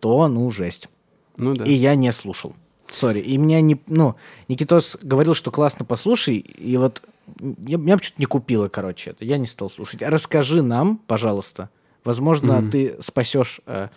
[0.00, 0.88] то ну жесть.
[1.36, 1.64] Ну да.
[1.64, 2.54] И я не слушал.
[2.88, 3.20] Сори.
[3.20, 3.80] И меня не...
[3.86, 4.16] Ну,
[4.48, 7.02] Никитос говорил, что классно послушай, и вот
[7.38, 9.24] я, меня почему-то не купило, короче, это.
[9.24, 10.02] Я не стал слушать.
[10.02, 11.70] Расскажи нам, пожалуйста.
[12.02, 13.88] Возможно, ты спасешь э,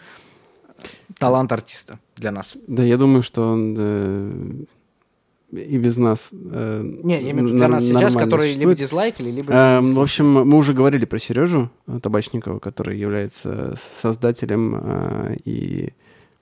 [1.17, 2.57] талант артиста для нас.
[2.67, 4.65] Да, я думаю, что он э,
[5.55, 6.29] и без нас.
[6.31, 8.77] э, Не, я имею в виду для нас сейчас, которые либо существует.
[8.77, 9.79] дизлайкали, либо...
[9.81, 15.93] Не в общем, мы уже говорили про Сережу э, Табачникова, который является создателем э, и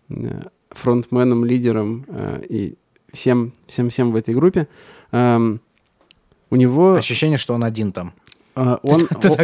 [0.10, 2.76] э, фронтменом, лидером э, и
[3.12, 4.68] всем, всем, всем в этой группе.
[5.12, 5.60] Эм,
[6.50, 8.14] у него Ощущение, что он один там.
[8.56, 9.00] э, он,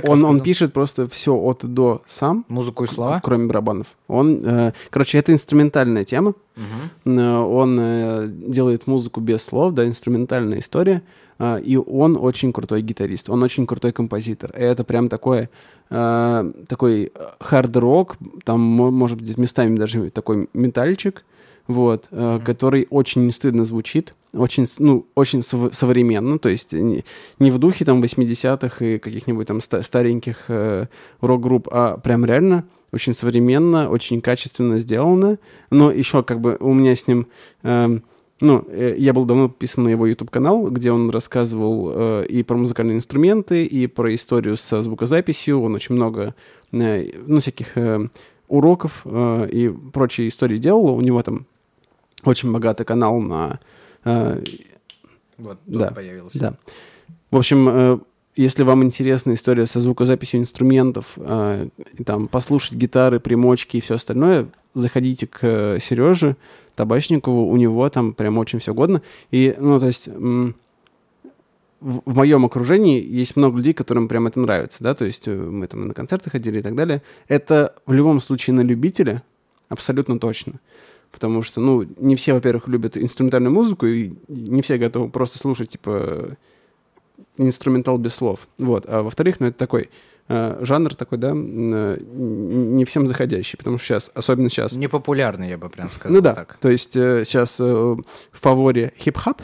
[0.08, 3.20] он, он пишет просто все от и до сам, Музыку и слова.
[3.24, 3.88] кроме барабанов.
[4.08, 6.34] Он, э, короче, это инструментальная тема.
[7.06, 11.02] Э, Он э, делает музыку без слов, да, инструментальная история.
[11.40, 14.52] э, И он очень крутой гитарист, он очень крутой композитор.
[14.58, 15.50] И это прям такое,
[15.90, 21.24] э, такой хард-рок, там, мо- может быть, местами даже такой метальчик,
[21.68, 27.04] вот, э, который очень не стыдно звучит, очень, ну, очень сов- современно, то есть не,
[27.40, 30.88] не в духе там 80-х и каких-нибудь там ста- стареньких э,
[31.22, 35.40] рок-групп, а прям реально очень современно, очень качественно сделано.
[35.70, 37.28] Но еще как бы у меня с ним...
[37.64, 38.04] эм,
[38.40, 42.56] ну, э, я был давно подписан на его YouTube-канал, где он рассказывал э, и про
[42.56, 45.62] музыкальные инструменты, и про историю со звукозаписью.
[45.62, 46.36] Он очень много,
[46.72, 48.08] э, ну, всяких э,
[48.48, 50.96] уроков э, и прочие истории делал.
[50.96, 51.48] У него там
[52.24, 53.60] очень богатый канал на...
[54.04, 54.44] э,
[55.38, 56.40] Вот, Да, тут появился.
[56.40, 56.54] да.
[57.32, 58.00] В общем, э,
[58.36, 61.68] если вам интересна история со звукозаписью инструментов, э,
[62.06, 66.38] там послушать гитары, примочки и все остальное, заходите к Сереже
[66.76, 69.02] Табачникову, у него там прям очень все годно.
[69.32, 70.54] И, ну, то есть, в,
[71.80, 75.68] в моем окружении есть много людей, которым прям это нравится, да, то есть э, мы
[75.68, 77.02] там на концерты ходили и так далее.
[77.28, 79.24] Это в любом случае на любителя
[79.70, 80.54] абсолютно точно.
[81.12, 85.70] Потому что, ну, не все, во-первых, любят инструментальную музыку, и не все готовы просто слушать,
[85.70, 86.38] типа,
[87.38, 88.48] инструментал без слов.
[88.58, 88.86] Вот.
[88.88, 89.90] А во-вторых, ну, это такой
[90.28, 94.74] э, жанр такой, да, э, не всем заходящий, потому что сейчас, особенно сейчас...
[94.74, 96.58] Непопулярный, я бы прям сказал Ну да, так.
[96.60, 99.42] то есть э, сейчас э, в фаворе хип-хап.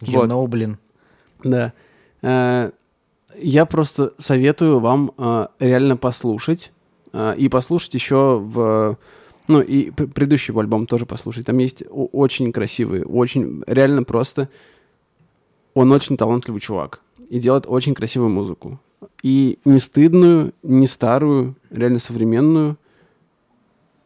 [0.00, 0.30] You Вот.
[0.30, 0.78] know, блин.
[1.44, 1.72] Да.
[2.22, 2.70] Э,
[3.36, 6.72] я просто советую вам э, реально послушать.
[7.12, 8.98] э, и послушать еще в...
[9.46, 11.46] Ну, и пр- предыдущий его альбом тоже послушать.
[11.46, 13.62] Там есть очень красивые, очень...
[13.66, 14.48] Реально просто...
[15.74, 17.00] Он очень талантливый чувак.
[17.28, 18.78] И делает очень красивую музыку.
[19.22, 22.76] И не стыдную, не старую, реально современную.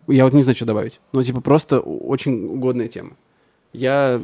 [0.06, 1.00] Я вот не знаю, что добавить.
[1.12, 3.10] Но, типа, просто очень годная тема.
[3.74, 4.20] Я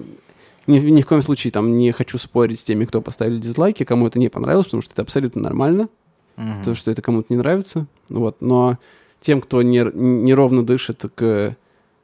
[0.66, 4.06] ни, ни в коем случае там не хочу спорить с теми, кто поставили дизлайки, кому
[4.06, 5.88] это не понравилось, потому что это абсолютно нормально,
[6.36, 6.62] Мгм.
[6.62, 7.86] то, что это кому-то не нравится.
[8.08, 8.40] Вот.
[8.40, 8.78] Но
[9.24, 11.56] тем, кто не, неровно дышит к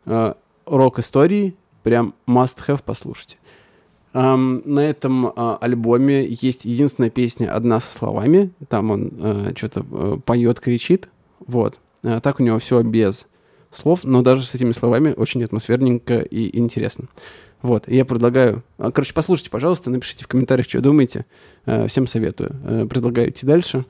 [0.06, 0.34] э,
[0.66, 3.36] рок-истории, прям must-have послушайте.
[4.12, 8.50] Ам, на этом а, альбоме есть единственная песня «Одна со словами».
[8.68, 9.84] Там он что-то
[10.24, 11.08] поет, кричит.
[11.46, 11.78] Вот.
[12.02, 13.28] А так у него все без
[13.70, 17.06] слов, но даже с этими словами очень атмосферненько и интересно.
[17.62, 18.62] Вот, я предлагаю...
[18.78, 21.26] а, Короче, послушайте, пожалуйста, напишите в комментариях, что думаете.
[21.66, 22.56] Э, Всем советую.
[22.64, 23.84] Э, Предлагаю идти дальше.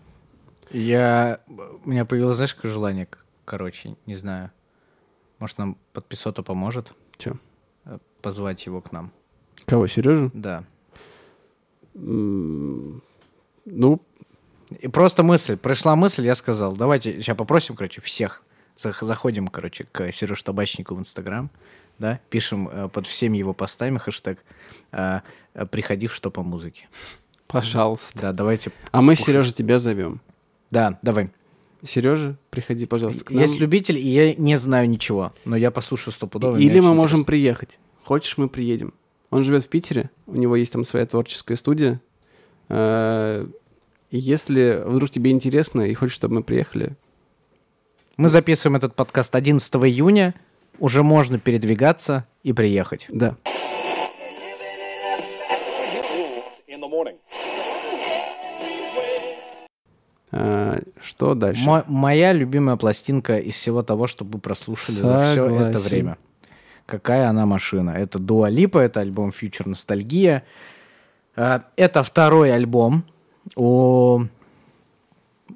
[0.72, 1.41] Я...
[1.85, 3.07] У меня появилось, знаешь, какое желание,
[3.51, 4.51] короче, не знаю.
[5.40, 6.92] Может, нам подписота поможет?
[7.18, 7.32] Чё?
[7.84, 9.11] Э, Позвать его к нам.
[9.66, 10.30] Кого, Сережу?
[10.34, 10.64] Да.
[11.94, 13.03] М,
[13.66, 14.01] Ну,
[14.82, 18.42] И просто мысль, пришла мысль, я сказал, давайте сейчас попросим, короче, всех.
[18.76, 21.51] Зах- Заходим, короче, к Сереже Табачнику в Инстаграм,
[21.98, 24.38] да, пишем э, под всеми его постами хэштег
[24.92, 25.20] э,
[25.72, 26.88] «Приходи в что по музыке».
[27.48, 28.16] пожалуйста.
[28.20, 28.70] Да, давайте.
[28.92, 30.20] А мы, Сережа, тебя зовем.
[30.70, 31.30] Да, давай.
[31.83, 33.41] Сережа, приходи, пожалуйста, к нам.
[33.41, 36.57] Есть любитель, и я не знаю ничего, но я послушаю стопудово.
[36.59, 37.24] Или мы можем интересно.
[37.24, 37.78] приехать.
[38.05, 38.93] Хочешь, мы приедем.
[39.31, 42.01] Он живет в Питере, у него есть там своя творческая студия.
[42.68, 43.47] Э,
[44.11, 46.97] И если вдруг тебе интересно и хочешь, чтобы мы приехали,
[48.16, 50.35] Мы записываем этот подкаст 11 июня,
[50.78, 53.07] уже можно передвигаться и приехать.
[53.09, 53.37] да.
[60.31, 61.64] Что дальше?
[61.64, 65.81] Мо- моя любимая пластинка из всего того, что вы прослушали за все это Согласен.
[65.89, 66.18] время.
[66.87, 67.91] Какая она машина?
[67.91, 70.45] Это Дуа Липа, это альбом Future Ностальгия.
[71.37, 73.05] А, Это второй альбом
[73.57, 74.20] у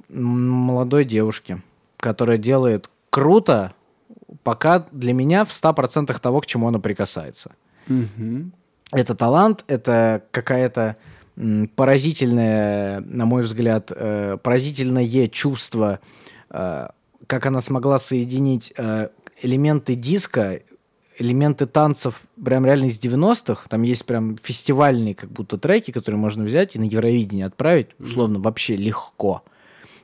[0.09, 1.61] молодой девушки,
[1.99, 3.73] которая делает круто,
[4.43, 7.53] пока для меня в 100% того, к чему она прикасается.
[7.87, 8.53] Мгм.
[8.93, 10.97] Это талант, это какая-то
[11.77, 16.01] поразительное, на мой взгляд, э, поразительное чувство,
[16.51, 16.89] э,
[17.27, 19.09] как она смогла соединить э,
[19.43, 20.61] элементы диска,
[21.19, 23.67] элементы танцев прям реально из 90-х.
[23.69, 28.39] Там есть прям фестивальные как будто треки, которые можно взять и на Евровидение отправить, условно,
[28.39, 29.43] вообще легко.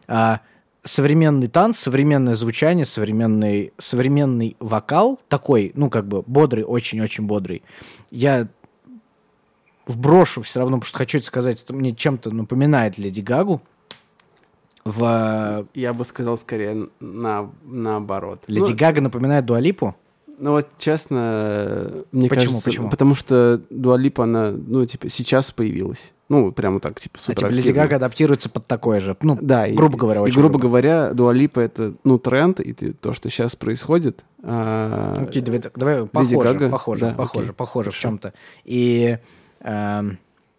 [0.09, 0.41] А
[0.83, 7.62] современный танц, современное звучание, современный, современный вокал, такой, ну, как бы бодрый, очень-очень бодрый.
[8.11, 8.49] Я
[9.91, 13.61] вброшу все равно, потому что хочу это сказать, это мне чем-то напоминает Леди Гагу.
[14.84, 18.43] В Я бы сказал скорее на, наоборот.
[18.47, 19.95] Леди Ну, Гага напоминает Дуалипу.
[20.38, 22.88] Ну вот честно, мне Почему, кажется, почему?
[22.88, 26.12] потому что Дуалипа, она, ну, типа, сейчас появилась.
[26.30, 29.16] Ну, прямо так, типа, А супер типа Леди Гага адаптируется под такое же.
[29.20, 33.12] Ну, Да, и- грубо говоря, и, очень грубо говоря, Дуалипа это, ну, тренд, и то,
[33.12, 34.24] что сейчас происходит.
[34.43, 36.70] а, давай, давай похоже, Гага?
[36.70, 38.32] похоже, Да, похоже, окей, похоже в чем-то.
[38.64, 39.18] И...
[39.61, 40.19] эм,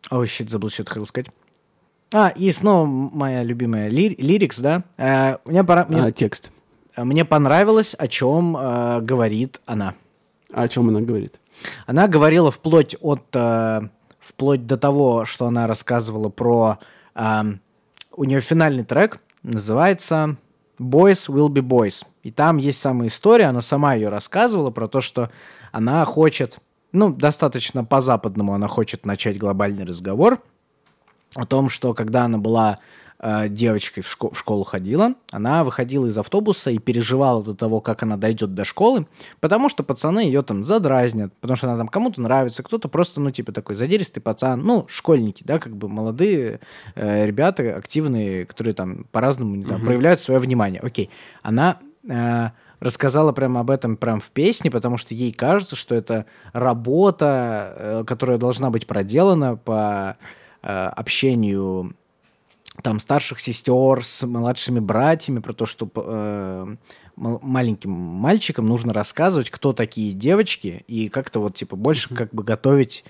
[0.09, 1.29] Ой, щит, забыл, что хотел сказать.
[2.13, 4.83] А, и снова моя любимая ли- лирикс, да?
[4.97, 6.51] Э, мне, пора, мне, а, текст.
[6.97, 9.93] мне понравилось, о чем э, говорит она.
[10.51, 11.39] А о чем она говорит?
[11.85, 13.81] Она говорила вплоть от э,
[14.19, 16.79] вплоть до того, что она рассказывала про
[17.15, 17.61] эм,
[18.15, 20.35] у нее финальный трек называется
[20.79, 22.05] Boys Will Be Boys.
[22.23, 25.31] И там есть самая история, она сама ее рассказывала про то, что
[25.71, 26.59] она хочет,
[26.91, 30.41] ну, достаточно по-западному она хочет начать глобальный разговор
[31.35, 32.79] о том, что когда она была
[33.19, 37.79] э, девочкой в, шко- в школу ходила, она выходила из автобуса и переживала до того,
[37.79, 39.07] как она дойдет до школы,
[39.39, 43.31] потому что пацаны ее там задразнят, потому что она там кому-то нравится, кто-то просто, ну,
[43.31, 46.59] типа такой задиристый пацан, ну, школьники, да, как бы молодые
[46.95, 50.81] э, ребята, активные, которые там по-разному, не знаю, проявляют свое внимание.
[50.81, 51.09] Окей.
[51.43, 51.79] Она
[52.09, 52.49] э,
[52.81, 58.03] рассказала прямо об этом прям в песне, потому что ей кажется, что это работа, э,
[58.05, 60.17] которая должна быть проделана по
[60.61, 61.95] э, общению
[62.81, 66.75] там старших сестер с младшими братьями, про то, что э,
[67.15, 73.03] маленьким мальчикам нужно рассказывать, кто такие девочки, и как-то вот типа больше как бы готовить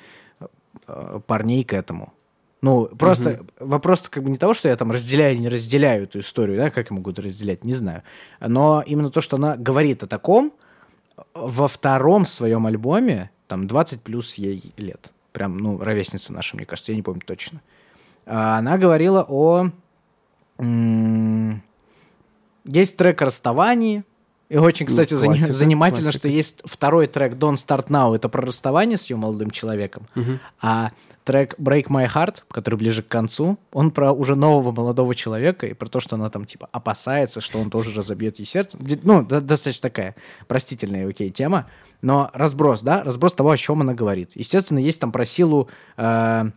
[0.88, 2.13] э, парней к этому.
[2.62, 6.20] Ну, просто вопрос как бы не того, что я там разделяю или не разделяю эту
[6.20, 8.03] историю, да, как я могу это разделять, не знаю.
[8.39, 10.53] Но именно то, что она говорит о таком,
[11.34, 16.91] во втором своем альбоме, там 20 плюс ей лет, прям, ну, ровесница наша, мне кажется,
[16.91, 17.62] я не помню точно.
[18.26, 19.72] А Она говорила о...
[22.64, 24.03] Есть трек о расставании,
[24.52, 26.20] и очень, кстати, зани- классика, занимательно, классика.
[26.20, 30.08] что есть второй трек Don't Start Now, это про расставание с ее молодым человеком,
[30.62, 30.91] а
[31.24, 35.74] трек Break My Heart, который ближе к концу, он про уже нового молодого человека и
[35.74, 38.78] про то, что она там типа опасается, что он тоже разобьет ей сердце.
[39.04, 40.16] Ну, до- достаточно такая
[40.47, 41.68] простительная, окей, тема,
[42.02, 44.32] но разброс, да, разброс того, о чем она говорит.
[44.36, 46.52] Естественно, есть там про силу, э,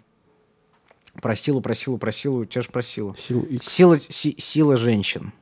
[1.22, 3.14] про силу, про силу, про силу, тебя же про силу.
[3.16, 5.32] Сил X, Сила, си- сила женщин.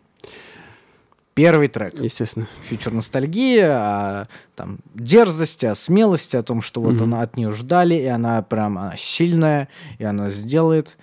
[1.34, 1.98] Первый трек.
[1.98, 2.46] естественно.
[2.62, 4.24] Фьючер ностальгия, о
[4.54, 8.76] там, дерзости, о смелости, о том, что вот она от нее ждали, и она прям
[8.78, 9.68] она сильная,
[9.98, 10.96] и она сделает.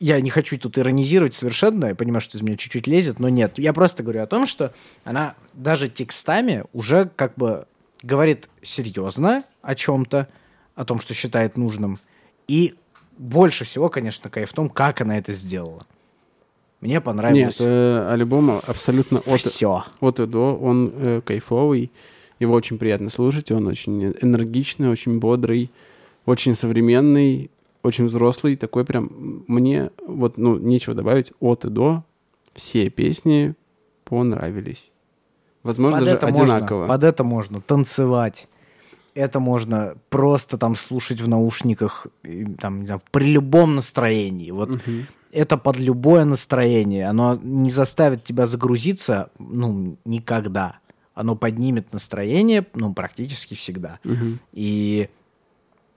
[0.00, 3.58] Я не хочу тут иронизировать совершенно, я понимаю, что из меня чуть-чуть лезет, но нет.
[3.58, 4.72] Я просто говорю о том, что
[5.04, 7.66] она даже текстами уже как бы
[8.02, 10.28] говорит серьезно о чем-то,
[10.74, 12.00] о том, что считает нужным.
[12.48, 12.74] И
[13.18, 15.86] больше всего, конечно, кайф в том, как она это сделала.
[16.82, 19.84] Мне Нет, понравилось э, альбом абсолютно от, все.
[20.00, 21.92] от и до, он э, кайфовый,
[22.40, 25.70] его очень приятно слушать, он очень энергичный, очень бодрый,
[26.26, 27.52] очень современный,
[27.84, 32.02] очень взрослый, такой прям, мне вот, ну, нечего добавить, от и до,
[32.52, 33.54] все песни
[34.04, 34.90] понравились.
[35.62, 36.78] Возможно, под даже это одинаково.
[36.78, 38.48] Можно, под это можно танцевать.
[39.14, 42.06] Это можно просто там слушать в наушниках,
[42.58, 44.50] там, не знаю, при любом настроении.
[44.50, 44.80] Вот
[45.32, 47.08] это под любое настроение.
[47.08, 50.78] Оно не заставит тебя загрузиться, ну, никогда.
[51.14, 53.98] Оно поднимет настроение, ну, практически всегда.
[54.04, 54.38] Мгм.
[54.52, 55.08] И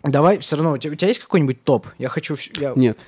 [0.04, 1.88] давай, все равно, у тебя, у тебя есть какой-нибудь топ?
[1.98, 2.36] Я хочу...
[2.56, 3.06] Я, Нет,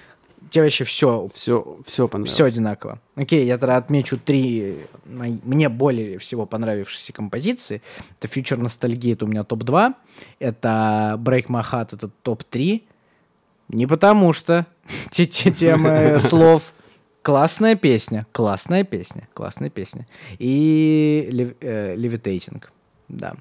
[0.48, 2.34] У тебя вообще все все, все понравилось.
[2.34, 3.00] все одинаково.
[3.16, 7.82] Окей, я тогда отмечу три мои- мне более всего понравившиеся композиции.
[8.20, 9.94] Это Future Nostalgia, это у меня топ-2.
[10.40, 12.82] Это Break My Heart, это топ-3.
[13.70, 14.66] Не потому что
[15.12, 16.74] те, те темы слов.
[17.24, 20.08] Классная песня, классная песня, классная песня.
[20.40, 21.96] И Lev- э,
[23.10, 23.36] да.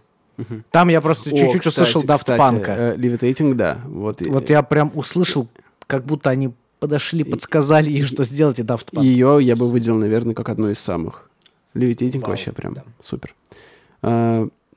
[0.73, 2.65] Там я просто чуть-чуть услышал Punk.
[2.67, 3.81] э, Levitating, да.
[3.87, 5.47] Вот, Вот я прям услышал,
[5.87, 6.53] как будто они
[6.87, 9.05] подошли, подсказали ей, что сделать, и Daft Punk.
[9.05, 11.29] Ее я бы выделил, наверное, как одну из самых.
[11.75, 12.85] Вау, вообще прям да.
[13.03, 13.35] супер.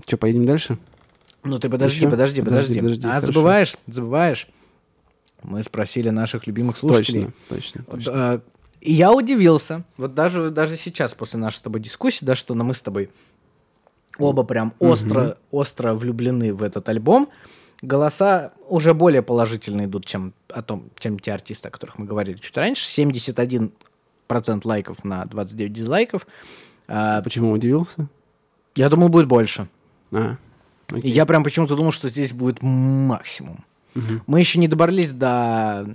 [0.06, 0.78] Че, поедем дальше?
[1.44, 2.76] Ну ты подожди, подожди, подожди.
[2.76, 3.28] Подожди, подожди, а хорошо.
[3.28, 4.48] забываешь, забываешь.
[5.44, 7.30] Мы спросили наших любимых слушателей.
[7.48, 8.12] Точно, точно, точно.
[8.12, 8.40] э,
[8.82, 12.74] И я удивился, вот даже, даже сейчас, после нашей с тобой дискуссии, да, что мы
[12.74, 13.10] с тобой
[14.18, 17.30] оба прям остро, остро влюблены в этот альбом,
[17.82, 22.38] голоса уже более положительно идут, чем, о том, чем те артисты, о которых мы говорили
[22.38, 22.88] чуть раньше.
[23.02, 23.72] 71%
[24.64, 26.28] лайков на 29 дизлайков.
[26.88, 28.08] А, Почему удивился?
[28.76, 29.68] я думал, будет больше.
[30.12, 30.38] А,
[30.92, 31.12] окей.
[31.12, 33.66] я прям почему-то думал, что здесь будет максимум.
[34.28, 35.86] Мы еще не добрались до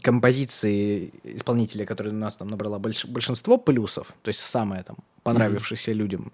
[0.00, 5.92] композиции исполнителя, которая у нас там набрала больш- большинство плюсов, то есть самая там понравившаяся
[5.92, 6.32] людям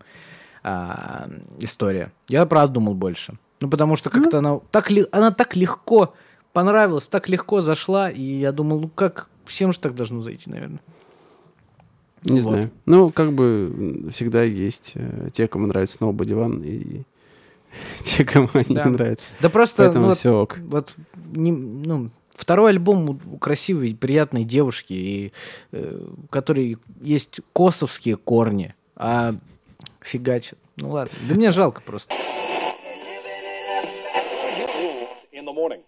[0.62, 1.28] а,
[1.60, 2.12] история.
[2.28, 3.36] Я правда думал больше.
[3.60, 6.14] Ну, потому что как-то она, так ли, она так легко
[6.52, 10.80] понравилась, так легко зашла, и я думал, ну как, всем же так должно зайти, наверное.
[12.24, 12.50] Не вот.
[12.50, 12.70] знаю.
[12.86, 17.02] Ну, как бы всегда есть э, те, кому нравится Nobody One, и
[18.04, 18.84] те, кому они Да.
[18.84, 19.28] не нравятся.
[19.40, 20.58] Да просто, Поэтому ну, вот все ок.
[20.58, 20.94] Вот
[21.32, 25.32] не- ну, второй альбом у, красивой, приятной девушки, и,
[25.72, 29.32] э, у которой есть косовские корни, а
[30.00, 30.58] фигачит.
[30.76, 32.14] Ну ладно, да мне жалко просто.
[35.58, 35.82] Morning.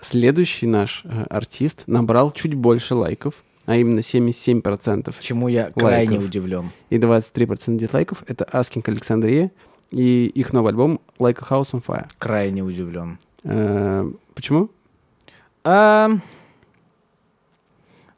[0.00, 3.34] Следующий наш э, артист набрал чуть больше лайков,
[3.66, 6.70] а именно 77% Чему я крайне удивлен.
[6.88, 8.24] и 23% дизлайков.
[8.26, 9.50] Это Asking Александрия
[9.90, 12.06] и их новый альбом Like a House on Fire.
[12.18, 13.18] Крайне удивлен.
[13.44, 14.70] Э, Почему?
[15.64, 16.08] А,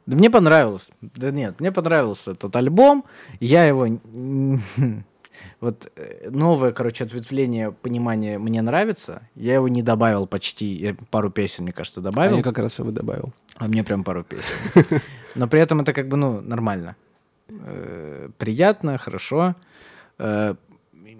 [0.05, 0.89] Да мне понравилось.
[1.01, 3.03] Да нет, мне понравился этот альбом.
[3.39, 3.87] Я его...
[5.61, 9.27] Вот э, новое, короче, ответвление понимания мне нравится.
[9.35, 10.73] Я его не добавил почти.
[10.73, 12.37] Я пару песен, мне кажется, А добавил.
[12.37, 13.33] я как раз его добавил.
[13.57, 15.01] А мне прям пару песен.
[15.35, 16.95] Но при этом это как бы, ну, нормально.
[17.49, 19.55] Э, Приятно, хорошо.
[20.19, 20.55] Э,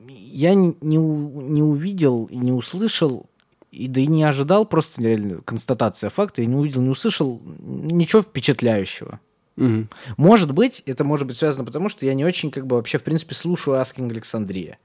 [0.08, 3.26] Я не, не увидел и не услышал
[3.72, 8.22] и да и не ожидал, просто реально констатация факта, я не увидел, не услышал ничего
[8.22, 9.20] впечатляющего.
[9.56, 9.90] Мгм.
[10.18, 13.04] Может быть, это может быть связано потому, что я не очень, как бы, вообще, в
[13.04, 14.78] принципе, слушаю Asking Александрия.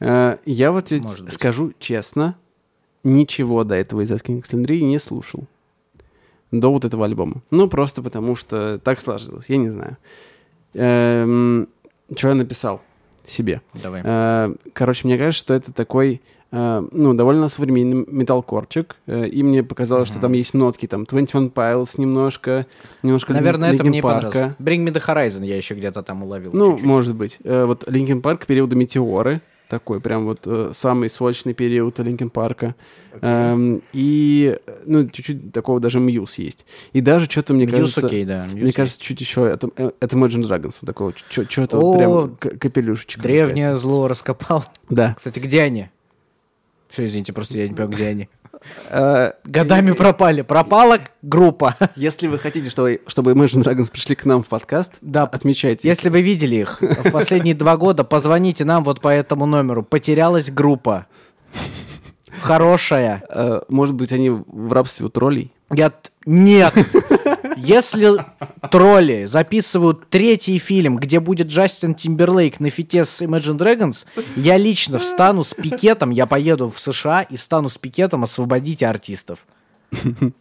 [0.00, 2.36] Э, Я вот тебе скажу честно,
[3.04, 5.44] ничего до этого из Asking Alexandria не слушал.
[6.50, 7.42] До вот этого альбома.
[7.50, 9.96] Ну, просто потому что так сложилось, я не знаю.
[10.72, 12.82] что я написал
[13.24, 13.60] себе?
[13.74, 14.02] Давай.
[14.04, 18.96] Э, Короче, мне кажется, что это такой, ну, довольно современный металкорчик.
[19.06, 22.66] э, И мне показалось, что там есть нотки, там, 21 Pilots немножко,
[23.02, 24.54] немножко Наверное, это Linkin мне понравилось.
[24.58, 26.50] Bring Me The Horizon я еще где-то там уловил.
[26.54, 26.86] Ну, чуть-чуть.
[26.86, 27.38] может быть.
[27.44, 29.40] Э, Вот Linkin Park периода Метеоры.
[29.68, 32.74] Такой прям вот э, самый сочный период Linkin Park а.
[33.20, 36.64] Эм, и, э, ну, чуть-чуть такого даже Muse есть.
[36.94, 38.06] И даже что-то, мне Muse кажется...
[38.06, 38.46] окей, да.
[38.46, 38.74] Muse Мне есть.
[38.76, 43.20] кажется, чуть еще это, э, это Imagine Dragons, такого, что-то вот прям к- капелюшечка.
[43.20, 44.60] Древнее зло раскопал.
[44.60, 44.94] какая-то.
[44.94, 45.14] Да.
[45.18, 45.88] Кстати, где они?
[46.90, 48.28] Все, извините, просто я не понимаю, где они.
[48.90, 50.42] Э, Годами пропали.
[50.42, 51.76] Пропала группа.
[51.96, 55.24] Если вы хотите, чтобы, чтобы Imagine Dragons пришли к нам в подкаст, Да.
[55.24, 55.86] отмечайте.
[55.86, 59.82] Если вы видели их в последние два года, позвоните нам вот по этому номеру.
[59.82, 61.06] Потерялась группа.
[62.40, 63.22] Хорошая.
[63.30, 65.52] Э, Может быть, они в рабстве у троллей?
[65.70, 65.92] Я...
[66.24, 66.74] Нет.
[67.56, 68.24] Если
[68.70, 74.06] тролли записывают третий фильм, где будет Джастин Тимберлейк на фите с Imagine Dragons,
[74.36, 79.40] я лично встану с пикетом, я поеду в США и встану с пикетом «Освободите артистов».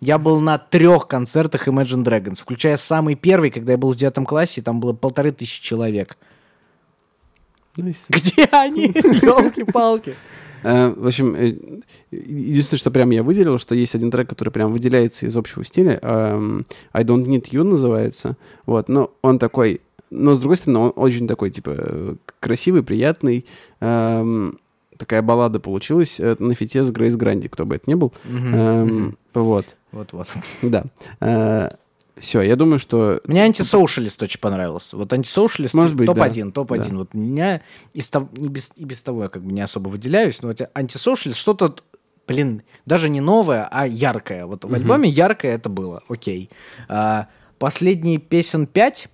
[0.01, 4.25] Я был на трех концертах Imagine Dragons, включая самый первый, когда я был в девятом
[4.25, 6.17] классе, и там было полторы тысячи человек.
[7.77, 8.87] Ну, Где они?
[8.93, 10.15] Елки-палки.
[10.63, 11.55] Э, В общем, э,
[12.11, 15.99] единственное, что прям я выделил, что есть один трек, который прям выделяется из общего стиля.
[16.01, 18.37] эм, I Don't Need You называется.
[18.65, 19.81] Вот, но он такой...
[20.09, 23.45] Но, с другой стороны, он очень такой, типа, красивый, приятный.
[23.81, 24.59] Эм,
[24.97, 28.13] Такая баллада получилась э, на фите с Грейс Гранди, кто бы это ни был.
[28.27, 30.27] Эм, Вот, Вот-вот.
[30.63, 30.85] да.
[32.19, 33.21] Все, я думаю, что...
[33.25, 34.97] Мне антисоушалист очень понравился.
[34.97, 36.51] Вот антисоушалист Может быть, топ-1, да.
[36.51, 36.89] топ-1.
[36.89, 36.95] Да.
[36.97, 37.61] Вот меня
[37.93, 40.61] из того- и, без, и без того я как бы не особо выделяюсь, но вот
[40.73, 41.75] антисоушалист что-то,
[42.27, 44.45] блин, даже не новое, а яркое.
[44.45, 46.49] Вот в альбоме яркое это было, окей.
[46.87, 47.27] А,
[47.59, 49.09] последние песен 5,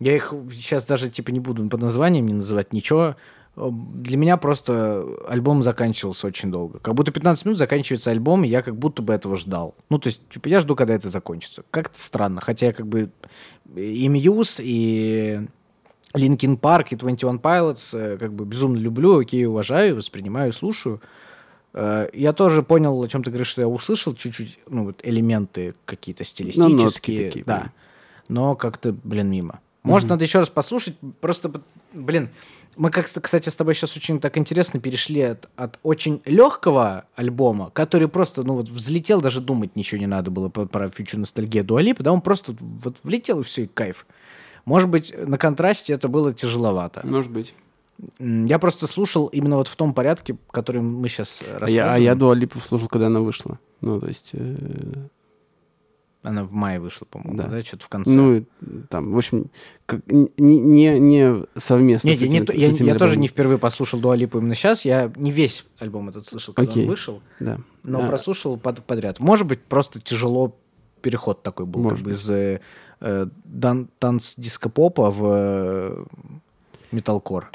[0.00, 3.16] я их сейчас даже типа не буду по названиям не называть ничего,
[3.58, 6.78] для меня просто альбом заканчивался очень долго.
[6.78, 9.74] Как будто 15 минут заканчивается альбом, и я как будто бы этого ждал.
[9.90, 11.64] Ну, то есть, типа, я жду, когда это закончится.
[11.70, 12.40] Как-то странно.
[12.40, 13.10] Хотя я как бы
[13.74, 15.40] и Muse, и
[16.14, 21.00] Linkin Park, и 21 Pilots э, как бы безумно люблю, окей, уважаю, воспринимаю, слушаю.
[21.74, 25.74] Э, Я тоже понял, о чем ты говоришь, что я услышал чуть-чуть, ну, вот элементы
[25.84, 27.26] какие-то стилистические.
[27.26, 27.58] такие, да.
[27.58, 27.72] прям.
[28.28, 29.60] Но как-то, блин, мимо.
[29.82, 31.50] Может, надо еще раз послушать, просто,
[31.94, 32.28] блин,
[32.78, 37.70] мы, как, кстати, с тобой сейчас очень так интересно перешли от, от очень легкого альбома,
[37.74, 41.62] который просто, ну вот, взлетел, даже думать ничего не надо было по- про фьючер ностальгия
[41.62, 44.06] Дуалипа, да, он просто вот влетел, и все, и кайф.
[44.64, 47.06] Может быть, на контрасте это было тяжеловато.
[47.06, 47.54] Может быть.
[48.20, 51.74] Я просто слушал именно вот в том порядке, который мы сейчас А рассказываем.
[51.74, 53.58] я, а я Дуа Липу слушал, когда она вышла.
[53.80, 54.30] Ну, то есть...
[54.34, 54.54] э,
[56.22, 57.46] Она в мае вышла, по-моему, Да.
[57.46, 58.10] да, что-то в конце.
[58.10, 58.44] Ну,
[58.90, 59.46] там, в общем,
[59.86, 62.08] как, не, не, не совместно.
[62.08, 63.22] Нет, с не этими- то- с я, этими я тоже альбомами.
[63.22, 64.84] не впервые послушал Дуалипу именно сейчас.
[64.84, 66.84] Я не весь альбом этот слышал, когда Окей.
[66.84, 67.58] он вышел, Да.
[67.84, 69.20] но А, прослушал под- подряд.
[69.20, 70.56] Может быть, просто тяжело
[71.02, 72.60] переход такой был, Может как бы из э,
[73.00, 76.04] э, дан- танц диско-попа в э,
[76.90, 77.48] металкор.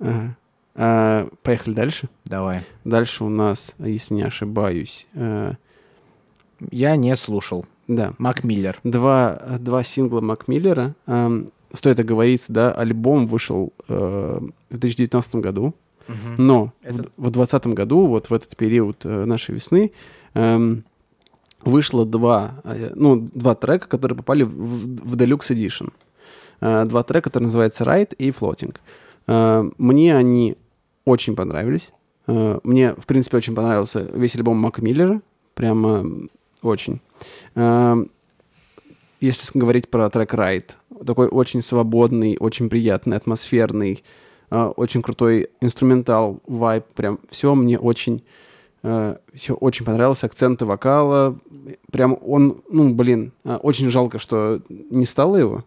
[0.00, 0.36] Ага.
[0.76, 2.08] А, поехали дальше.
[2.24, 2.62] Давай.
[2.84, 5.52] Дальше у нас, если не ошибаюсь, э,
[6.70, 7.66] Я не слушал.
[7.88, 8.78] да, Мак Миллер.
[8.84, 10.94] два, два сингла Мак Миллера.
[11.06, 15.74] Эм, стоит оговориться, да, альбом вышел э, в 2019 году,
[16.38, 19.92] но Это- в, в 2020 году, вот в этот период э, нашей весны,
[20.34, 20.84] эм,
[21.62, 25.92] вышло два, э, ну, два трека, которые попали в, в, в Deluxe Edition.
[26.60, 28.74] Э, два трека, которые называются Ride и Floating.
[29.26, 30.56] Э, мне они
[31.04, 31.92] очень понравились.
[32.26, 35.20] Э, мне, в принципе, очень понравился весь альбом Мака Миллера.
[35.54, 36.04] Прямо
[36.62, 37.00] очень.
[37.54, 37.94] Э,
[39.20, 40.70] если говорить про трек Ride,
[41.06, 44.02] такой очень свободный, очень приятный, атмосферный,
[44.50, 48.22] э, очень крутой инструментал, вайб, прям все мне очень,
[49.32, 51.38] все очень понравилось, акценты вокала,
[51.90, 55.64] прям он, ну, блин, очень жалко, что не стало его,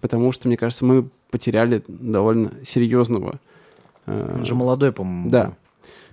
[0.00, 3.38] потому что, мне кажется, мы потеряли довольно серьезного.
[4.06, 5.30] Э, Он же молодой, по-моему.
[5.30, 5.54] Да.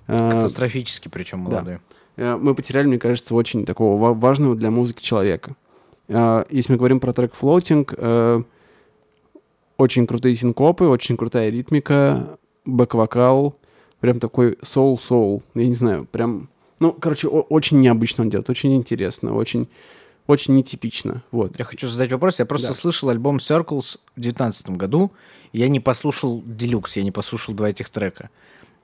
[0.07, 1.51] Э, Катастрофически, причем да.
[1.51, 1.79] молодой.
[2.17, 5.55] э, мы потеряли, мне кажется, очень такого ва- важного для музыки человека.
[6.07, 8.43] Э, Если мы говорим про трек Floating, э,
[9.77, 13.55] очень крутые синкопы, очень крутая ритмика, бэк-вокал,
[13.99, 15.41] прям такой соул-соул.
[15.55, 16.49] Я не знаю, прям...
[16.79, 19.67] Ну, короче, очень необычно он делает, очень интересно, очень,
[20.27, 21.23] очень нетипично.
[21.31, 21.57] Вот.
[21.59, 22.39] Я хочу задать вопрос.
[22.39, 22.73] Я просто Да.
[22.73, 25.11] слышал альбом Circles в 2019 году.
[25.51, 28.29] Я не послушал Deluxe, я не послушал два этих трека.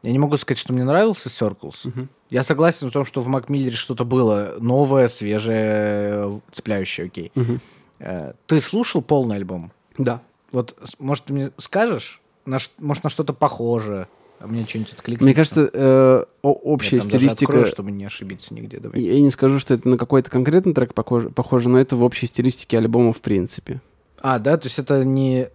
[0.03, 2.07] Я не могу сказать, что мне нравился Circles.
[2.29, 7.31] Я согласен в том, что в Макмиллере что-то было новое, свежее, цепляющее, окей.
[7.99, 9.71] Э, Ты слушал полный альбом?
[9.97, 10.21] Да.
[10.51, 12.21] Вот, может, ты мне скажешь?
[12.45, 14.07] На, может, на что-то похоже?
[14.39, 15.23] А мне что-нибудь откликнется?
[15.25, 17.45] Мне кажется, э, Я общая даже стилистика...
[17.45, 18.79] открою, чтобы не ошибиться нигде.
[18.79, 19.01] Давай.
[19.01, 22.27] Я не скажу, что это на какой-то конкретный трек похоже, похоже, но это в общей
[22.27, 23.81] стилистике альбома в принципе.
[24.21, 24.57] А, да?
[24.57, 25.49] То есть это не...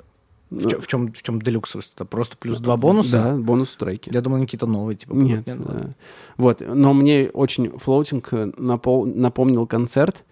[0.50, 1.74] В, Ну, чё- в чем, в чем deluxe?
[1.94, 3.10] Это просто плюс два бонуса?
[3.22, 4.10] Да, бонус треки.
[4.12, 5.14] Я думал, они какие-то новые, типа.
[5.14, 5.80] Нет, ну ладно.
[5.82, 5.94] да.
[6.36, 6.62] вот.
[6.66, 10.24] Но мне очень floating э, напол- напомнил концерт.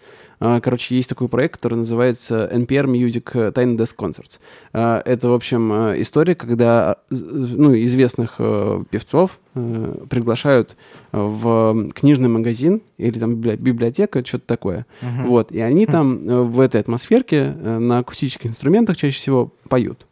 [0.45, 4.41] А, Короче, есть такой проект, который называется NPR Music Tiny Desk Concerts.
[4.73, 10.77] А, Это, в общем, э, история, когда э, ну, известных э, певцов э, приглашают
[11.13, 14.85] в книжный магазин или там библи- библиотека, что-то такое.
[15.01, 15.27] Мгм.
[15.29, 20.07] Вот, и они там э, в этой атмосферке э, на акустических инструментах чаще всего поют.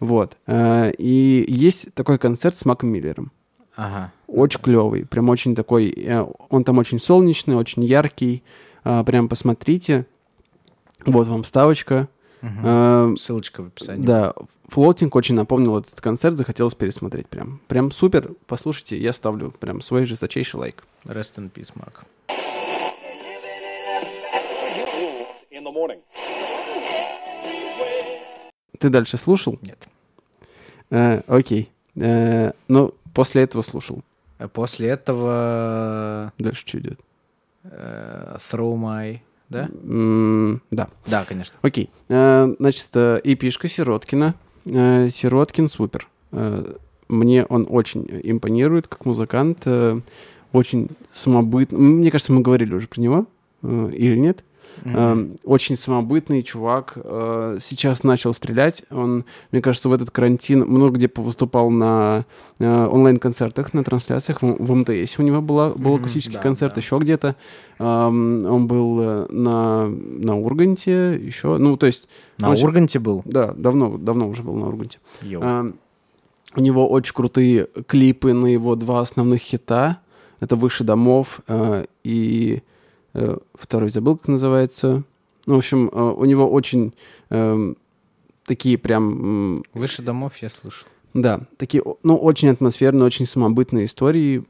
[0.00, 0.36] Вот.
[0.48, 3.30] Э, И есть такой концерт с Маком Миллером.
[3.76, 4.12] Ага.
[4.26, 8.42] Очень клевый, прям очень такой, э, он там очень солнечный, очень яркий,
[8.82, 10.06] прям посмотрите.
[11.06, 12.08] Вот вам вставочка.
[12.42, 12.60] Мгм.
[12.64, 14.06] Э, Ссылочка в описании.
[14.06, 14.32] Да,
[14.68, 17.60] флотинг очень напомнил этот концерт, захотелось пересмотреть прям.
[17.68, 20.84] Прям супер, послушайте, я ставлю прям свой жесточайший лайк.
[21.04, 22.04] Rest in peace, Марк.
[28.78, 29.58] Ты дальше слушал?
[29.60, 29.86] Нет.
[30.88, 31.70] Э, окей.
[31.96, 34.02] Э, ну, после этого слушал.
[34.38, 36.98] А После этого Дальше что идет?
[37.64, 39.20] Э, Throw My...
[39.48, 39.68] Да?
[39.82, 40.88] М, да.
[41.06, 41.56] Да, конечно.
[41.62, 41.90] Окей.
[42.08, 44.34] Э, значит, э, эпишка Сироткина.
[44.64, 46.06] Сироткин супер.
[47.08, 49.66] Мне он очень импонирует как музыкант.
[50.52, 51.78] Очень самобытный.
[51.78, 53.26] Мне кажется, мы говорили уже про него.
[53.62, 54.44] Или нет?
[54.84, 56.92] Эм, Очень самобытный чувак.
[56.96, 58.82] э, Сейчас начал стрелять.
[58.90, 62.24] Он, мне кажется, в этот карантин много где выступал на
[62.58, 64.42] э, онлайн-концертах, на трансляциях.
[64.42, 66.80] В, МТС у него была, был акустический да, концерт, да.
[66.80, 67.36] еще где-то.
[67.78, 71.58] Эм, Он был э, на, на Урганте еще.
[71.58, 72.08] Ну, то есть,
[72.38, 73.22] На очень- Урганте был?
[73.24, 74.98] да, давно, давно уже был на Урганте.
[75.22, 75.42] Йоу.
[75.42, 75.74] Эм,
[76.56, 79.98] У него очень крутые клипы на его два основных хита.
[80.40, 81.40] Это «Выше домов»
[82.02, 82.62] и
[83.54, 85.02] второй забыл, как называется.
[85.46, 86.94] Ну, в общем, э, у него очень
[87.30, 87.76] эм,
[88.44, 90.86] такие прям, Выше домов я слышал.
[91.14, 94.44] да, такие, ну, очень атмосферные, очень самобытные истории.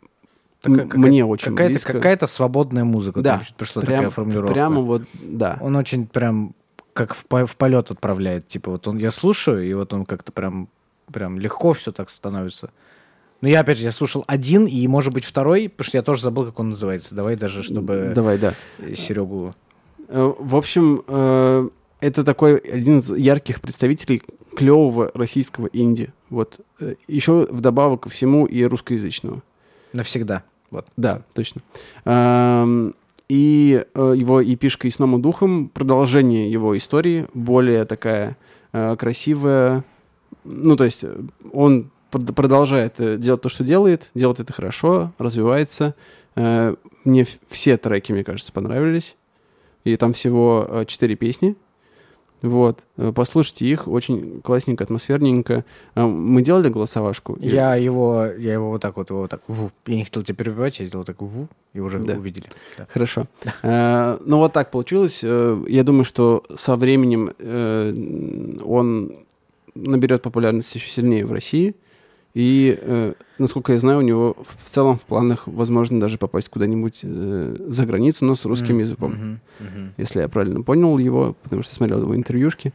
[0.65, 1.93] М- какая- Мне очень Какая-то, близко.
[1.95, 3.23] какая-то свободная музыка.
[3.23, 4.53] Да, Там пришла Прям- такая формулировка.
[4.53, 5.59] Прямо вот, да.
[5.63, 6.55] Он очень прям
[6.93, 8.47] как в, в полет отправляет.
[8.49, 10.69] Типа вот он, я слушаю, и вот он как-то прям,
[11.11, 12.71] прям легко все так становится.
[13.41, 16.23] Но я, опять же, я слушал один, и, может быть, второй, потому что я тоже
[16.23, 17.15] забыл, как он называется.
[17.15, 18.55] Давай даже, чтобы Давай, да.
[18.95, 19.55] Серегу...
[20.09, 21.69] Э, В общем, э,
[22.01, 24.23] это такой один из ярких представителей
[24.57, 26.13] клевого российского инди.
[26.29, 26.61] Вот.
[26.81, 29.43] Э, Еще вдобавок ко всему и русскоязычного.
[29.95, 30.43] Навсегда.
[30.71, 30.87] Вот.
[30.97, 31.63] Да, точно.
[32.05, 32.95] Эм,
[33.29, 38.37] И его эпишка «И сном и духом» продолжение его истории, более такая
[38.73, 39.85] красивая.
[40.45, 41.05] Ну, то есть
[41.53, 45.95] он продолжает э, делать то, что делает, делает это хорошо, развивается.
[46.37, 46.75] Э,
[47.05, 49.17] Мне все треки, мне кажется, понравились.
[49.85, 51.57] И там всего э, четыре песни.
[52.43, 52.85] Вот.
[53.15, 55.67] Послушайте их, очень классненько, атмосферненько.
[55.95, 57.35] Мы делали голосовашку.
[57.35, 59.71] и- Я его, я его вот так вот, его вот так, ву.
[59.87, 62.15] Я не хотел тебя перебивать, я сделал так, ву, и уже Да.
[62.15, 62.47] увидели.
[62.79, 62.87] Да.
[62.91, 63.27] Хорошо.
[63.63, 65.23] Ну, вот так получилось.
[65.23, 67.31] Я думаю, что со временем
[68.65, 69.17] он
[69.75, 71.75] наберет популярность еще сильнее в России.
[72.33, 77.01] И, э, насколько я знаю, у него в целом в планах, возможно, даже попасть куда-нибудь
[77.03, 79.41] э, за границу, но с русским М, языком.
[79.59, 79.95] мгм.
[79.97, 82.73] Если я правильно понял его, потому что смотрел его интервьюшки.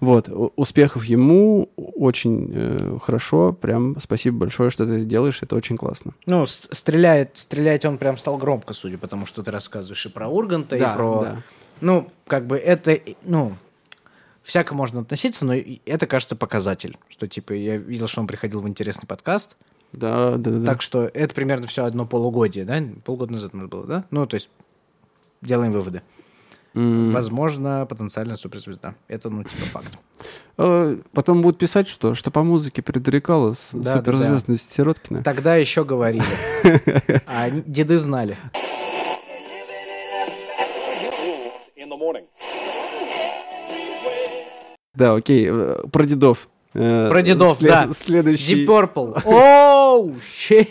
[0.00, 6.12] Вот, успехов ему, очень э, хорошо, прям спасибо большое, что ты делаешь, это очень классно.
[6.26, 10.26] Ну, стреляет, стрелять он прям стал громко, судя по тому, что ты рассказываешь и про
[10.26, 11.20] Урганта, и про...
[11.22, 11.42] да.
[11.80, 13.52] Ну, как бы это, ну,
[14.42, 16.98] всяко можно относиться, но это, кажется, показатель.
[17.08, 19.56] Что, типа, я видел, что он приходил в интересный подкаст.
[19.92, 20.66] Да, да, да.
[20.66, 22.82] Так что это примерно все одно полугодие, да?
[23.04, 24.04] Полгода назад надо было, да?
[24.10, 24.48] Ну, то есть
[25.42, 26.02] делаем выводы.
[26.74, 27.10] М.
[27.10, 28.94] Возможно, потенциальная суперзвезда.
[29.06, 29.98] Это, ну, типа, факт.
[30.56, 35.22] Э, Потом будут писать, что, что по музыке предрекала Да, да, суперзвездность Сироткина.
[35.22, 36.24] Тогда еще говорили.
[37.26, 38.38] А деды знали.
[44.94, 45.46] Да, окей.
[45.50, 46.48] э, Про дедов.
[46.74, 47.88] Э, Про дедов, след- да.
[47.92, 48.66] Следующий.
[48.66, 49.22] Deep Purple.
[49.26, 50.68] Оу, щит.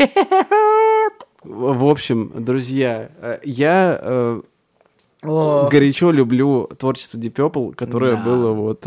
[1.43, 4.41] В общем, друзья, э, я
[5.23, 8.21] О, горячо люблю творчество Deep Purple, которое Да.
[8.23, 8.85] было вот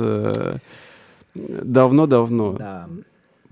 [1.35, 2.53] давно-давно.
[2.53, 2.89] Да.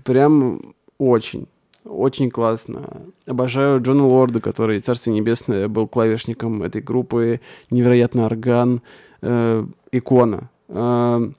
[0.03, 1.47] Прям очень.
[1.85, 2.83] Очень классно.
[3.27, 7.41] Обожаю Джона Лорда, который, Царство Небесное, был клавишником этой группы.
[7.71, 8.81] Невероятный орган.
[9.25, 10.49] э, икона.
[10.67, 11.29] Э,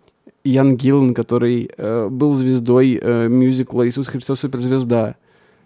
[0.45, 5.17] Ян Гиллан, который э, был звездой э, мюзикла «Иисус Христос суперзвезда».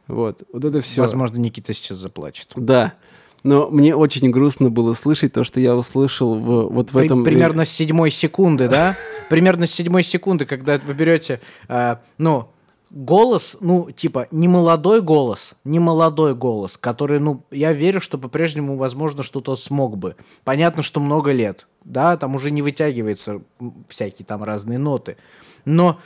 [0.07, 0.43] Вот.
[0.53, 1.01] Вот это все.
[1.01, 2.53] Возможно, Никита сейчас заплачет.
[2.57, 2.95] Да.
[3.43, 7.25] Но мне очень грустно было слышать то, что я услышал в, вот в При- этом...
[7.25, 8.97] примерно с седьмой секунды, да?
[9.29, 12.49] Примерно с седьмой секунды, когда вы берете, э, ну,
[12.91, 18.77] голос, ну, типа, не молодой голос, не молодой голос, который, ну, я верю, что по-прежнему,
[18.77, 20.17] возможно, что-то смог бы.
[20.45, 23.41] Понятно, что много лет, да, там уже не вытягивается
[23.89, 25.17] всякие там разные ноты.
[25.65, 25.99] Но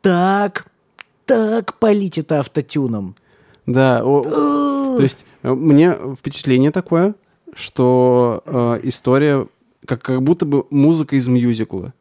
[0.00, 0.66] так,
[1.24, 3.14] так полить это автотюном.
[3.66, 4.22] Да, о-
[4.96, 7.14] то есть э, мне впечатление такое,
[7.54, 9.46] что э, история
[9.86, 11.92] как, как будто бы музыка из мюзикла.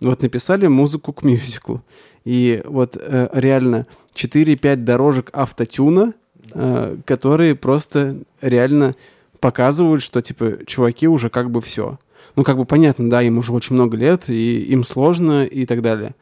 [0.00, 1.82] Вот написали музыку к мюзиклу.
[2.24, 6.14] И вот э, реально 4-5 дорожек автотюна,
[6.52, 8.94] э, которые просто реально
[9.40, 11.98] показывают, что типа чуваки уже как бы все.
[12.36, 15.82] Ну, как бы понятно, да, им уже очень много лет, и им сложно и так
[15.82, 16.14] далее.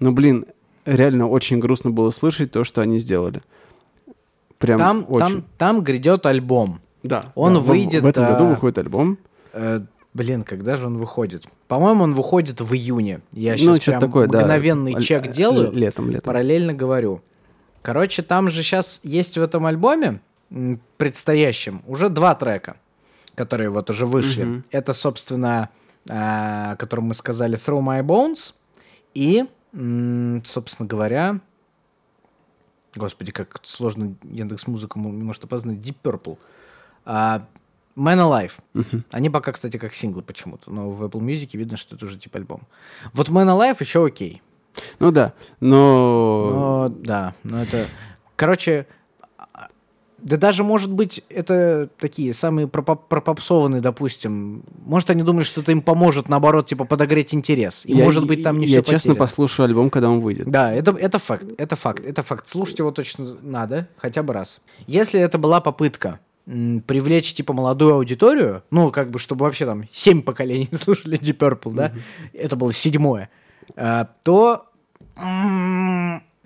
[0.00, 0.46] Но, блин,
[0.84, 3.42] реально очень грустно было слышать то, что они сделали.
[4.58, 5.26] Прям Там, очень.
[5.26, 6.80] там, там грядет альбом.
[7.02, 7.32] Да.
[7.34, 9.18] он да, в- выйдет, В, этом году а, выходит альбом.
[9.52, 9.80] Э,
[10.14, 11.46] блин, когда же он выходит?
[11.66, 13.20] По-моему, он выходит в июне.
[13.32, 14.40] Я ну, сейчас что-то прям такое, да.
[14.40, 16.22] мгновенный Л- чек делаю, Летом, летом.
[16.26, 17.20] параллельно говорю.
[17.82, 20.20] Короче, там же сейчас есть в этом альбоме
[20.96, 22.76] предстоящем уже два трека,
[23.34, 24.44] которые вот уже вышли.
[24.44, 24.64] Мгм.
[24.70, 25.68] Это, собственно,
[26.10, 28.54] а, о котором мы сказали Throw My Bones
[29.14, 31.40] и, м, собственно говоря,
[32.94, 36.38] господи, как сложно Яндекс Музыка может опознать, Deep Purple.
[37.04, 37.46] А,
[37.96, 38.52] Man Alive.
[38.74, 39.04] Мгм.
[39.10, 42.38] Они пока, кстати, как синглы почему-то, но в Apple Music видно, что это уже типа
[42.38, 42.62] альбом.
[43.12, 44.42] Вот Man Alive еще окей.
[44.98, 46.50] Ну да, но...
[46.50, 47.86] Но, да, но это...
[48.36, 49.01] Короче, а,
[50.22, 54.62] да даже, может быть, это такие самые пропоп- пропопсованные, допустим.
[54.84, 57.82] Может, они думают, что это им поможет, наоборот, типа, подогреть интерес.
[57.84, 60.46] И, я- может быть, там не Я все честно послушаю альбом, когда он выйдет.
[60.48, 62.46] Да, это, это факт, это факт, это факт.
[62.48, 64.60] Слушать его точно надо, хотя бы раз.
[64.86, 70.22] Если это была попытка привлечь, типа, молодую аудиторию, ну, как бы, чтобы вообще там семь
[70.22, 71.92] поколений слушали Deep Purple, да,
[72.32, 73.28] это было седьмое,
[73.76, 74.66] а, то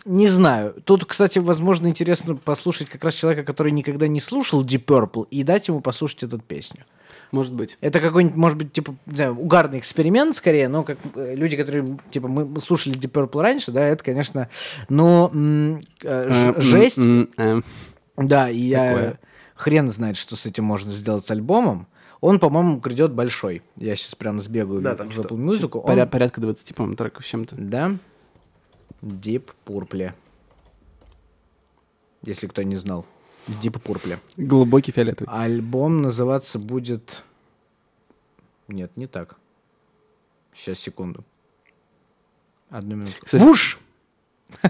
[0.06, 0.74] не знаю.
[0.84, 5.42] Тут, кстати, возможно, интересно послушать как раз человека, который никогда не слушал Deep Purple, и
[5.42, 6.84] дать ему послушать эту песню.
[7.32, 7.76] Может быть.
[7.80, 11.98] Это какой-нибудь, может быть, типа, не знаю, угарный эксперимент скорее, но как э, люди, которые,
[12.10, 14.48] типа, мы слушали Deep Purple раньше, да, это, конечно,
[14.88, 17.00] но э, Э, жесть,
[18.16, 19.16] да, и я
[19.54, 21.86] хрен знает, что с этим можно сделать с альбомом.
[22.20, 23.62] Он, по-моему, грядет большой.
[23.76, 25.78] Я сейчас прям сбегаю Да, в там в Apple Music.
[25.78, 27.56] Он- Поря- Порядка 20, по-моему, треков чем-то.
[27.58, 27.96] Да.
[29.02, 30.12] Deep Purple.
[32.22, 33.04] Если кто не знал.
[33.48, 34.18] Deep Purple.
[34.36, 35.32] Глубокий фиолетовый.
[35.32, 37.22] Альбом называться будет...
[38.68, 39.36] Нет, не так.
[40.52, 41.24] Сейчас, секунду.
[42.70, 43.12] Одну минуту.
[43.22, 43.78] Кстати- Вуш!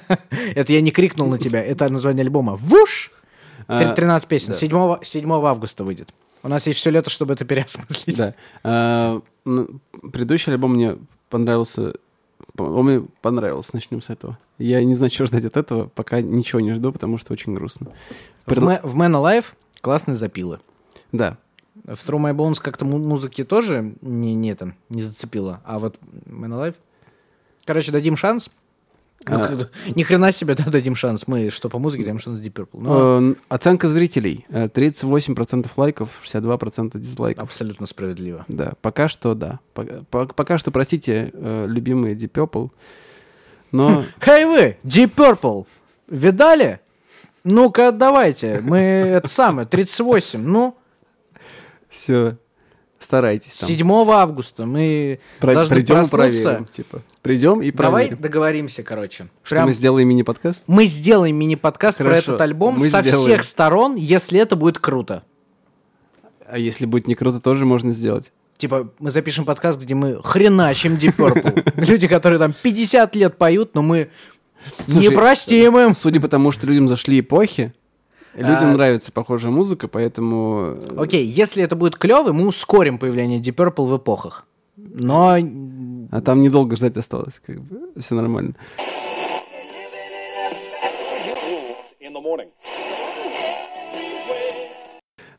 [0.54, 1.62] Это я не крикнул на тебя.
[1.64, 2.56] Это название альбома.
[2.56, 3.10] Вуш!
[3.68, 4.48] Тр- А, 13 песен.
[4.48, 4.54] да.
[4.54, 6.12] 7, 7 августа выйдет.
[6.42, 8.16] У нас есть все лето, чтобы это переосмыслить.
[8.18, 8.34] Да.
[8.62, 9.22] А,
[10.12, 10.98] Предыдущий альбом мне
[11.30, 11.94] понравился.
[12.58, 14.38] Он мне понравился, начнем с этого.
[14.58, 17.92] Я не знаю, чего ждать от этого, пока ничего не жду, потому что очень грустно.
[18.46, 19.44] В, Ма- в Man Alive
[19.80, 20.60] классные запилы.
[21.12, 21.38] Да.
[21.84, 25.60] В Throw My Bones как-то му- музыки тоже не, не, там, не зацепило.
[25.64, 26.76] А вот Man Alive...
[27.64, 28.50] Короче, дадим шанс.
[29.28, 29.48] Ну, А.
[29.48, 31.26] как- Ни хрена себе, да, дадим шанс.
[31.26, 32.80] Мы что по музыке даем шанс Deep Purple.
[32.80, 34.46] Но Э, Оценка зрителей.
[34.50, 37.42] Э, 38% лайков, 62% дизлайков.
[37.44, 38.44] абсолютно справедливо.
[38.48, 39.58] Да, пока что да.
[39.74, 42.70] Пока, по- пока что, простите, э, любимые Deep Purple,
[43.72, 45.66] но Хей вы, Deep Purple,
[46.08, 46.78] видали?
[47.42, 48.60] Ну-ка, давайте.
[48.60, 50.40] Мы это самое, 38.
[50.40, 50.76] Ну,
[51.88, 52.36] все,
[52.98, 53.68] старайтесь там.
[53.68, 56.42] 7 августа мы Про- должны придем и проснуться.
[56.42, 57.02] проверим, типа.
[57.22, 58.22] Придем и Давай проверим.
[58.22, 59.28] договоримся, короче.
[59.42, 60.62] Что Прям мы сделаем мини-подкаст?
[60.66, 63.12] мы сделаем мини-подкаст про Хорошо, этот альбом со сделаем.
[63.22, 65.22] всех сторон, если это будет круто.
[66.48, 68.32] А если будет не круто, тоже можно сделать.
[68.56, 71.72] Типа, мы запишем подкаст, где мы хреначим Deep Purple.
[71.86, 74.08] Люди, которые там 50 лет поют, но мы
[74.86, 75.94] не Слушай, простим им.
[75.94, 77.74] Судя по тому, что людям зашли эпохи,
[78.36, 78.74] людям А.
[78.74, 80.76] нравится похожая музыка, поэтому...
[80.80, 84.46] э, Окей, если это будет клево, мы ускорим появление Deep Purple в эпохах.
[84.76, 85.36] Но
[86.10, 88.54] А там недолго ждать осталось, как бы, все нормально.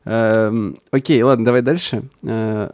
[0.04, 2.04] Эм, окей, ладно, давай дальше.
[2.22, 2.70] Э,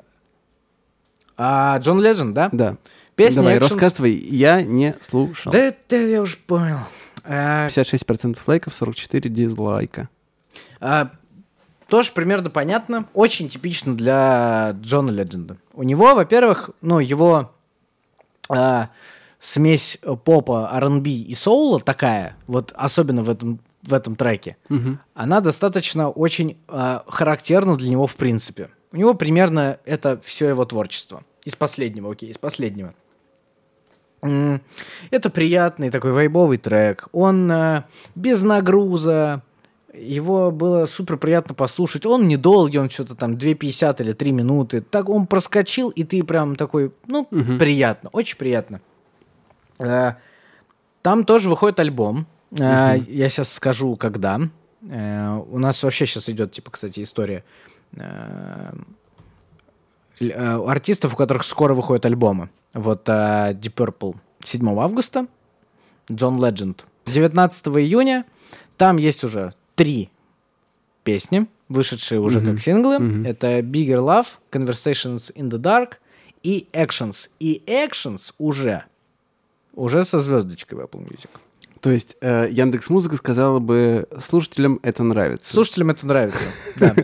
[1.36, 2.48] А Джон Ледженд, да?
[2.52, 2.76] да.
[3.16, 4.12] Песня давай, рассказывай.
[4.12, 5.52] Я не слушал.
[5.52, 6.78] Да это я уже понял.
[7.24, 10.08] А, 56% лайков, 44 дизлайка.
[10.80, 11.10] А,
[11.88, 13.06] тоже примерно понятно.
[13.14, 15.56] Очень типично для Джона Ледженда.
[15.72, 17.52] У него, во-первых, ну, его
[18.48, 18.90] а,
[19.40, 24.56] смесь попа, R&B и соула такая, вот особенно в этом, в этом треке,
[25.14, 28.70] она достаточно очень а, характерна для него в принципе.
[28.92, 31.24] У него примерно это все его творчество.
[31.44, 32.94] Из последнего, окей, из последнего.
[35.10, 37.08] Это приятный такой вайбовый трек.
[37.12, 37.82] Он э,
[38.14, 39.42] без нагруза.
[39.96, 42.04] Его было супер приятно послушать.
[42.06, 44.80] Он недолгий, он что-то там 2.50 или 3 минуты.
[44.80, 47.24] Так он проскочил, и ты прям такой, ну,
[47.58, 48.80] приятно, очень приятно.
[49.78, 50.14] Э,
[51.02, 52.26] Там тоже выходит альбом.
[52.52, 54.40] Э, Я сейчас скажу, когда.
[54.88, 57.44] Э, У нас вообще сейчас идет, типа, кстати, история
[60.20, 62.50] артистов, у которых скоро выходят альбомы.
[62.72, 65.26] Вот Deep Purple 7 августа,
[66.10, 68.24] Джон Ледженд 19 июня.
[68.76, 70.10] Там есть уже три
[71.02, 73.26] песни, вышедшие уже как синглы.
[73.26, 75.94] Это Bigger Love, Conversations in the Dark
[76.42, 77.28] и Actions.
[77.40, 78.84] И Actions уже,
[79.74, 81.30] уже со звездочкой в Apple Music.
[81.80, 85.52] То есть э, Яндекс Музыка сказала бы слушателям это нравится.
[85.52, 86.44] Слушателям это нравится.
[86.76, 86.94] Да.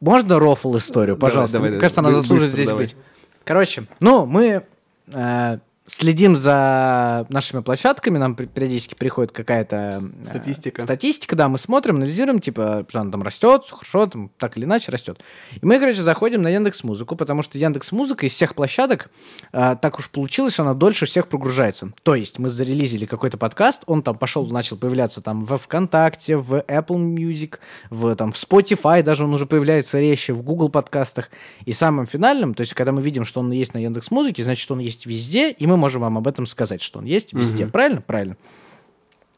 [0.00, 1.58] Можно рофл историю, пожалуйста?
[1.58, 1.80] давай, Мне давай.
[1.82, 2.86] кажется, она быстро здесь давай.
[2.86, 2.96] быть.
[3.44, 4.64] Короче, ну, мы
[5.12, 5.58] э,
[5.90, 10.82] следим за нашими площадками, нам периодически приходит какая-то э, Статистика.
[10.82, 14.92] статистика, да, мы смотрим, анализируем, типа, что она там растет, хорошо, там так или иначе
[14.92, 15.20] растет.
[15.60, 19.10] И мы, короче, заходим на Яндекс Музыку, потому что Яндекс Музыка из всех площадок
[19.52, 21.92] э, так уж получилось, что она дольше всех прогружается.
[22.02, 26.64] То есть мы зарелизили какой-то подкаст, он там пошел, начал появляться там во ВКонтакте, в
[26.68, 27.58] Apple Music,
[27.90, 31.30] в, там, в Spotify даже он уже появляется резче, в Google подкастах.
[31.64, 34.70] И самым финальным, то есть когда мы видим, что он есть на Яндекс Музыке, значит,
[34.70, 37.66] он есть везде, и мы можем вам об этом сказать, что он есть везде.
[37.66, 38.00] Правильно?
[38.00, 38.36] Правильно.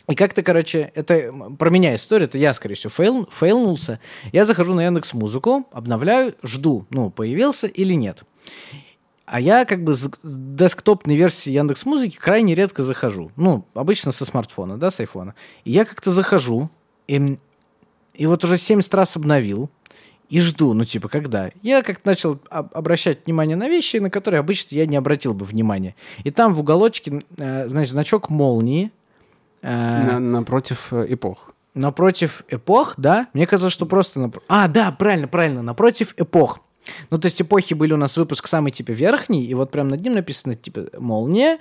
[0.09, 4.01] И как-то, короче, это про меня история, это я, скорее всего, фейл, фейлнулся.
[4.32, 8.24] Я захожу на Яндекс Музыку, обновляю, жду, ну, появился или нет.
[9.24, 13.31] А я как бы с десктопной версии Яндекс Музыки крайне редко захожу.
[13.36, 15.35] Ну, обычно со смартфона, да, с айфона.
[15.64, 16.69] И я как-то захожу,
[17.06, 17.39] и,
[18.12, 19.70] и вот уже 70 раз обновил,
[20.32, 21.50] и жду, ну, типа, когда?
[21.62, 25.44] Я как-то начал об- обращать внимание на вещи, на которые обычно я не обратил бы
[25.44, 25.94] внимания.
[26.24, 28.90] И там в уголочке, э, значит, значок молнии,
[29.60, 29.68] э,
[30.06, 31.50] На- напротив э, эпох.
[31.74, 33.28] Напротив эпох, да?
[33.34, 34.20] Мне казалось, что просто...
[34.20, 36.60] напр- А, да, правильно, правильно, напротив эпох.
[37.10, 40.00] Ну, то есть эпохи были у нас выпуск самый, типа, верхний, и вот прям над
[40.02, 41.59] ним написано, типа, молния.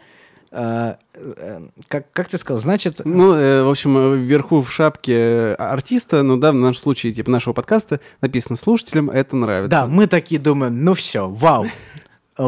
[0.52, 3.02] Э, э, как, как ты сказал, значит...
[3.04, 7.14] Ну, э, в общем, э, вверху в шапке э, артиста, ну да, в нашем случае,
[7.14, 9.70] типа нашего подкаста, написано слушателям это нравится.
[9.70, 11.68] Да, мы такие думаем, ну все, вау.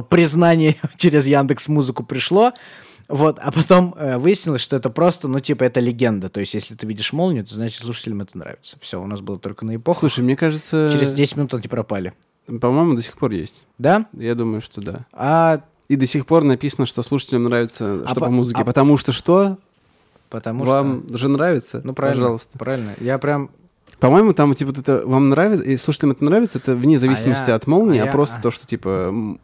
[0.09, 2.53] Признание через Яндекс Музыку пришло.
[3.09, 6.29] Вот, а потом э, выяснилось, что это просто, ну, типа, это легенда.
[6.29, 8.77] То есть, если ты видишь молнию, то значит, слушателям это нравится.
[8.81, 9.99] Все, у нас было только на эпоху.
[9.99, 12.13] Слушай, мне кажется, Через 10 минут они пропали.
[12.47, 13.65] по-моему, до сих пор есть.
[13.77, 14.05] Да?
[14.13, 15.05] Я думаю, что да.
[15.11, 18.61] А И до сих пор написано, что слушателям нравится, А что по- по музыке.
[18.61, 19.57] а- Потому что что?
[20.29, 20.73] потому что...
[20.73, 21.81] Вам же нравится?
[21.83, 22.21] Ну, правильно.
[22.21, 22.57] Пожалуйста.
[22.57, 22.93] Правильно.
[22.99, 23.49] Я прям...
[23.99, 27.55] По-моему, там, типа, вот это вам нравится, и слушателям это нравится, это вне зависимости я-
[27.55, 28.41] от молнии, а а, я- просто а.
[28.41, 29.13] то, что, типа...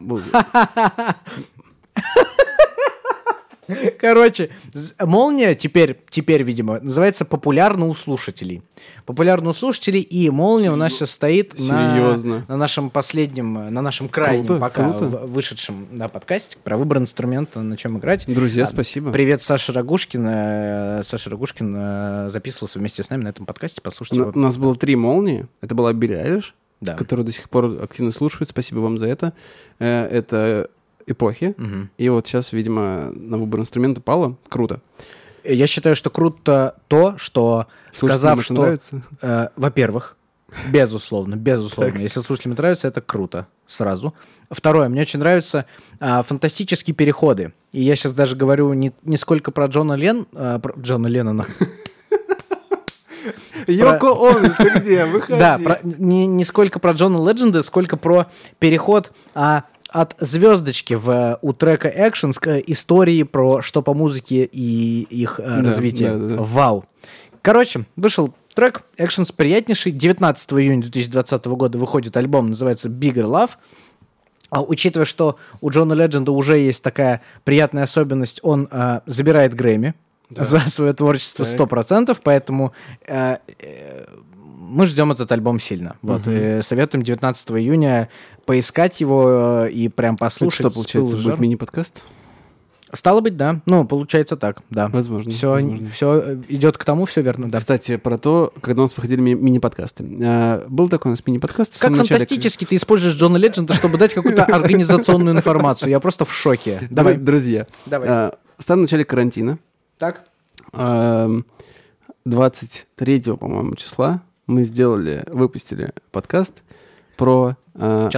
[3.98, 4.50] Короче,
[4.98, 8.62] молния теперь, теперь, видимо, называется популярно у слушателей.
[9.06, 12.44] Популярно у слушателей, и молния у нас сейчас стоит на, Серьезно?
[12.48, 15.04] на нашем последнем, на нашем крайнем Круто, пока круто.
[15.26, 18.24] вышедшем да, подкасте про выбор инструмента, на чем играть.
[18.26, 19.10] Друзья, А, спасибо.
[19.12, 20.26] Привет, Саша Рогушкин.
[20.28, 23.80] Э, Саша Рогушкин э, записывался вместе с нами на этом подкасте.
[23.82, 24.30] Послушайте На-.
[24.30, 25.46] У нас было три молнии.
[25.60, 26.94] Это была Билли Айлиш, Да.
[26.94, 28.48] которую до сих пор активно слушают.
[28.50, 29.32] Спасибо вам за это.
[29.78, 30.70] Э, Это
[31.06, 31.54] эпохи.
[31.56, 31.90] Мгм.
[31.98, 34.36] И вот сейчас, видимо, на выбор инструмента пало.
[34.48, 34.80] Круто.
[35.44, 39.02] Я считаю, что круто то, что Слушателям сказав, что нравится?
[39.22, 40.16] Э, во-первых,
[40.68, 41.98] безусловно, безусловно.
[41.98, 43.46] Если слушателям нравится, это круто.
[43.66, 44.14] Сразу.
[44.50, 45.64] Второе, мне очень нравятся
[46.00, 47.52] а, фантастические переходы.
[47.72, 50.26] И я сейчас даже говорю не, не сколько про Джона Лен...
[50.34, 51.46] а, про Джона Леннона.
[53.66, 55.04] Йоко Он, ты где?
[55.04, 55.38] Выходи.
[55.38, 58.26] Да, не, не сколько про Джона Ледженда, сколько про
[58.58, 65.02] переход а, от звездочки в, у трека Actions к истории про что по музыке и
[65.02, 66.10] их э, Да, развитие.
[66.12, 66.42] да, да, да.
[66.42, 66.84] Вау.
[67.42, 69.92] Короче, вышел трек Actions приятнейший.
[69.92, 73.50] 19 июня 2020 года выходит альбом, называется Bigger Love.
[74.50, 79.94] А учитывая, что у Джона Ледженда уже есть такая приятная особенность, он э, забирает Грэмми
[80.28, 81.54] за свое творчество Так.
[81.54, 82.72] 100%, поэтому
[83.06, 84.04] э, э,
[84.70, 85.96] мы ждем этот альбом сильно.
[86.02, 88.08] Вот, э, советуем 19 июня
[88.46, 90.60] поискать его э, и прям Это послушать.
[90.60, 92.02] что, получается, будет мини-подкаст?
[92.92, 93.60] Стало быть, да.
[93.66, 94.88] Ну, получается так, да.
[94.88, 95.30] Возможно.
[95.30, 95.88] Все, возможно.
[95.90, 97.58] все идет к тому, все верно, да.
[97.58, 100.04] Кстати, про то, когда у нас выходили ми- мини-подкасты.
[100.24, 101.74] А, Был такой у нас мини-подкаст.
[101.74, 105.88] Как самом начале, фантастически ты используешь Джона Ледженда, чтобы дать какую-то организационную информацию.
[105.90, 106.80] Я просто в шоке.
[106.90, 107.16] Давай.
[107.16, 108.08] Друзья, Давай.
[108.08, 109.58] а, в самом начале карантина,
[109.98, 110.24] Так.
[110.72, 111.46] Эм,
[112.24, 116.54] 23, по-моему, числа мы сделали, выпустили подкаст
[117.20, 117.56] про...
[117.74, 118.08] э.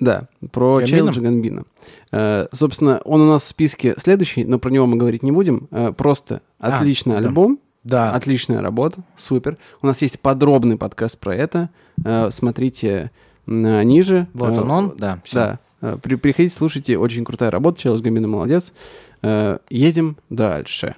[0.00, 0.86] Да, про Гамбино?
[0.86, 1.64] Чайлджа Гамбина.
[2.10, 5.68] Э, собственно, он у нас в списке следующий, но про него мы говорить не будем.
[5.70, 7.28] Э, просто А, отличный да.
[7.28, 8.10] альбом, Да.
[8.12, 9.58] отличная работа, супер.
[9.82, 11.68] У нас есть подробный подкаст про это.
[12.04, 13.10] Э, смотрите
[13.46, 14.26] м, ниже.
[14.32, 15.20] Вот Э, он, он, да.
[15.24, 15.34] всё.
[15.34, 15.58] Да.
[15.82, 18.72] Э, при- приходите, слушайте, очень крутая работа, Челлендж Гамбина молодец.
[19.22, 20.94] Э, едем дальше.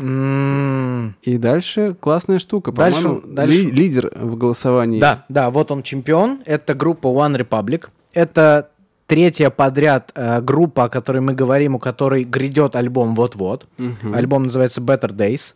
[0.00, 2.72] И дальше классная штука.
[2.72, 5.00] Дальше- дальше- ли- лидер в голосовании.
[5.00, 6.40] Да, да, вот он чемпион.
[6.46, 7.88] Это группа One Republic.
[8.12, 8.70] Это
[9.06, 13.66] третья подряд э, группа, о которой мы говорим, у которой грядет альбом вот-вот.
[14.12, 15.54] Альбом называется Better Days.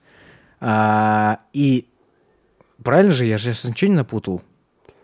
[0.61, 1.87] А, и
[2.83, 4.43] правильно же, я же сейчас ничего не напутал.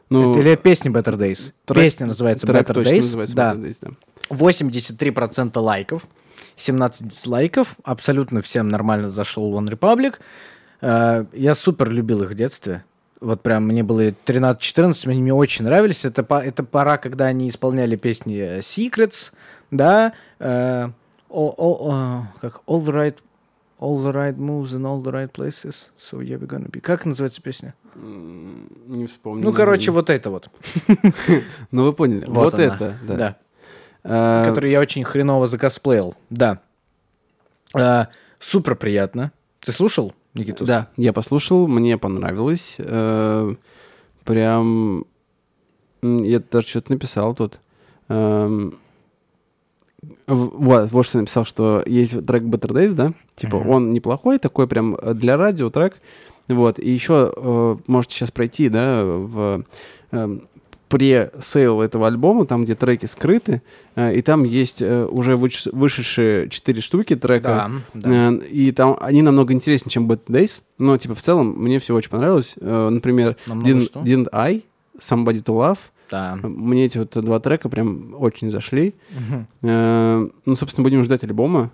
[0.09, 1.53] Ну, Или песня Better Days?
[1.67, 2.97] трек- Песня называется трек Better Days.
[2.97, 3.55] называется да.
[3.55, 3.91] Better Days, да.
[4.31, 6.07] 83% лайков,
[6.61, 7.77] 17 дизлайков.
[7.85, 10.17] Абсолютно всем нормально зашел One Republic.
[10.81, 12.85] Э, Я супер любил их в детстве.
[13.21, 16.05] Вот прям мне было 13-14, они мне очень нравились.
[16.05, 19.33] Это, это пора, когда они исполняли песни э, Secrets,
[19.71, 20.89] да, э,
[21.29, 23.17] о- о- как All the Right
[23.79, 25.89] All the right moves in all the right places.
[25.99, 26.81] So yeah, we're gonna be.
[26.81, 27.73] Как называется песня?
[27.95, 29.43] Не вспомню.
[29.43, 30.51] Ну, короче, вот это вот.
[31.71, 32.27] Ну, вы поняли.
[32.27, 33.37] Вот, это, да.
[34.05, 36.15] А, который я очень хреново закосплеил.
[36.31, 36.61] Да.
[37.75, 38.09] А,
[38.39, 39.33] супер приятно.
[39.61, 40.67] Ты слушал, Никитус?
[40.67, 42.77] Да, я послушал, мне понравилось.
[42.79, 43.55] Э,
[44.25, 45.05] Прям...
[46.03, 47.59] Я даже что-то написал тут.
[50.27, 53.13] Вот, вот что написал, что есть трек Better Days, да?
[53.37, 53.69] Типа, Мгм.
[53.71, 55.97] он неплохой, такой прям э, для радио трек.
[56.49, 59.65] Вот, и еще э, можете сейчас пройти, да, в
[60.13, 60.49] эм,
[60.91, 63.63] пре-сейл этого альбома, там, где треки скрыты,
[63.95, 67.71] э, и там есть э, уже выш- вышедшие четыре штуки трека.
[67.95, 68.33] Да, да.
[68.33, 70.61] Э, И там они намного интереснее, чем Bad Days.
[70.79, 72.55] Но, типа, в целом, мне все очень понравилось.
[72.61, 74.01] Например, Намного Didn't, что?
[74.01, 74.65] Didn't I,
[74.99, 75.79] Somebody to Love.
[76.11, 76.37] Да.
[76.43, 78.95] Мне эти вот два трека прям очень зашли.
[79.63, 81.71] Ну, собственно, будем ждать альбома.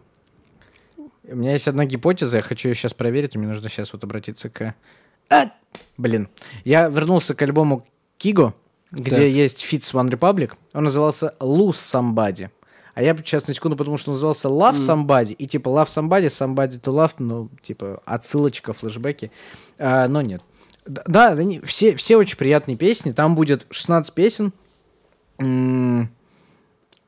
[1.28, 4.48] У меня есть одна гипотеза, я хочу ее сейчас проверить, мне нужно сейчас вот обратиться
[4.48, 4.74] к...
[5.28, 5.50] А!
[5.96, 6.28] Блин.
[6.64, 7.84] Я вернулся к альбому
[8.16, 8.54] Киго,
[8.96, 9.20] где Так.
[9.24, 10.52] есть фит с One Republic.
[10.74, 12.50] Он назывался Lose Somebody.
[12.94, 16.80] А я сейчас на секунду подумал, что назывался Love Somebody, и типа Love Somebody, Somebody
[16.80, 19.30] to Love, ну, типа отсылочка, флешбеки.
[19.78, 20.40] А, но нет.
[20.86, 23.10] Да, они все, все очень приятные песни.
[23.12, 24.52] Там будет 16 песен.
[25.38, 26.10] М,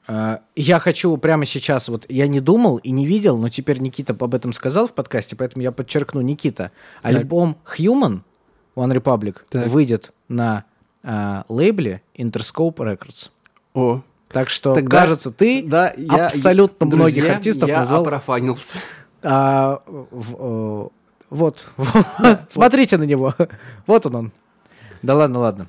[0.06, 4.14] а, Я хочу прямо сейчас, вот я не думал и не видел, но теперь Никита
[4.18, 6.70] об этом сказал в подкасте, поэтому я подчеркну, Никита,
[7.02, 8.20] альбом Human
[8.76, 9.68] One Republic Так.
[9.68, 10.64] выйдет на
[11.02, 13.30] а, лейбле Interscope Records.
[13.74, 18.02] О, Так что, Тогда- кажется, ты да, я- абсолютно я- многих друзья, артистов я назвал.
[18.02, 18.78] опрофанился.
[19.22, 20.88] А, в- э,
[21.30, 21.66] вот,
[22.50, 23.34] смотрите на него.
[23.86, 24.32] Вот он он.
[25.02, 25.66] Да ладно, ладно.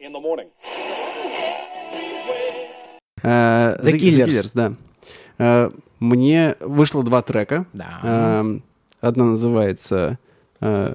[0.00, 0.48] In the morning.
[3.22, 4.50] Э, The Killers.
[4.54, 4.72] да.
[5.38, 5.70] Э,
[6.00, 7.66] Мне вышло два трека.
[7.72, 8.00] Да.
[8.02, 8.62] Эм,
[9.00, 10.18] Одна называется
[10.60, 10.94] э,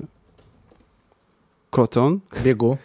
[1.78, 2.22] Cotton.
[2.44, 2.80] Бегу.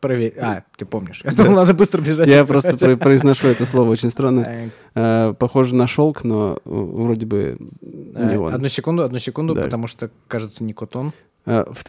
[0.00, 0.34] Проверь.
[0.40, 1.20] А, ты помнишь.
[1.24, 2.26] Я думал, надо быстро бежать.
[2.26, 4.70] Я просто про- произношу это слово очень странно.
[4.94, 8.54] Э, Похоже на шелк, но э, вроде бы не э, он.
[8.54, 11.12] Одну секунду, одну секунду, потому что, кажется, не Котон.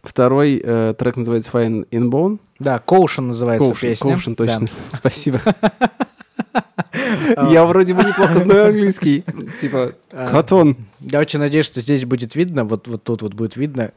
[0.04, 2.40] Второй трек называется Fine in Bone.
[2.60, 4.12] Да, Коушен называется песня.
[4.12, 4.68] Коушен, точно.
[4.92, 5.40] Спасибо.
[7.52, 9.24] Я вроде бы неплохо знаю английский.
[9.62, 10.34] Типа, А.
[10.34, 10.76] Cotton.
[11.00, 13.92] Я очень надеюсь, что здесь будет видно, вот, вот тут вот будет видно.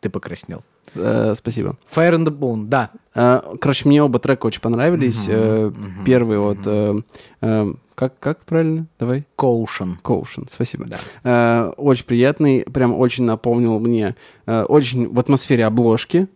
[0.00, 0.62] Ты покраснел.
[0.94, 1.76] Э, Спасибо.
[1.94, 2.90] Fire in the Bone, да.
[3.14, 5.24] Э, Короче, мне оба трека очень понравились.
[5.28, 5.72] Э,
[6.06, 6.58] Первый вот...
[6.66, 7.02] э,
[7.40, 8.86] э, Как как правильно?
[8.98, 9.24] Давай.
[9.36, 9.98] Коушен.
[10.02, 10.86] Коушен, спасибо.
[10.86, 10.98] Да.
[11.24, 14.14] Э, очень приятный, прям очень напомнил мне,
[14.46, 16.28] э, очень в атмосфере обложки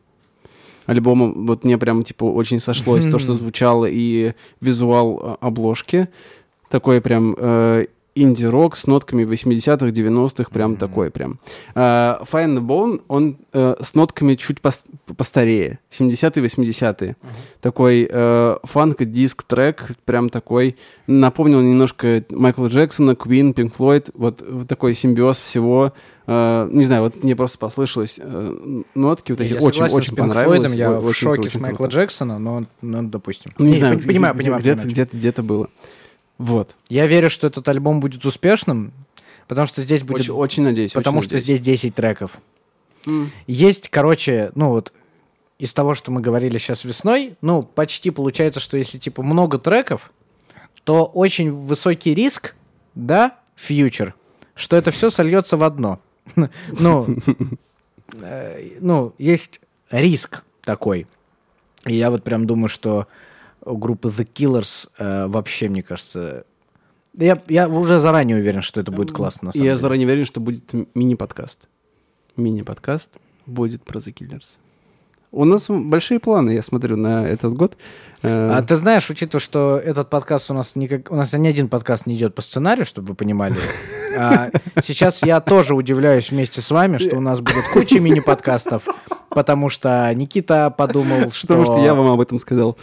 [0.87, 6.09] альбома, вот мне прям, типа, очень сошлось то, что звучало, и визуал э, обложки.
[6.69, 11.39] Такой прям э, инди-рок с нотками 80-х, 90-х, прям такой прям.
[11.75, 14.83] А, Fire and Bone, он э, с нотками чуть пос-
[15.17, 17.17] постарее, 70-е, 80-е.
[17.61, 20.77] Такой э, фанк-диск-трек, прям такой,
[21.07, 25.93] напомнил немножко Майкла Джексона, Квин, Пинк Флойд, вот, вот такой симбиоз всего.
[26.27, 30.71] Э, не знаю, вот мне просто послышалось э, нотки вот эти, очень, очень Pink понравилось.
[30.73, 31.93] Floyd, я О- в очень шоке круто, с очень Майкла круто.
[31.97, 33.53] Джексона, но, ну, допустим.
[33.59, 35.69] Не, знаю, пон- понимаю, где- понимаю, где-то, где-то, где-то было.
[36.39, 36.75] Вот.
[36.89, 38.93] Я верю, что этот альбом будет успешным,
[39.49, 40.23] потому что здесь будет...
[40.23, 40.93] Очень, очень надеюсь.
[40.93, 41.61] потому очень что надеюсь.
[41.61, 42.39] здесь 10 треков.
[43.07, 43.31] М.
[43.47, 44.93] Есть, короче, ну вот
[45.59, 50.11] из того, что мы говорили сейчас весной, ну, почти получается, что если, типа, много треков,
[50.83, 52.57] то очень высокий риск,
[52.97, 54.15] да, фьючер,
[54.57, 56.01] что это все сольется в одно.
[56.73, 57.07] Ну,
[58.23, 59.61] э, ну, есть
[59.91, 61.07] риск такой.
[61.87, 63.07] И я вот прям думаю, что
[63.65, 66.45] у группы The Killers э, вообще, мне кажется...
[67.15, 69.81] Я, я уже заранее уверен, что это будет классно, на самом я деле.
[69.81, 71.69] заранее уверен, что будет мини-подкаст.
[72.37, 73.11] Мини-подкаст
[73.47, 74.57] будет про The Killers.
[75.31, 77.77] У нас большие планы, я смотрю, на этот год.
[78.23, 81.11] Э, А ты знаешь, учитывая, что этот подкаст у нас никак...
[81.11, 83.57] У нас ни один подкаст не идет по сценарию, чтобы вы понимали.
[84.15, 84.51] А
[84.85, 88.87] сейчас я тоже удивляюсь вместе с вами, что у нас будет куча мини-подкастов,
[89.31, 91.47] потому что Никита подумал, что...
[91.47, 92.77] Потому что я вам об этом сказал.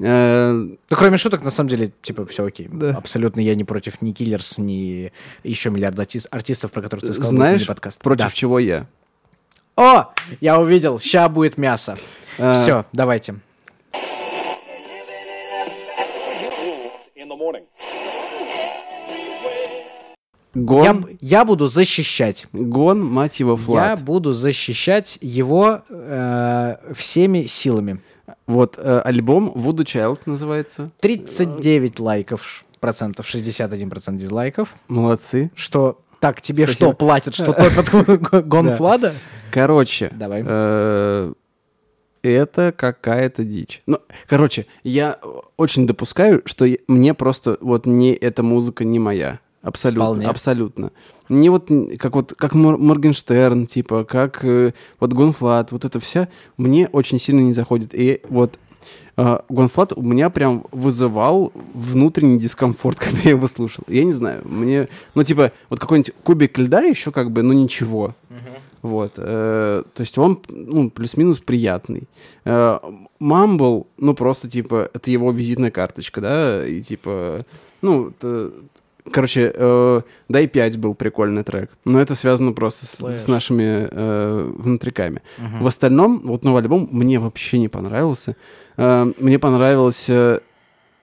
[0.00, 2.68] Э, Ну, кроме шуток, на самом деле, типа, все окей.
[2.70, 2.90] Да.
[2.90, 5.12] Абсолютно я не против ни Киллерс, ни
[5.42, 7.30] еще миллиард артис- артистов, про которых ты сказал.
[7.32, 8.00] Знаешь, мини-подкаст.
[8.02, 8.30] против Да.
[8.30, 8.86] чего я?
[9.76, 10.06] О!
[10.40, 11.98] Я увидел, ща будет мясо.
[12.38, 13.36] А, Все, давайте.
[20.54, 22.46] Я, Гон, б- я буду защищать.
[22.52, 24.00] гон, мать его, Я флаг.
[24.00, 28.00] буду защищать его э, всеми силами.
[28.46, 30.90] Вот э, альбом Voodoo Child называется.
[31.00, 34.74] 39 лайков, процентов, 61 процент дизлайков.
[34.88, 35.50] Молодцы.
[35.54, 36.90] Что, так, тебе Спасибо.
[36.90, 37.90] что, платят, что топят
[38.46, 39.14] Гонфлада?
[39.50, 40.44] Короче, Давай.
[40.46, 41.32] э,
[42.22, 43.82] это какая-то дичь.
[43.86, 45.18] Ну, короче, я
[45.56, 49.40] очень допускаю, что мне просто вот не эта музыка не моя.
[49.62, 50.26] Абсолютно, Вполне.
[50.26, 50.92] абсолютно.
[51.28, 51.68] Не вот
[51.98, 57.18] как вот как Мор- Моргенштерн, типа, как э, вот GONE.Fludd, вот это все мне очень
[57.18, 57.90] сильно не заходит.
[57.92, 58.58] И вот
[59.16, 63.82] э, GONE.Fludd у меня прям вызывал внутренний дискомфорт, когда я его слушал.
[63.88, 68.14] Я не знаю, мне, ну типа вот какой-нибудь кубик льда еще как бы, ну ничего.
[68.80, 72.04] Вот, э, то есть он, ну, плюс-минус приятный.
[72.44, 72.78] Э,
[73.18, 77.44] Mumble, ну, просто, типа, это его визитная карточка, да, и, типа,
[77.82, 78.12] ну,
[79.08, 83.16] короче, э, Дай 5 был прикольный трек, но это связано просто с, Слэш.
[83.16, 85.22] с нашими э, внутриками.
[85.38, 88.36] В остальном, вот новый альбом мне вообще не понравился.
[88.76, 90.06] Э, мне понравилось...
[90.08, 90.40] э,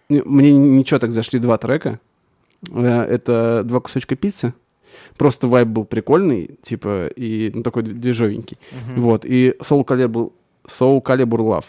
[0.09, 1.99] не- мне ничего так зашли два трека.
[2.71, 4.53] Э, это «Два кусочка пиццы».
[5.17, 8.57] Просто вайб был прикольный, типа, и ну, такой движовенький.
[8.95, 10.31] Вот, и Soul Calibur,
[10.67, 11.65] Soul Calibur Love.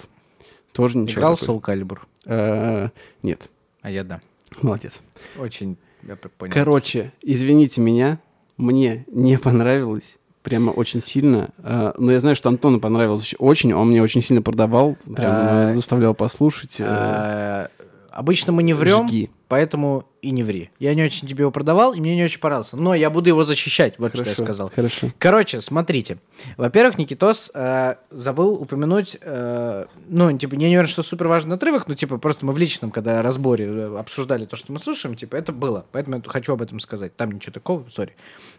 [0.72, 1.20] Тоже ничего.
[1.20, 1.56] Играл такой.
[1.56, 1.98] Soul Calibur?
[2.26, 2.88] Э,
[3.22, 3.48] Нет,
[3.82, 4.20] А я да.
[4.62, 5.00] молодец.
[5.38, 5.76] Очень,
[6.06, 6.52] я понял.
[6.52, 8.18] Короче, извините меня,
[8.56, 10.16] мне не понравилось.
[10.42, 11.48] Прямо очень сильно.
[11.58, 13.72] Э, Но я знаю, что Антону понравилось очень.
[13.72, 14.96] Он мне очень сильно продавал.
[15.04, 16.76] Прям А, э, заставлял послушать.
[16.78, 17.68] э, А,
[18.10, 19.30] Обычно мы не врем, жги.
[19.48, 20.70] Поэтому и не ври.
[20.78, 22.76] Я не очень тебе его продавал, и мне не очень понравился.
[22.76, 24.72] Но я буду его защищать, вот что я Хорошо, сказал.
[24.74, 25.10] Хорошо.
[25.18, 26.18] Короче, смотрите.
[26.56, 31.86] Во-первых, Никитос э, забыл упомянуть, э, ну, типа, я не уверен, что супер важный отрывок,
[31.86, 35.36] но, типа, просто мы в личном, когда разборе э, обсуждали то, что мы слушаем, типа,
[35.36, 35.86] это было.
[35.92, 37.14] Поэтому я хочу об этом сказать.
[37.16, 38.16] Там ничего такого, сори.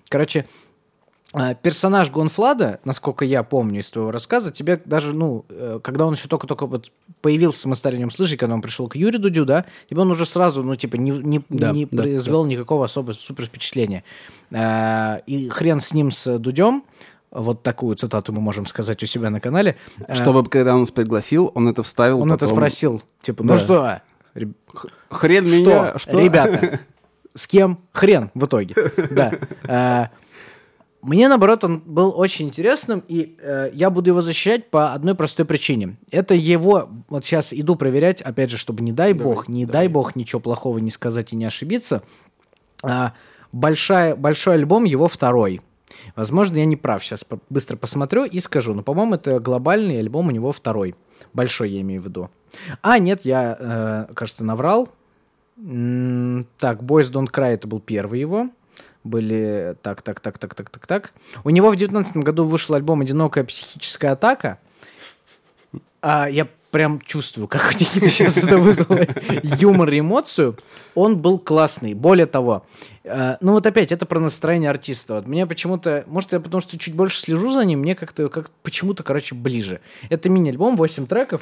[0.08, 0.46] Короче,
[1.62, 6.28] персонаж Гонфлада, насколько я помню из твоего рассказа, тебе даже, ну, э, когда он еще
[6.28, 6.92] только-только вот
[7.22, 10.12] появился, мы стали о нем слышать, когда он пришел к Юре Дудю, да, тебе он
[10.12, 14.04] уже сразу, ну, типа, не, не, Да, не да, произвел никакого особо супер впечатления.
[14.52, 16.84] Э, И хрен с ним, с Дудем,
[17.32, 19.76] вот такую цитату мы можем сказать у себя на канале.
[20.08, 22.22] Э, Чтобы, когда он нас пригласил, он это вставил.
[22.22, 22.56] Он это потом.
[22.58, 23.58] спросил, типа, ну Да.
[23.60, 24.02] что,
[25.10, 26.20] Хрен что, меня, что?
[26.20, 26.80] ребята,
[27.36, 28.76] с кем хрен в итоге?
[29.12, 30.12] Да.
[31.02, 35.46] Мне, наоборот, он был очень интересным, и э, я буду его защищать по одной простой
[35.46, 35.98] причине.
[36.12, 40.16] Это его, вот сейчас иду проверять, опять же, чтобы не дай бог, не дай бог
[40.16, 42.02] ничего плохого не сказать и не ошибиться.
[42.84, 43.14] А,
[43.52, 45.62] большая, большой альбом его второй.
[46.16, 47.04] Возможно, я не прав.
[47.04, 48.74] Сейчас быстро посмотрю и скажу.
[48.74, 50.96] Но, по-моему, это глобальный альбом у него второй.
[51.34, 52.30] Большой, я имею в виду.
[52.82, 54.90] А, нет, я, э, кажется, наврал.
[55.58, 58.50] М, Так, Boys Don't Cry это был первый его.
[59.04, 61.14] Были так, так, так, так, так, так, так.
[61.44, 64.60] У него в девятнадцатом году вышел альбом «Одинокая психическая атака».
[66.02, 69.06] А, я прям чувствую, как у Никиты сейчас это вызвало
[69.60, 70.58] юмор и эмоцию.
[70.96, 71.94] Он был классный.
[71.94, 72.66] Более того,
[73.04, 75.16] э, ну вот опять, это про настроение артиста.
[75.16, 78.52] Вот мне почему-то, может, я потому что чуть больше слежу за ним, мне как-то как
[78.64, 79.80] почему-то, короче, ближе.
[80.10, 81.42] Это мини-альбом, 8 треков.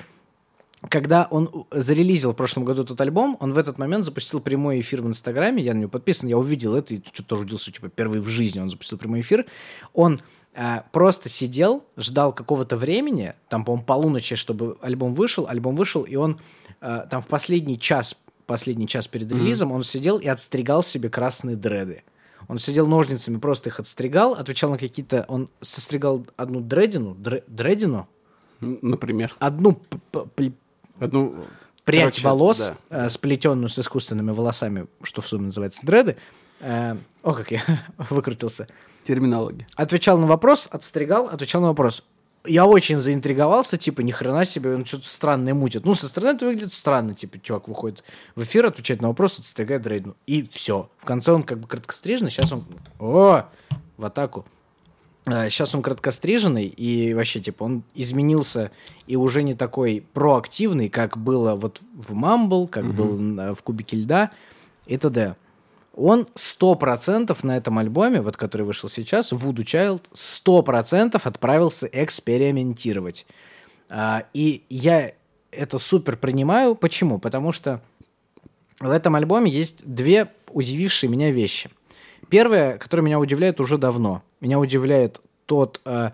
[0.89, 5.01] Когда он зарелизил в прошлом году этот альбом, он в этот момент запустил прямой эфир
[5.01, 5.63] в Инстаграме.
[5.63, 8.59] Я на него подписан, я увидел это и что-то тоже удивился, типа, первый в жизни
[8.59, 9.45] он запустил прямой эфир.
[9.93, 10.21] Он
[10.53, 16.15] э, просто сидел, ждал какого-то времени, там, по-моему, полуночи, чтобы альбом вышел, альбом вышел, и
[16.15, 16.39] он
[16.81, 21.55] э, там в последний час, последний час перед релизом, он сидел и отстригал себе красные
[21.55, 22.03] дреды.
[22.47, 25.25] Он сидел ножницами, просто их отстригал, отвечал на какие-то...
[25.27, 28.07] Он состригал одну дредину, дре- дредину,
[28.61, 29.35] Например.
[29.39, 29.81] одну
[30.99, 31.45] Одну...
[31.83, 33.05] прядь короче, волос, да.
[33.05, 36.17] э, сплетенную с искусственными волосами, что в сумме называется дреды.
[36.61, 37.61] Э, о, как я
[38.09, 38.67] выкрутился.
[39.03, 39.67] Терминология.
[39.75, 42.03] Отвечал на вопрос, отстригал, отвечал на вопрос.
[42.47, 45.85] Я очень заинтриговался, типа, ни хрена себе, он что-то странное мутит.
[45.85, 48.03] Ну, со стороны это выглядит странно, типа, чувак выходит
[48.35, 50.15] в эфир, отвечает на вопрос, отстригает дрейдну.
[50.27, 50.89] И все.
[50.99, 52.63] В конце он как бы короткострижный, сейчас он...
[52.99, 53.45] О,
[53.97, 54.45] в атаку.
[55.25, 58.71] Сейчас он короткостриженный, и вообще, типа, он изменился
[59.07, 63.97] и уже не такой проактивный, как было вот в Мамбл, как был э, в Кубике
[63.97, 64.31] льда
[64.85, 65.35] и т.д.
[65.95, 73.25] Он 100% на этом альбоме, вот который вышел сейчас, Voodoo Child, 100% отправился экспериментировать.
[73.89, 75.13] А, и я
[75.51, 76.75] это супер принимаю.
[76.75, 77.17] Почему?
[77.17, 77.81] Потому что
[78.79, 81.69] в этом альбоме есть две удивившие меня вещи.
[82.29, 84.23] Первое, которое меня удивляет уже давно.
[84.41, 86.11] Меня удивляет тот э,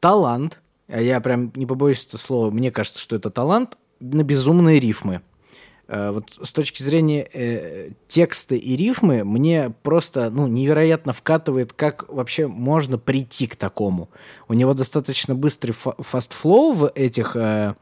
[0.00, 4.80] талант, а я прям не побоюсь этого слова, мне кажется, что это талант, на безумные
[4.80, 5.22] рифмы.
[5.88, 12.08] Э, вот с точки зрения э, текста и рифмы, мне просто ну, невероятно вкатывает, как
[12.08, 14.08] вообще можно прийти к такому.
[14.48, 17.74] У него достаточно быстрый fa- fast flow в этих э,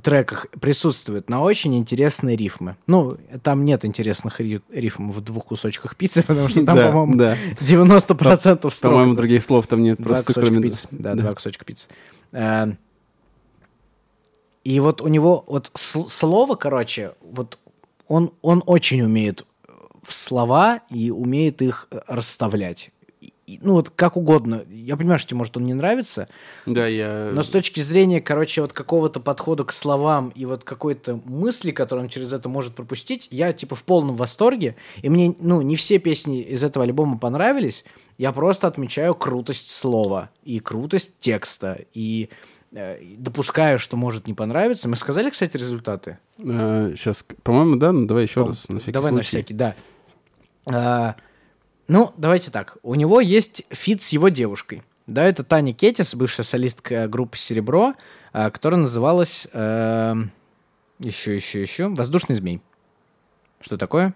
[0.00, 2.76] треках присутствует на очень интересные рифмы.
[2.86, 7.36] Ну, там нет интересных ри- рифм в двух кусочках пиццы, потому что там, по-моему, да.
[7.60, 8.92] 90% строк.
[8.92, 9.98] По-моему, других слов там нет.
[9.98, 10.88] Два Просто кусочка пиццы.
[10.90, 11.88] Да, два кусочка пиццы.
[12.32, 12.68] Э,
[14.64, 17.58] И вот у него вот сл- слово, короче, вот
[18.08, 19.44] он, он очень умеет
[20.02, 22.90] в слова и умеет их э, расставлять.
[23.62, 24.64] Ну, вот как угодно.
[24.70, 26.28] Я понимаю, что тебе, может, он не нравится,
[26.66, 27.30] Да, я...
[27.32, 32.04] но с точки зрения, короче, вот какого-то подхода к словам и вот какой-то мысли, которую
[32.04, 34.76] он через это может пропустить, я, типа, в полном восторге.
[35.02, 37.84] И мне, ну, не все песни из этого альбома понравились.
[38.18, 41.80] Я просто отмечаю крутость слова и крутость текста.
[41.94, 42.28] И
[42.72, 44.88] э, допускаю, что может не понравиться.
[44.88, 46.18] Мы сказали, кстати, результаты?
[46.38, 49.28] сейчас, по-моему, да, ну давай еще раз, на всякий Давай на случай.
[49.28, 49.74] всякий, да.
[51.88, 52.76] Ну, давайте так.
[52.82, 54.82] У него есть фит с его девушкой.
[55.06, 57.94] Да, это Таня Кетис, бывшая солистка группы «Серебро»,
[58.32, 60.30] а, которая называлась эм,
[61.00, 62.60] еще, еще, еще «Воздушный змей».
[63.60, 64.14] Что такое?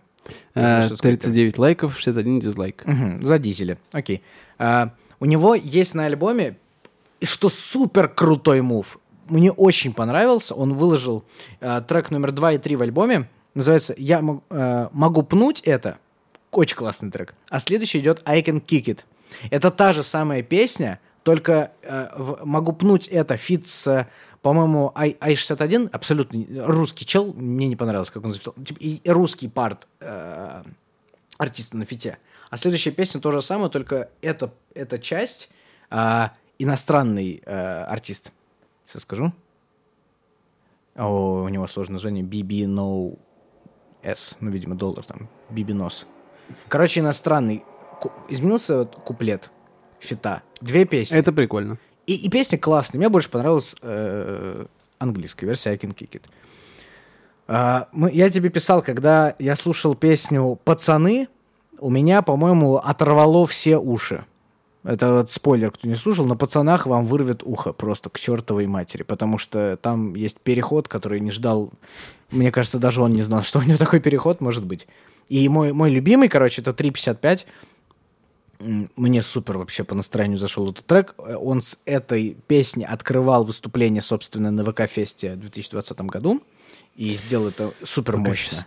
[0.55, 1.21] Ты Э, можешь сказать?
[1.21, 2.85] 39 лайков, 61 дизлайк.
[3.21, 3.79] Задизили.
[3.93, 4.23] Окей.
[4.59, 6.57] А, у него есть на альбоме,
[7.23, 8.99] что супер крутой move.
[9.29, 10.55] Мне очень понравился.
[10.55, 11.25] Он выложил
[11.61, 13.29] а, трек номер 2 и 3 в альбоме.
[13.55, 15.99] Называется «Я мог- а, могу пнуть это».
[16.51, 17.35] Очень классный трек.
[17.49, 19.01] А следующий идет «I can kick it».
[19.51, 24.09] Это та же самая песня, только э, в «Могу пнуть это» feat с,
[24.43, 28.55] по-моему, I, I61, абсолютно русский чел, мне не понравилось, как он записал.
[28.55, 30.63] Типа, и русский part э,
[31.39, 32.19] артиста на фите.
[32.51, 35.51] А следующая песня то же самое, только это, эта часть
[35.91, 38.33] а, иностранный э, артист.
[38.87, 39.33] Сейчас скажу.
[40.95, 42.25] О, у него сложное название.
[42.25, 43.19] BB No
[44.03, 44.37] S.
[44.41, 45.29] Ну, видимо, доллар там.
[45.51, 46.07] BB Nos.
[46.69, 47.65] Короче, иностранный.
[48.29, 49.51] Изменился вот куплет
[49.99, 50.43] фита.
[50.61, 51.17] Две песни.
[51.17, 51.79] Это прикольно.
[52.07, 52.99] И, и песня классная.
[52.99, 54.67] Мне больше понравилась э,
[54.99, 56.23] английская версия I Can Kick It.
[57.49, 61.29] А, мы- я тебе писал, когда я слушал песню «Пацаны»,
[61.79, 64.25] у меня, по-моему, оторвало все уши.
[64.83, 69.03] Это вот спойлер, кто не слушал, на пацанах вам вырвет ухо просто к чертовой матери,
[69.03, 71.73] потому что там есть переход, который не ждал.
[72.31, 74.87] Мне кажется, даже он не знал, что у него такой переход может быть.
[75.29, 77.47] И мой, мой любимый, короче, это 3.55.
[78.61, 81.15] М, Мне супер вообще по настроению зашел этот трек.
[81.19, 86.43] Э, Он с этой песни открывал выступление, собственно, на ВК-фесте в 2020 году.
[86.95, 88.59] И сделал это супер мощно.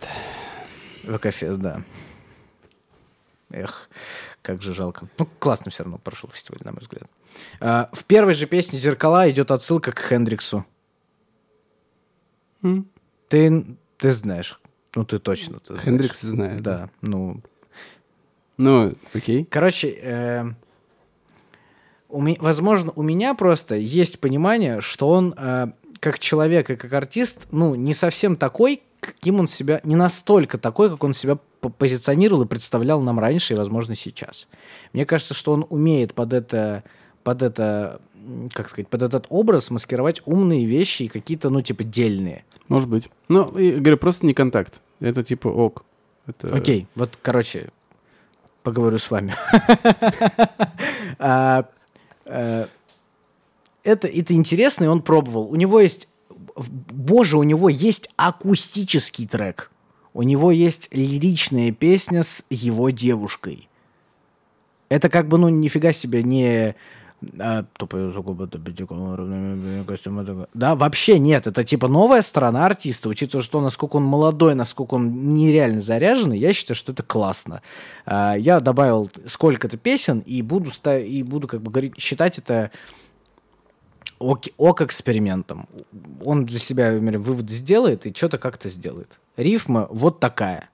[1.04, 1.82] ВК-фест, да.
[3.50, 3.88] Эх,
[4.42, 5.08] как же жалко.
[5.18, 7.10] Ну, классно все равно прошел фестиваль, на мой взгляд.
[7.58, 10.64] А, в первой же песне «Зеркала» идет отсылка к Хендриксу.
[13.28, 14.60] Ты, ты знаешь.
[14.96, 15.60] Ну, ты точно.
[15.60, 15.82] ты знаешь.
[15.82, 16.62] Хендрикс знает.
[16.62, 17.40] Да, ну,
[18.56, 19.44] Ну, окей.
[19.48, 20.44] Короче, э,
[22.08, 25.68] у ме- возможно, у меня просто есть понимание, что он э,
[26.00, 30.90] как человек и как артист, ну, не совсем такой, каким он себя, не настолько такой,
[30.90, 34.48] как он себя по- позиционировал и представлял нам раньше и, возможно, сейчас.
[34.92, 36.84] Мне кажется, что он умеет под это,
[37.22, 38.00] под это,
[38.52, 42.44] как сказать, под этот образ маскировать умные вещи и какие-то, ну, типа, дельные.
[42.68, 43.10] Может быть.
[43.28, 44.80] Ну, и, говорю, просто не контакт.
[45.00, 45.84] Это типа ок.
[46.26, 46.54] Это...
[46.54, 47.70] Окей, вот, короче,
[48.62, 49.34] поговорю с вами.
[51.18, 51.66] А,
[52.24, 52.66] э,
[53.82, 55.50] Это, это интересно, и он пробовал.
[55.50, 56.08] У него есть,
[56.56, 59.70] боже, у него есть акустический трек.
[60.14, 63.68] У него есть лиричная песня с его девушкой.
[64.88, 66.74] Это как бы, ну, нифига себе не...
[67.38, 67.64] а,
[69.16, 71.46] равными костюмы, это- Да, вообще нет.
[71.46, 73.08] Это типа новая сторона артиста.
[73.08, 77.62] Учитывая, что насколько он молодой, насколько он нереально заряженный, я считаю, что это классно.
[78.06, 82.70] А, Я добавил сколько-то песен и буду, ста- и буду как бы говорить, считать это
[84.18, 85.68] ок, ок экспериментом.
[86.24, 89.18] Он для себя например, выводы сделает и что-то как-то сделает.
[89.36, 90.68] Рифма вот такая.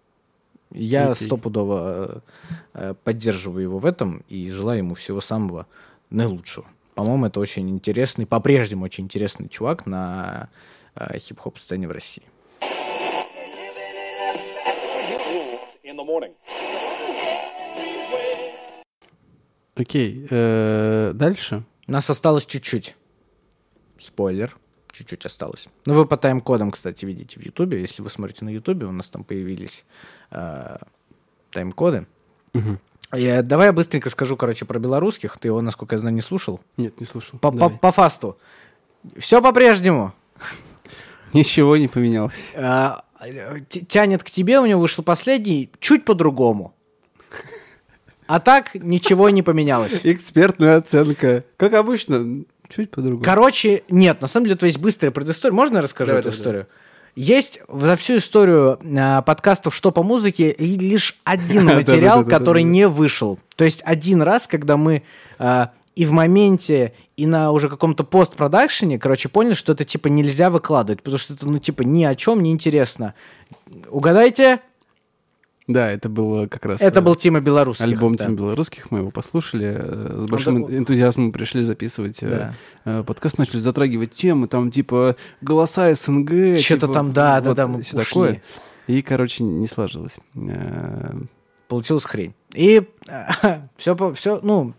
[0.73, 1.27] Я Окей.
[1.27, 2.23] стопудово
[2.75, 5.67] э, э, поддерживаю его в этом и желаю ему всего самого
[6.11, 6.67] наилучшего.
[6.95, 10.49] По-моему, это очень интересный, по-прежнему очень интересный чувак на
[10.95, 12.25] э, хип-хоп сцене в России.
[19.77, 20.27] Окей.
[20.31, 21.65] э, Дальше.
[21.87, 22.97] Нас осталось чуть-чуть.
[23.99, 24.57] Спойлер.
[24.91, 25.69] Чуть-чуть осталось.
[25.85, 27.79] Ну, вы по тайм-кодам, кстати, видите в Ютубе.
[27.83, 29.85] Если вы смотрите на Ютубе, у нас там появились
[30.31, 30.79] э,
[31.51, 32.07] тайм-коды.
[33.15, 35.39] Я, давай я быстренько скажу, короче, про белорусских.
[35.39, 36.61] Ты его, насколько я знаю, не слушал.
[36.77, 37.39] Нет, не слушал.
[37.39, 37.79] По, по, Давай.
[37.79, 38.37] по фасту.
[39.17, 40.13] Все по-прежнему.
[41.33, 42.35] Ничего не поменялось.
[42.55, 46.75] А, э, тянет к тебе, у него вышел последний, чуть по-другому.
[48.27, 50.01] А так ничего не поменялось.
[50.03, 51.45] Экспертная оценка.
[51.57, 53.25] Как обычно, чуть по-другому.
[53.25, 55.55] Короче, нет, на самом деле, то есть быстрая предыстория.
[55.55, 56.67] Можно я расскажу Давай, эту давай, историю?
[57.17, 63.39] Есть за всю историю а, подкастов «Что по музыке» лишь один материал, который не вышел.
[63.57, 65.03] То есть один раз, когда мы
[65.39, 70.51] а, и в моменте, и на уже каком-то постпродакшене, короче, поняли, что это типа нельзя
[70.51, 73.15] выкладывать, потому что это, ну, типа, ни о чем не интересно.
[73.89, 74.61] Угадайте,
[75.69, 76.81] Да, это было как раз...
[76.81, 77.85] это э, был Тима Белорусских.
[77.85, 78.25] Альбом да.
[78.27, 82.55] Тим белорусских, мы его послушали, э, с большим такой- энтузиазмом пришли записывать э, Да.
[83.01, 86.59] э, подкаст, начали затрагивать темы, там типа голоса СНГ.
[86.61, 88.07] Что-то типа, там, да, да, вот да, мы всё ушли.
[88.09, 88.43] такое.
[88.87, 90.19] И, короче, не сложилось.
[90.37, 91.15] Э,
[91.67, 92.33] Получилась хрень.
[92.55, 92.83] И
[93.77, 94.73] все, все, ну,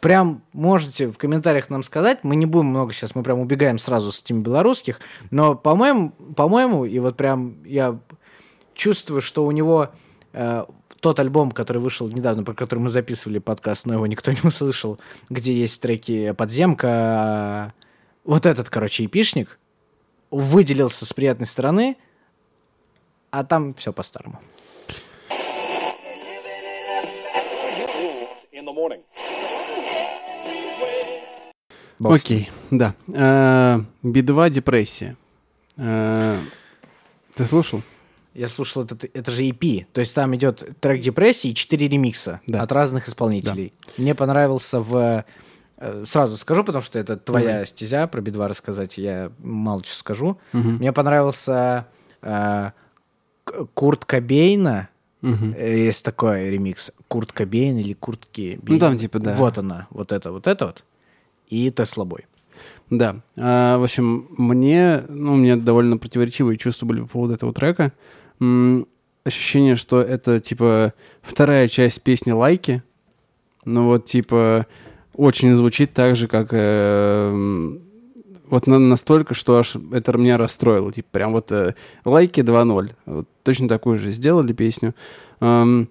[0.00, 4.12] прям можете в комментариях нам сказать, мы не будем много сейчас, мы прям убегаем сразу
[4.12, 7.98] с тем белорусских, но, по-моему, по-моему, и вот прям я
[8.78, 9.90] чувствую, что у него
[10.32, 10.64] э,
[11.00, 14.98] тот альбом, который вышел недавно, про который мы записывали подкаст, но его никто не услышал,
[15.28, 17.74] где есть треки «Подземка»,
[18.24, 19.58] вот этот, короче, эпишник,
[20.30, 21.96] выделился с приятной стороны,
[23.30, 24.40] а там все по-старому.
[28.52, 29.02] In the morning.
[31.98, 32.38] Бог с ним.
[32.38, 32.94] Окей, да.
[33.12, 35.16] Э, Би-2 депрессия.
[35.76, 36.38] Э,
[37.34, 37.82] Ты слушал?
[38.34, 42.40] Я слушал этот, это же EP, то есть там идет трек депрессии и 4 ремикса
[42.46, 42.62] Да.
[42.62, 43.72] от разных исполнителей.
[43.96, 45.24] Мне понравился в...
[45.78, 47.66] э, Сразу скажу, потому что это твоя Давай.
[47.66, 50.38] стезя, про Би-2 рассказать я мало чего скажу.
[50.52, 51.86] Мне понравился
[52.22, 52.70] э,
[53.74, 54.88] Курт Кобейна.
[55.22, 56.92] Э, есть такой ремикс.
[57.08, 58.60] Курт Кобейн или Курт Кобейн.
[58.66, 59.34] Ну, там типа, да.
[59.34, 60.84] Вот она, вот это, вот это вот.
[61.48, 62.26] И Тесла Бой.
[62.90, 63.16] Да.
[63.36, 67.92] А, в общем, мне, ну, у меня довольно противоречивые чувства были по поводу этого трека.
[68.40, 68.86] М,
[69.24, 72.82] ощущение, что это, типа, вторая часть песни «Лайки».
[73.64, 74.66] Ну, вот, типа,
[75.14, 76.48] очень звучит так же, как...
[76.52, 77.76] э,
[78.48, 80.90] вот на- настолько, что аж это меня расстроило.
[80.90, 81.74] Типа, прям вот э,
[82.06, 82.90] «Лайки 2.0».
[83.04, 84.94] Вот точно такую же сделали песню.
[85.40, 85.88] Эм,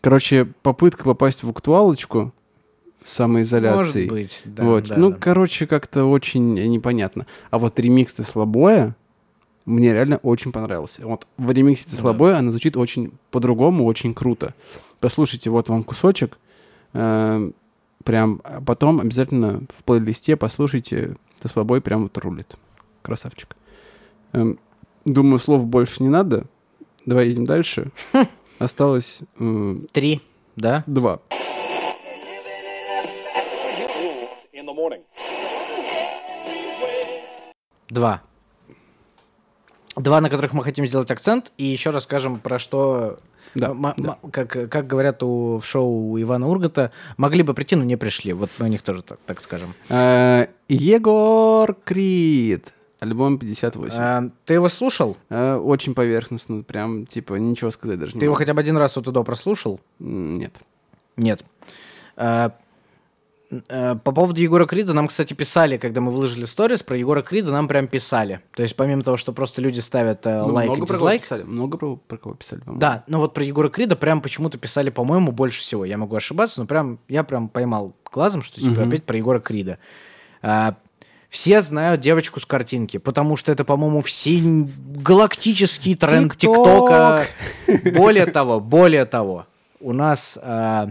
[0.00, 2.32] короче, попытка попасть в актуалочку
[3.04, 4.08] самоизоляции.
[4.08, 4.64] Может быть, да.
[4.64, 4.88] вот.
[4.88, 5.16] да, ну, да.
[5.18, 7.26] короче, как-то очень непонятно.
[7.50, 8.96] А вот ремикс Теслобоя
[9.64, 11.06] мне реально очень понравился.
[11.06, 14.54] Вот в ремиксе Теслобоя она звучит очень по-другому, очень круто.
[15.00, 16.38] Послушайте, вот вам кусочек.
[16.94, 17.54] Эм,
[18.04, 22.56] прям а потом обязательно в плейлисте послушайте Теслобой прям вот рулит.
[23.02, 23.56] Красавчик.
[24.32, 24.58] Эм,
[25.04, 26.44] думаю, слов больше не надо.
[27.06, 27.90] Давай едем дальше.
[28.58, 30.20] Осталось м, Три,
[30.56, 30.84] да?
[30.86, 31.20] два.
[34.82, 35.02] Morning.
[37.88, 38.22] Два.
[39.96, 43.18] Два, на которых мы хотим сделать акцент, и еще расскажем про что,
[43.54, 44.18] Да, м- м- да.
[44.32, 48.32] как, как говорят у, в шоу у Ивана Ургата, могли бы прийти, но не пришли.
[48.32, 49.74] Вот мы о них тоже так, так скажем.
[49.90, 52.72] Э, Егор Крид.
[53.00, 53.98] Альбом 58.
[54.00, 55.16] А, ты его слушал?
[55.28, 58.38] Э, Очень поверхностно, прям, типа, ничего сказать даже не Ты его могу.
[58.38, 59.80] хотя бы один раз вот до прослушал?
[59.98, 60.54] Нет.
[61.16, 61.44] Нет.
[62.16, 62.50] А, э,
[63.68, 67.68] По поводу Егора Крида, нам, кстати, писали, когда мы выложили сторис, про Егора Крида нам
[67.68, 68.40] прям писали.
[68.54, 70.96] То есть, помимо того, что просто люди ставят э, Ну, лайк и много про кого
[70.98, 71.42] дизлайк, писали?
[71.42, 72.80] Много про, про кого писали, по-моему.
[72.80, 75.84] Да, но вот про Егора Крида прям почему-то писали, по-моему, больше всего.
[75.84, 79.78] Я могу ошибаться, но прям я прям поймал глазом, что типа опять про Егора Крида.
[80.40, 80.76] А,
[81.28, 84.40] все знают девочку с картинки, потому что это, по-моему, все
[84.96, 87.26] галактический тренд ТикТок.
[87.66, 87.90] ТикТока.
[87.94, 89.46] Более того, более того,
[89.80, 90.90] у нас а,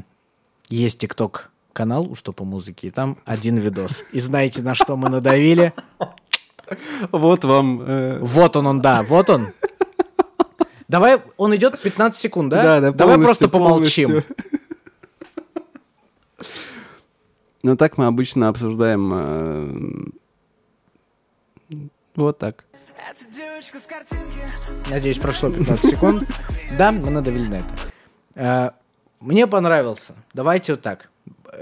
[0.69, 4.03] есть ТикТок канал у что по музыке, и там один видос.
[4.11, 5.73] И знаете, на что мы надавили?
[7.11, 7.81] Вот вам...
[7.85, 9.47] э, Вот он, он, да, вот он.
[10.87, 12.63] Давай, он идет 15 секунд, да?
[12.63, 14.09] Да, да, Давай просто помолчим.
[14.09, 14.35] полностью.
[17.63, 20.11] Ну, так мы обычно обсуждаем...
[21.69, 21.77] э,
[22.15, 22.65] Вот так.
[24.89, 26.23] Надеюсь, прошло 15 секунд.
[26.77, 27.67] Да, мы надавили на это.
[28.35, 28.71] Э,
[29.19, 30.15] Мне понравился.
[30.33, 31.10] Давайте вот так.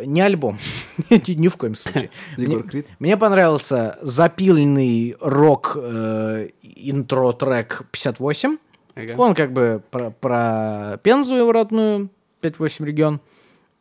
[0.05, 0.57] Не альбом.
[1.09, 2.11] Ни в коем случае.
[2.99, 8.57] Мне- понравился запиленный рок э, интро-трек 58.
[8.95, 9.15] Ага.
[9.17, 12.09] Он как бы про, про Пензу его родную,
[12.41, 13.21] 5-8 регион.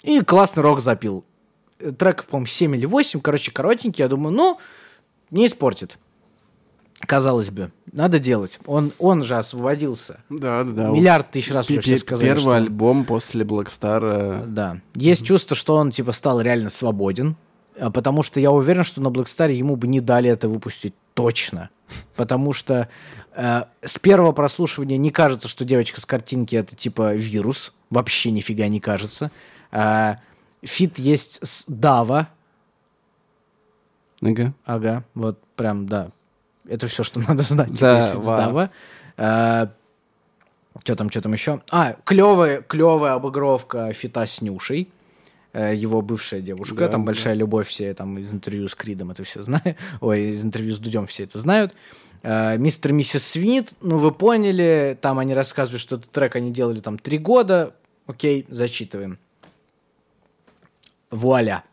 [0.02, 1.24] И классный рок запил.
[1.78, 4.02] Э, Трек, по-моему, 7 или 8, короче, коротенький.
[4.02, 4.59] Я думаю, ну,
[5.30, 5.98] не испортит.
[7.09, 8.60] Казалось бы, надо делать.
[8.66, 10.20] Он, он же освободился.
[10.28, 10.89] Да, да, да.
[10.90, 14.44] Миллиард тысяч раз уже все сказали, Первый что альбом после Blackstar.
[14.44, 14.82] Да.
[14.94, 17.36] Есть чувство, что он, типа, стал реально свободен.
[17.80, 21.70] а Потому что я уверен, что на Blackstar ему бы не дали это выпустить точно.
[22.14, 22.90] Потому что
[23.35, 27.72] э, с первого прослушивания не кажется, что девочка с картинки это типа вирус.
[27.89, 29.30] Вообще нифига не кажется.
[29.72, 30.16] А,
[30.62, 32.28] feat есть с Дава.
[34.20, 34.52] Ага.
[34.66, 36.10] Ага, вот прям, да.
[36.69, 37.69] Это все, что надо знать.
[37.69, 38.70] Типа, Да, вау.
[39.16, 39.73] Дава.
[40.82, 41.61] что там, что там еще?
[41.70, 44.89] А, клевая, клевая обыгровка feat а с Нюшей.
[45.53, 47.07] Э, Его бывшая девушка, Да, там да.
[47.07, 49.77] большая любовь, все там из интервью с Кридом это все знают.
[50.01, 51.73] Ой, из интервью с Дудем все это знают.
[52.23, 56.53] Э, Мистер и миссис Свит, ну вы поняли, там они рассказывают, что этот трек они
[56.53, 57.74] делали там три года.
[58.07, 59.19] Окей, зачитываем.
[61.11, 61.65] Вуаля.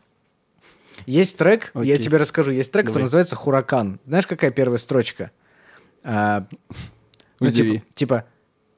[1.06, 1.98] Есть трек, я Окей.
[1.98, 3.04] тебе расскажу, есть трек, который Давай.
[3.04, 4.00] называется «Хуракан».
[4.06, 5.30] Знаешь, какая первая строчка?
[6.02, 6.46] А,
[7.40, 7.78] ну, Удиви.
[7.94, 8.24] типа, типа,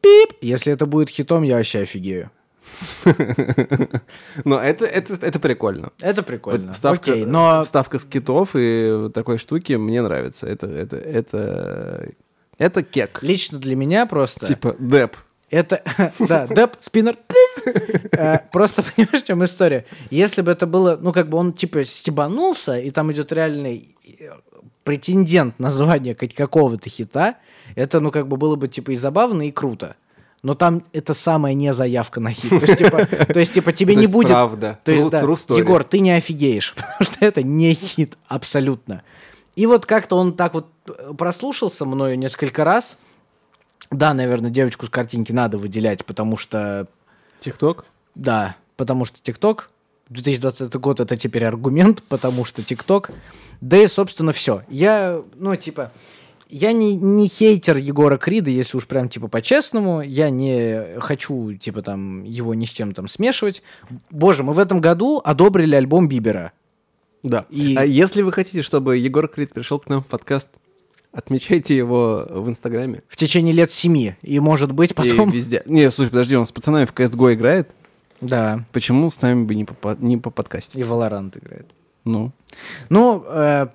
[0.01, 2.31] пип, если это будет хитом, я вообще офигею.
[4.45, 5.91] Но это, это, это прикольно.
[6.01, 6.67] Это прикольно.
[6.69, 10.47] Вот вставка, Окей, но вставка скитов и такой штуки мне нравится.
[10.47, 12.09] Это, это, это,
[12.59, 13.23] это кек.
[13.23, 14.47] лично для меня просто...
[14.47, 15.17] Типа деп.
[15.51, 15.83] Это,
[16.19, 17.17] да, деп, спиннер.
[18.13, 19.87] Э, Просто понимаешь, в чем история?
[20.11, 24.31] Если бы это было, ну, как бы он, типа, стебанулся, и там идет реальный э,
[24.85, 27.37] претендент на звание какого-то хита,
[27.75, 29.97] это, ну, как бы было бы, типа, и забавно, и круто.
[30.43, 32.51] Но там это самая не заявка на хит.
[32.51, 34.29] То есть, типа, то есть, типа тебе не будет...
[34.29, 34.79] правда.
[34.85, 35.21] То есть, да.
[35.21, 39.03] Егор, ты не офигеешь, потому что это не хит абсолютно.
[39.57, 42.99] И вот как-то он так вот э, прослушался мною несколько раз.
[43.91, 46.87] Да, наверное, девочку с картинки надо выделять, потому что,
[47.41, 47.87] Тикток?
[48.15, 49.71] да, потому что ТикТок,
[50.11, 53.11] 2020 год это теперь аргумент, потому что ТикТок.
[53.61, 54.63] Да и, собственно, все.
[54.69, 55.93] Я, ну, типа,
[56.49, 60.01] я не, не хейтер Егора Крида, если уж прям, типа, по-честному.
[60.01, 63.63] Я не хочу, типа, там, его ни с чем там смешивать.
[64.11, 66.53] Боже, мы в этом году одобрили альбом Бибера.
[67.23, 67.45] Да.
[67.51, 70.49] И- А если вы хотите, чтобы Егор Крид пришел к нам в подкаст,
[71.19, 73.03] отмечайте его в Инстаграме.
[73.09, 74.15] В течение лет семи.
[74.23, 75.31] И, может быть, потом...
[75.31, 75.63] И везде.
[75.67, 77.71] Не, слушай, подожди, он с пацанами в CSGO играет.
[78.21, 80.75] Да, Почему с нами бы не, по, не и поподкастить?
[80.81, 81.67] Valorant играет.
[82.05, 82.33] Ну,
[82.89, 83.69] Ну, э,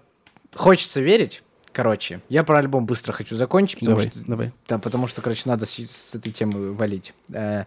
[0.55, 1.43] хочется верить.
[1.71, 4.51] Короче, я про альбом быстро хочу закончить, потому давай, что давай.
[4.67, 7.13] Да, потому что, короче, надо с, с этой темы валить.
[7.31, 7.65] Э, и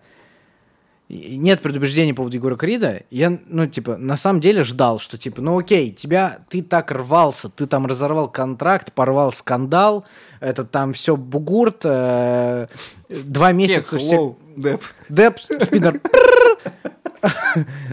[1.08, 3.02] нет предубеждений по поводу Егора Крида.
[3.10, 7.48] Я, ну, типа, на самом деле ждал, что, типа, ну, окей, тебя, ты так рвался,
[7.48, 10.04] ты там разорвал контракт, порвал скандал,
[10.40, 12.66] это там все бугурт, э,
[13.08, 14.36] два месяца все...
[14.56, 14.82] деп.
[15.08, 16.00] Деп, спиннер.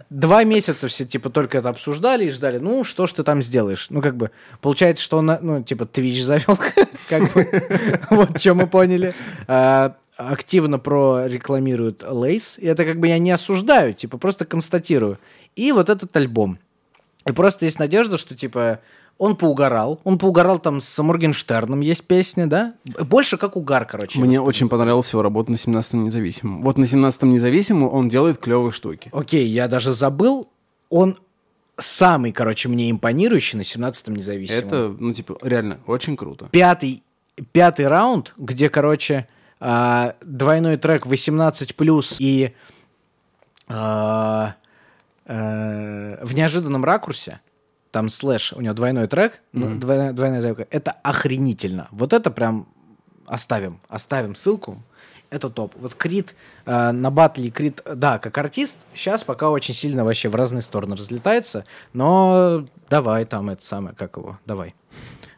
[0.10, 2.58] Два месяца все, типа, только это обсуждали и ждали.
[2.58, 3.88] Ну, что ж ты там сделаешь?
[3.90, 4.32] Ну, как бы,
[4.62, 6.60] получается, что он, ну, типа, Twitch завел,
[7.10, 7.48] как бы,
[8.10, 9.14] вот, что мы поняли.
[10.16, 12.58] Активно прорекламирует Лейс.
[12.60, 15.18] И это, как бы, я не осуждаю, типа, просто констатирую.
[15.56, 16.60] И вот этот альбом.
[17.26, 18.80] И просто есть надежда, что, типа,
[19.18, 20.00] он поугарал.
[20.04, 22.74] Он поугарал там с Моргенштерном, есть песня, да?
[23.06, 24.20] Больше как угар, короче.
[24.20, 26.62] Мне очень понравилась его работа на 17-м независимом.
[26.62, 29.10] Вот на 17-м независимом он делает клевые штуки.
[29.14, 30.50] Окей, я даже забыл.
[30.90, 31.18] Он
[31.78, 34.68] самый, короче, мне импонирующий на 17-м независимом.
[34.68, 36.50] Это, ну, типа, реально очень круто.
[36.52, 37.04] пятый,
[37.52, 39.28] пятый раунд, где, короче,
[39.66, 42.54] а, двойной трек 18+, и
[43.70, 44.56] а,
[45.26, 47.40] э, в неожиданном ракурсе,
[47.92, 51.88] там слэш, у него двойной трек, ну, двойная, двойная заявка, это охренительно.
[51.92, 52.68] Вот это прям
[53.26, 54.84] оставим, оставим ссылку.
[55.30, 55.74] Это топ.
[55.78, 56.36] Вот Крит
[56.66, 60.98] э, на батле Крит, да, как артист, сейчас пока очень сильно вообще в разные стороны
[60.98, 61.64] разлетается,
[61.94, 64.76] но давай там это самое, как его, давай.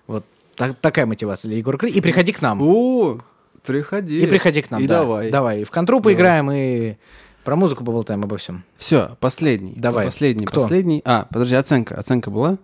[0.07, 0.25] Вот
[0.55, 1.95] так- такая мотивация для Егора Крид.
[1.95, 2.59] И приходи к нам.
[2.63, 3.19] О,
[3.65, 4.21] приходи.
[4.21, 4.99] И приходи к нам, И да.
[4.99, 5.31] давай.
[5.31, 5.61] Давай.
[5.61, 6.95] И в контру поиграем, и
[7.43, 8.63] про музыку поболтаем обо всем.
[8.77, 9.73] Все, последний.
[9.75, 10.05] Давай.
[10.05, 10.61] Последний, Кто?
[10.61, 11.01] последний.
[11.05, 11.95] А, подожди, оценка.
[11.95, 12.57] Оценка была?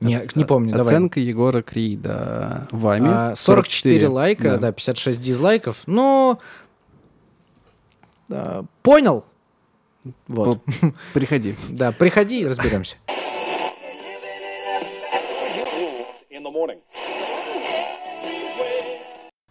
[0.00, 0.92] Не, Оц- не помню, давай.
[0.92, 3.08] Оценка Егора Крида вами.
[3.10, 4.72] А, 44 лайка, да.
[4.72, 5.82] 56 дизлайков.
[5.86, 6.38] Ну,
[8.28, 9.24] да, понял.
[10.28, 10.60] Вот.
[11.14, 11.54] Приходи.
[11.68, 12.96] Да, приходи и разберемся.
[16.30, 16.80] in the morning.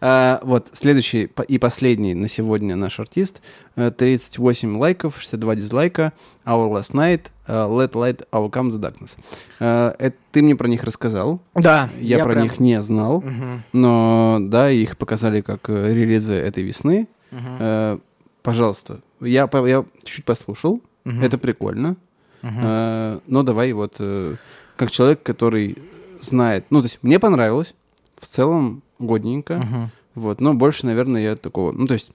[0.08, 3.42] А, вот, следующий и последний на сегодня наш артист.
[3.76, 6.14] Э, 38 лайков, 62 дизлайка.
[6.46, 9.16] Our Last Night, э, Let Light Overcome the Darkness.
[9.60, 11.42] Э, это ты мне про них рассказал.
[11.56, 13.22] Да, Я, про прям- них не знал.
[13.22, 17.08] Мгм, Но, да, их показали как э, релизы этой весны.
[17.32, 17.98] мгм, Э,
[18.44, 20.82] пожалуйста, я, я чуть послушал.
[21.04, 21.96] мгм, Это прикольно.
[22.44, 22.60] мгм.
[22.62, 24.36] Э, но давай вот, э,
[24.76, 25.80] как человек, который
[26.22, 26.66] знает...
[26.70, 27.74] Ну, то есть мне понравилось.
[28.20, 29.58] В целом годненько.
[29.58, 29.92] Мгм.
[30.16, 31.72] Вот, но больше, наверное, я такого...
[31.72, 32.12] Ну, то есть...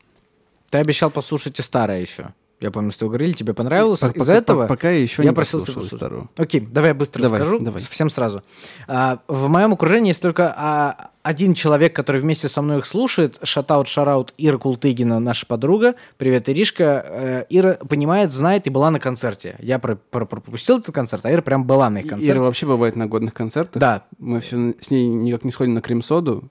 [0.71, 2.33] Ты обещал послушать и старое еще.
[2.61, 4.01] Я помню, что вы говорили, тебе понравилось.
[4.01, 4.63] по- Из-за пока- этого...
[4.63, 6.29] по- Пока я еще я не просил старую.
[6.37, 7.81] Окей, давай я быстро Давай, скажу, давай.
[7.83, 8.43] всем сразу.
[8.87, 13.39] А, в моем окружении есть только а, один человек, который вместе со мной их слушает.
[13.43, 15.95] Шатаут, шараут Ира Култыгина, наша подруга.
[16.19, 16.85] Привет, Иришка.
[16.85, 19.57] Э, Ира понимает, знает и была на концерте.
[19.61, 22.33] Я про- про- пропустил этот концерт, а Ира прям была на И- концерте.
[22.39, 23.81] Ира вообще бывает на годных концертах.
[23.81, 26.45] Да, Мы все с ней никак не сходим на крем-соду.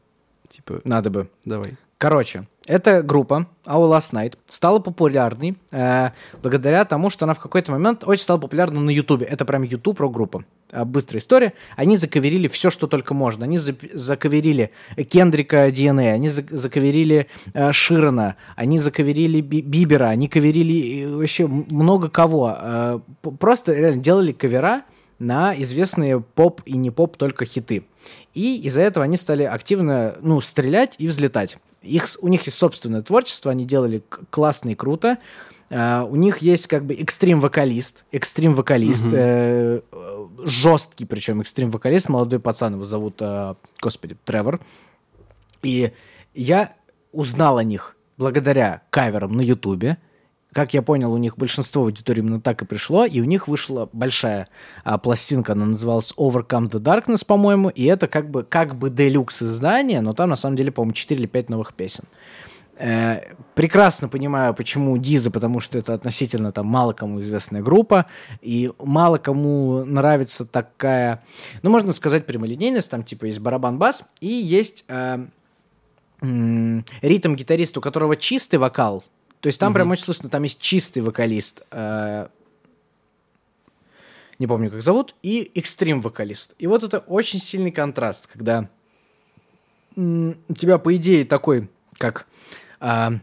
[0.49, 1.29] Типа, надо бы.
[1.45, 1.73] давай.
[1.99, 6.11] Короче, эта группа Our Last Night стала популярной э,
[6.43, 9.25] благодаря тому, что она в какой-то момент очень стала популярна на Ютубе.
[9.25, 10.43] Это прям Ютуб рок-группа.
[10.71, 11.53] Э, быстрая история.
[11.75, 13.45] Они заковерили все, что только можно.
[13.45, 14.69] Они зап- заковерили
[15.09, 17.25] Кендрика DNA, они за- заковерили
[17.55, 22.55] э, Широна, они заковерили Би- Бибера, они коверили э, вообще много кого.
[22.55, 22.99] Э,
[23.39, 24.83] просто реально делали кавера
[25.17, 27.83] на известные поп и не поп только хиты.
[28.35, 31.57] И из-за этого они стали активно ну, стрелять и взлетать.
[31.81, 35.17] Их, у них есть собственное творчество, они делали классно и круто.
[35.69, 42.73] Э, у них есть как бы экстрим-вокалист, экстрим-вокалист, э, э, жесткий причем экстрим-вокалист, молодой пацан,
[42.73, 44.59] его зовут, э, господи, Тревор.
[45.63, 45.91] И
[46.33, 46.73] я
[47.11, 49.97] узнал о них благодаря каверам на Ютубе.
[50.51, 53.87] Как я понял, у них большинство аудитории именно так и пришло, и у них вышла
[53.93, 54.47] большая
[54.83, 59.43] а, пластинка, она называлась Overcome the Darkness, по-моему, и это как бы, как бы делюкс
[59.43, 62.05] издание, но там на самом деле, по-моему, 4 или 5 новых песен.
[62.79, 68.07] Э, прекрасно понимаю, почему Диза, потому что это относительно там мало кому известная группа,
[68.41, 71.21] и мало кому нравится такая,
[71.61, 75.27] ну, можно сказать, прямолинейность, там типа есть барабан-бас, и есть э,
[76.21, 79.03] м, ритм-гитарист, у которого чистый вокал,
[79.41, 82.27] то есть там прям очень слышно, там есть чистый вокалист, э,
[84.37, 86.55] не помню, как зовут, и экстрим-вокалист.
[86.59, 88.69] И вот это очень сильный контраст, когда
[89.95, 92.25] у тебя, по идее, такой, как
[92.79, 93.13] а,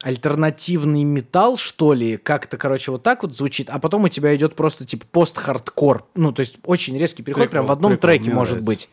[0.00, 4.54] альтернативный металл, что ли, как-то, короче, вот так вот звучит, а потом у тебя идет
[4.54, 6.06] просто, типа, пост-хардкор.
[6.14, 8.66] Ну, то есть очень резкий переход, Прикол, прям в одном прикол, треке может нравится.
[8.66, 8.88] быть.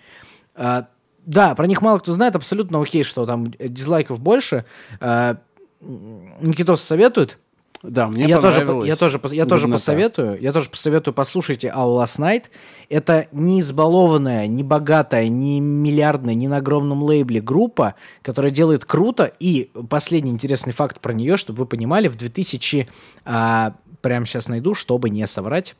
[0.55, 0.87] А,
[1.25, 4.65] да, про них мало кто знает, абсолютно окей, что там э, дизлайков больше.
[4.99, 5.37] М,
[5.81, 7.37] Никитос советует,
[7.83, 8.87] Да, мне я тоже, по- понравилось.
[8.87, 12.45] я тоже, я тоже посоветую, я тоже посоветую, послушайте All Last Night.
[12.89, 19.31] Это не избалованная, не богатая, не миллиардная, не на огромном лейбле группа, которая делает круто.
[19.39, 22.87] И последний интересный факт про нее, чтобы вы понимали, в 2000,
[23.25, 25.75] а, прямо сейчас найду, чтобы не соврать.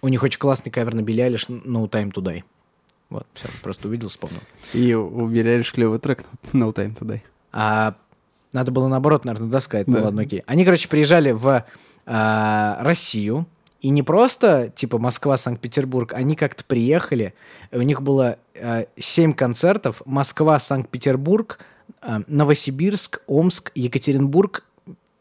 [0.00, 2.44] У них очень классный кавер на Билли Айлиш No Time To Die.
[3.10, 4.38] Вот, всё, просто увидел, вспомнил.
[4.74, 6.22] И у Билли Айлиш клевый трек
[6.52, 7.22] No Time Today.
[7.52, 7.94] А,
[8.52, 9.86] надо было наоборот, наверное, да, сказать.
[9.86, 10.04] Ну Да.
[10.04, 10.42] ладно, окей.
[10.46, 11.64] Они, короче, приезжали в
[12.06, 13.46] а, Россию.
[13.80, 17.34] И не просто, типа, Москва, Санкт-Петербург, они как-то приехали.
[17.70, 20.02] У них было а, семь концертов.
[20.04, 21.58] Москва, Санкт-Петербург,
[22.00, 24.64] а, Новосибирск, Омск, Екатеринбург,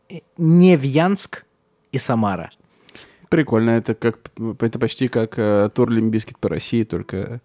[0.09, 1.45] э, Невьянск
[1.91, 2.49] и Самара.
[3.29, 4.19] Прикольно, это как
[4.59, 7.41] это почти как э, тур Limp Bizkit по России, только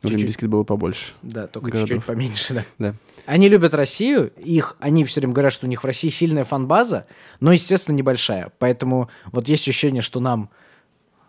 [0.00, 0.16] В Чуть-чуть.
[0.18, 1.14] У Limp Bizkit их было побольше.
[1.22, 1.88] Да, только городов.
[1.88, 2.64] чуть-чуть поменьше, да.
[2.78, 2.94] Да.
[3.24, 7.06] Они любят Россию, их, они все время говорят, что у них в России сильная фанбаза,
[7.40, 8.52] но, естественно, небольшая.
[8.58, 10.50] Поэтому вот есть ощущение, что нам,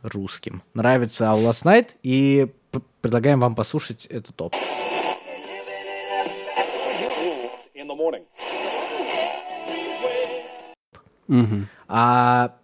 [0.04, 4.54] русским, нравится Our Last Night, и п- предлагаем вам послушать этот топ.
[11.28, 11.68] Мгм.
[11.88, 12.57] А...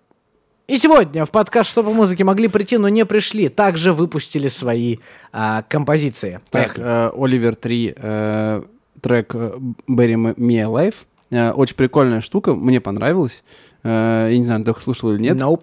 [0.74, 3.48] И сегодня в подкаст «Что по музыке» могли прийти, но не пришли.
[3.48, 4.98] Также выпустили свои
[5.32, 6.40] а, композиции.
[6.50, 6.84] Так, Поехали.
[6.84, 8.64] э, Оливер 3, э,
[9.00, 9.52] трек э,
[9.88, 10.96] Bury Me Alive.
[11.30, 13.44] Э, Очень прикольная штука, мне понравилась.
[13.84, 15.38] Э, Я не знаю, ты слушал или нет.
[15.38, 15.62] Nope.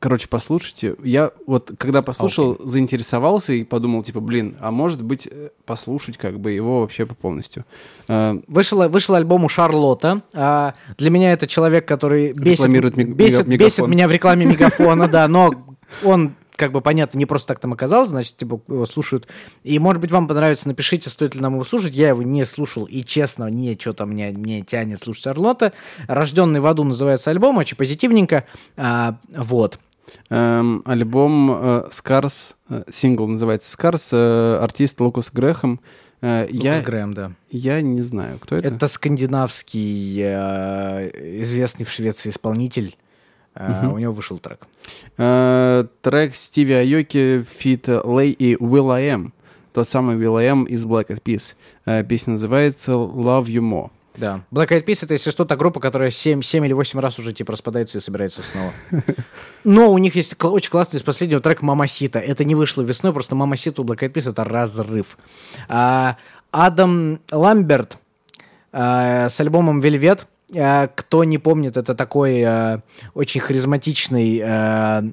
[0.00, 0.94] Короче, послушайте.
[1.02, 6.38] Я вот, когда послушал, заинтересовался и подумал, типа, блин, а может быть, э, послушать как
[6.38, 7.64] бы его вообще по полностью.
[8.06, 10.22] Э, Вышел, вышел альбом у Шарлотта.
[10.34, 13.90] А, для меня это человек, который бесит, мег- бесит, мега- бесит мегафон.
[13.90, 15.52] меня в рекламе мегафона, да, но
[16.04, 19.28] он как бы понятно, не просто так там оказался, значит, типа, его слушают.
[19.62, 21.94] И, может быть, вам понравится, напишите, стоит ли нам его слушать.
[21.94, 25.72] Я его не слушал, и, честно, не что-то мне, мне тянет слушать Шарлотта.
[26.08, 28.44] «Рожденный в аду» называется альбом, очень позитивненько.
[28.76, 29.78] А, вот.
[30.30, 35.80] Эм, Альбом э, Scars, э, сингл называется Scars, э, артист Лукас Грэхэм.
[36.20, 37.32] Э, Lukas Я, Graham, да.
[37.50, 38.68] я не знаю, кто это.
[38.68, 42.96] Это скандинавский, э, известный в Швеции исполнитель.
[43.54, 44.66] Э, У него вышел трек.
[45.16, 49.32] Э, трек Steve Aoki, feat Lay и will.i.am.
[49.72, 51.54] Тот самый will.i.am из Black Eyed Peas.
[51.84, 53.90] Э, песня называется Love You More.
[54.18, 54.42] Да.
[54.52, 57.32] Black Eyed Peas это, если что, та группа, которая 7, 7 или 8 раз уже
[57.32, 58.72] типа распадается и собирается снова.
[59.64, 62.18] Но у них есть очень классный из последнего трек «Mamacita».
[62.18, 65.16] Это не вышло весной, просто «Mamacita» у Black Eyed Peas это разрыв.
[65.68, 66.16] А,
[66.50, 67.98] Адам Ламберт
[68.72, 70.26] а, с альбомом «Вельвет».
[70.56, 72.80] А, кто не помнит, это такой а,
[73.14, 75.04] очень харизматичный а,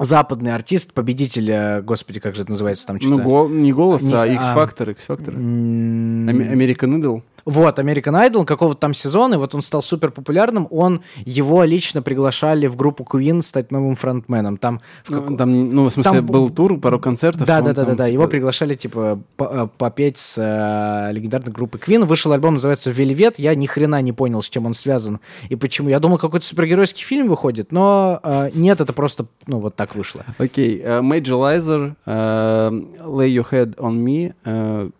[0.00, 4.14] западный артист, победитель, а, господи, как же это называется там Ну, гол- не голос, Не-
[4.14, 5.34] а X-Factor, X-Factor.
[5.36, 7.22] American Idol.
[7.46, 10.66] Вот, American Idol, какого-то там сезона, и вот он стал супер популярным.
[10.70, 14.56] Он, его лично приглашали в группу Queen стать новым фронтменом.
[14.56, 17.46] Там, в Ну, како- Там, ну, в смысле, Там- был тур, пару концертов.
[17.46, 18.04] да, да, да, да, да.
[18.04, 22.04] типа, Его приглашали, типа, э, попеть с э, легендарной группой Queen.
[22.06, 23.38] Вышел альбом, называется Вельвет.
[23.38, 25.88] Я ни хрена не понял, с чем он связан и почему.
[25.90, 30.24] Я думал, какой-то супергеройский фильм выходит, но э, нет, это просто, ну, вот так вышло.
[30.38, 32.70] Окей, э, Major Lazer, э,
[33.04, 34.32] Lay Your Head on Me.
[34.44, 34.90] э,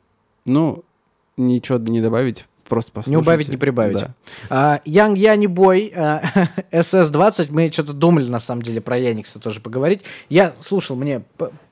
[0.47, 0.85] Ну,
[1.37, 3.11] ничего не добавить, просто послушайте.
[3.11, 3.99] Не убавить, не прибавить.
[3.99, 4.15] Да.
[4.49, 6.23] А, Young Яни Бой, а,
[6.73, 10.03] SS-20, мы что-то думали, на самом деле, про Яникса тоже поговорить.
[10.29, 11.23] Я слушал, мне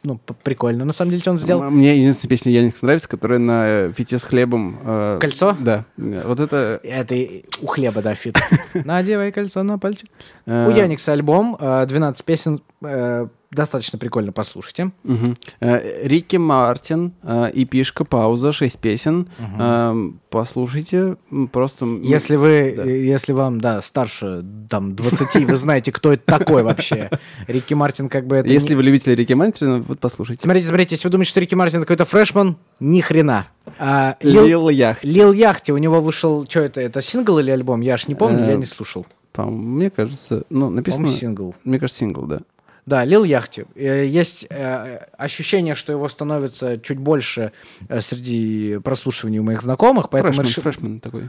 [0.03, 1.71] ну, прикольно, на самом деле, что он сделал.
[1.71, 4.79] Мне единственная песня Yanix нравится, которая на feat е с Хлебом.
[4.85, 5.57] э, Кольцо?
[5.61, 5.85] Да.
[5.97, 6.81] Вот это...
[6.83, 7.17] Это
[7.61, 8.37] у Хлеба, да, feat.
[8.75, 10.09] Надевай кольцо на пальчик.
[10.47, 14.91] э, У Yanix а альбом, э, 12 песен, э, достаточно прикольно, послушайте.
[15.05, 15.37] мгм.
[15.61, 19.29] Э, Рикки Мартин, э, эпишка, «Pausa», 6 песен.
[19.59, 19.95] Э,
[20.31, 21.19] Послушайте,
[21.53, 21.85] просто...
[22.03, 22.85] Если вы, да.
[22.85, 27.11] если вам, да, старше, там, 20, вы знаете, кто это такой вообще.
[27.47, 28.49] Рикки Мартин как бы это...
[28.49, 30.43] не- Если вы любители Рикки Мартина, вот послушайте.
[30.45, 33.49] Смотрите, смотрите, если вы думаете, что Рикки Мартин какой-то фрешман, ни хрена.
[33.79, 35.05] А, Лил- Лил Ях.
[35.05, 37.83] Лил Яхте, у него вышел, что это, это сингл или альбом?
[37.83, 39.07] Я аж не помню, я не слушал.
[39.37, 41.05] Мне кажется, ну, написано...
[41.05, 41.55] По-моему, сингл.
[41.65, 42.41] Мне кажется, сингл, да.
[42.85, 43.67] Да, Лил Яхте.
[43.77, 47.53] Э, Есть э, ощущение, что его становится чуть больше
[47.89, 51.29] э, среди прослушиваний у моих знакомых, поэтому Фрешмен, решил- фрешмен такой.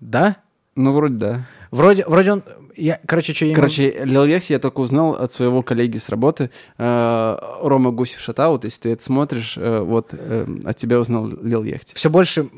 [0.00, 0.36] Да?
[0.76, 1.46] Ну, вроде да.
[1.70, 2.42] Вроде, вроде он...
[2.76, 6.50] Я, короче, что я Короче, Лил Яхти я только узнал от своего коллеги с работы,
[6.78, 8.64] э, Рома Гусев Шатаут.
[8.64, 11.94] Если ты это смотришь, э, вот э, от тебя узнал Лил Яхти.
[11.94, 12.48] все больше,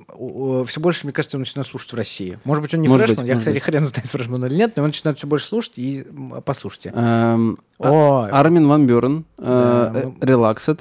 [0.66, 2.39] все больше, мне кажется, он начинает слушать в России.
[2.44, 3.62] Может быть, он не Может фрешман, быть, я, кстати, быть.
[3.64, 6.06] хрен знает, фрешман или нет, но он начинает все больше слушать, и
[6.44, 6.93] послушайте.
[6.94, 10.78] Эм, а- О, Армин Ван Бюрен, э, мы- Relaxed.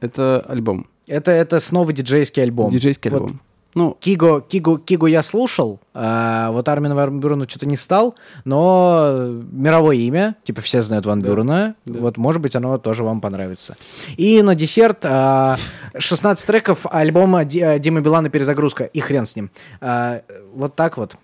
[0.00, 0.86] Это альбом.
[1.06, 2.70] это, это снова диджейский альбом.
[2.70, 3.40] Диджейский Вот альбом.
[3.74, 9.28] Ну, Киго, Киго, Кигу я слушал, а вот Армин Ван Бюрену что-то не стал, но
[9.50, 13.76] мировое имя, типа все знают Ван Бюрена, вот может быть оно тоже вам понравится.
[14.16, 15.56] И на десерт а,
[15.96, 17.44] 16 треков альбома а,
[17.78, 19.50] Димы Билана «Перезагрузка», и хрен с ним.
[19.80, 20.22] А,
[20.54, 21.16] вот так вот.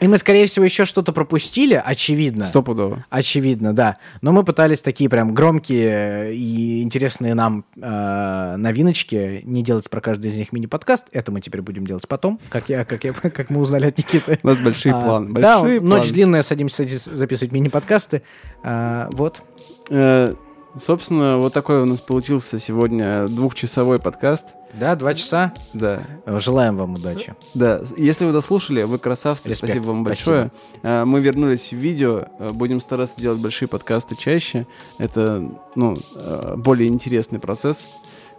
[0.00, 2.44] И мы, скорее всего, еще что-то пропустили, очевидно.
[2.44, 3.04] стопудово.
[3.10, 3.96] Очевидно, да.
[4.22, 10.30] Но мы пытались такие прям громкие и интересные нам э, новиночки не делать про каждый
[10.30, 11.06] из них мини-подкаст.
[11.12, 14.38] Это мы теперь будем делать потом, как я, как я, как мы узнали от Никиты.
[14.42, 15.32] У нас большие А, планы.
[15.40, 16.12] да, Большие ночь планы.
[16.12, 18.22] длинная, садимся запис- записывать мини-подкасты.
[18.62, 19.42] А, вот.
[19.90, 20.34] Э,
[20.80, 24.46] Собственно, вот такой у нас получился сегодня двухчасовой подкаст.
[24.74, 25.54] Да, два часа.
[25.72, 26.02] Да.
[26.26, 27.34] Желаем вам удачи.
[27.54, 29.72] Да, если вы дослушали, вы красавцы, Респект.
[29.72, 30.30] спасибо вам Спасибо.
[30.30, 30.52] большое.
[30.82, 34.66] Э, Мы вернулись в видео, э, будем стараться делать большие подкасты чаще.
[34.98, 37.86] Это, ну, э, более интересный процесс.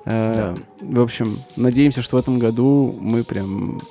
[0.06, 3.82] Э, В общем, надеемся, что в этом году мы прям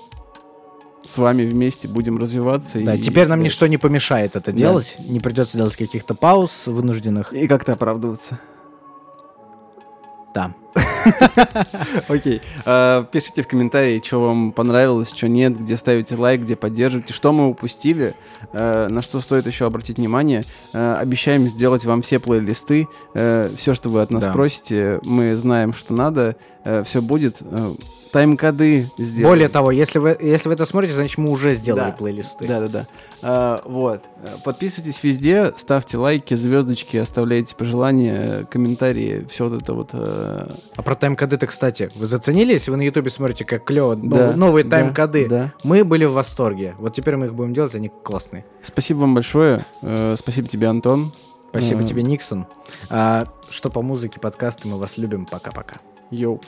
[1.08, 2.78] с вами вместе будем развиваться.
[2.82, 4.96] Да, и- теперь нам ничто не помешает это делать.
[5.08, 7.32] Не придется делать каких-то пауз вынужденных.
[7.32, 8.38] И как-то оправдываться.
[10.34, 10.52] Да.
[12.08, 12.42] Окей.
[12.66, 17.32] Э, Пишите в комментарии, что вам понравилось, что нет, где ставите лайк, где поддерживаете, что
[17.32, 18.14] мы упустили,
[18.52, 20.44] э, на что стоит еще обратить внимание.
[20.74, 24.32] Э, Обещаем сделать вам все плейлисты, все, что вы от нас Да.
[24.32, 26.36] просите, мы знаем, что надо,
[26.84, 27.38] все будет.
[27.40, 27.74] Э,
[28.10, 29.28] Тайм-коды сделаем.
[29.28, 31.92] Более того, если вы, если вы это смотрите, значит, мы уже сделали Да.
[31.92, 32.46] плейлисты.
[32.46, 32.86] Да-да-да.
[33.20, 34.00] А, вот.
[34.22, 39.90] Э, Подписывайтесь везде, ставьте лайки, звездочки, оставляйте пожелания, э, комментарии, все вот это вот.
[39.92, 44.32] э, А про тайм-коды-то, кстати, вы заценили, если вы на ютубе смотрите, как клево, Да,
[44.34, 45.28] новые да, тайм-коды?
[45.28, 45.52] да.
[45.62, 46.76] Мы были в восторге.
[46.78, 48.46] Вот теперь мы их будем делать, они классные.
[48.62, 49.66] Спасибо вам большое.
[49.82, 51.12] Э, Спасибо тебе, Антон.
[51.50, 52.46] Спасибо Э, тебе, Никсон.
[52.88, 55.26] А, что по музыке, подкасты, мы вас любим.
[55.26, 55.76] Пока-пока.
[56.11, 56.39] Йоу.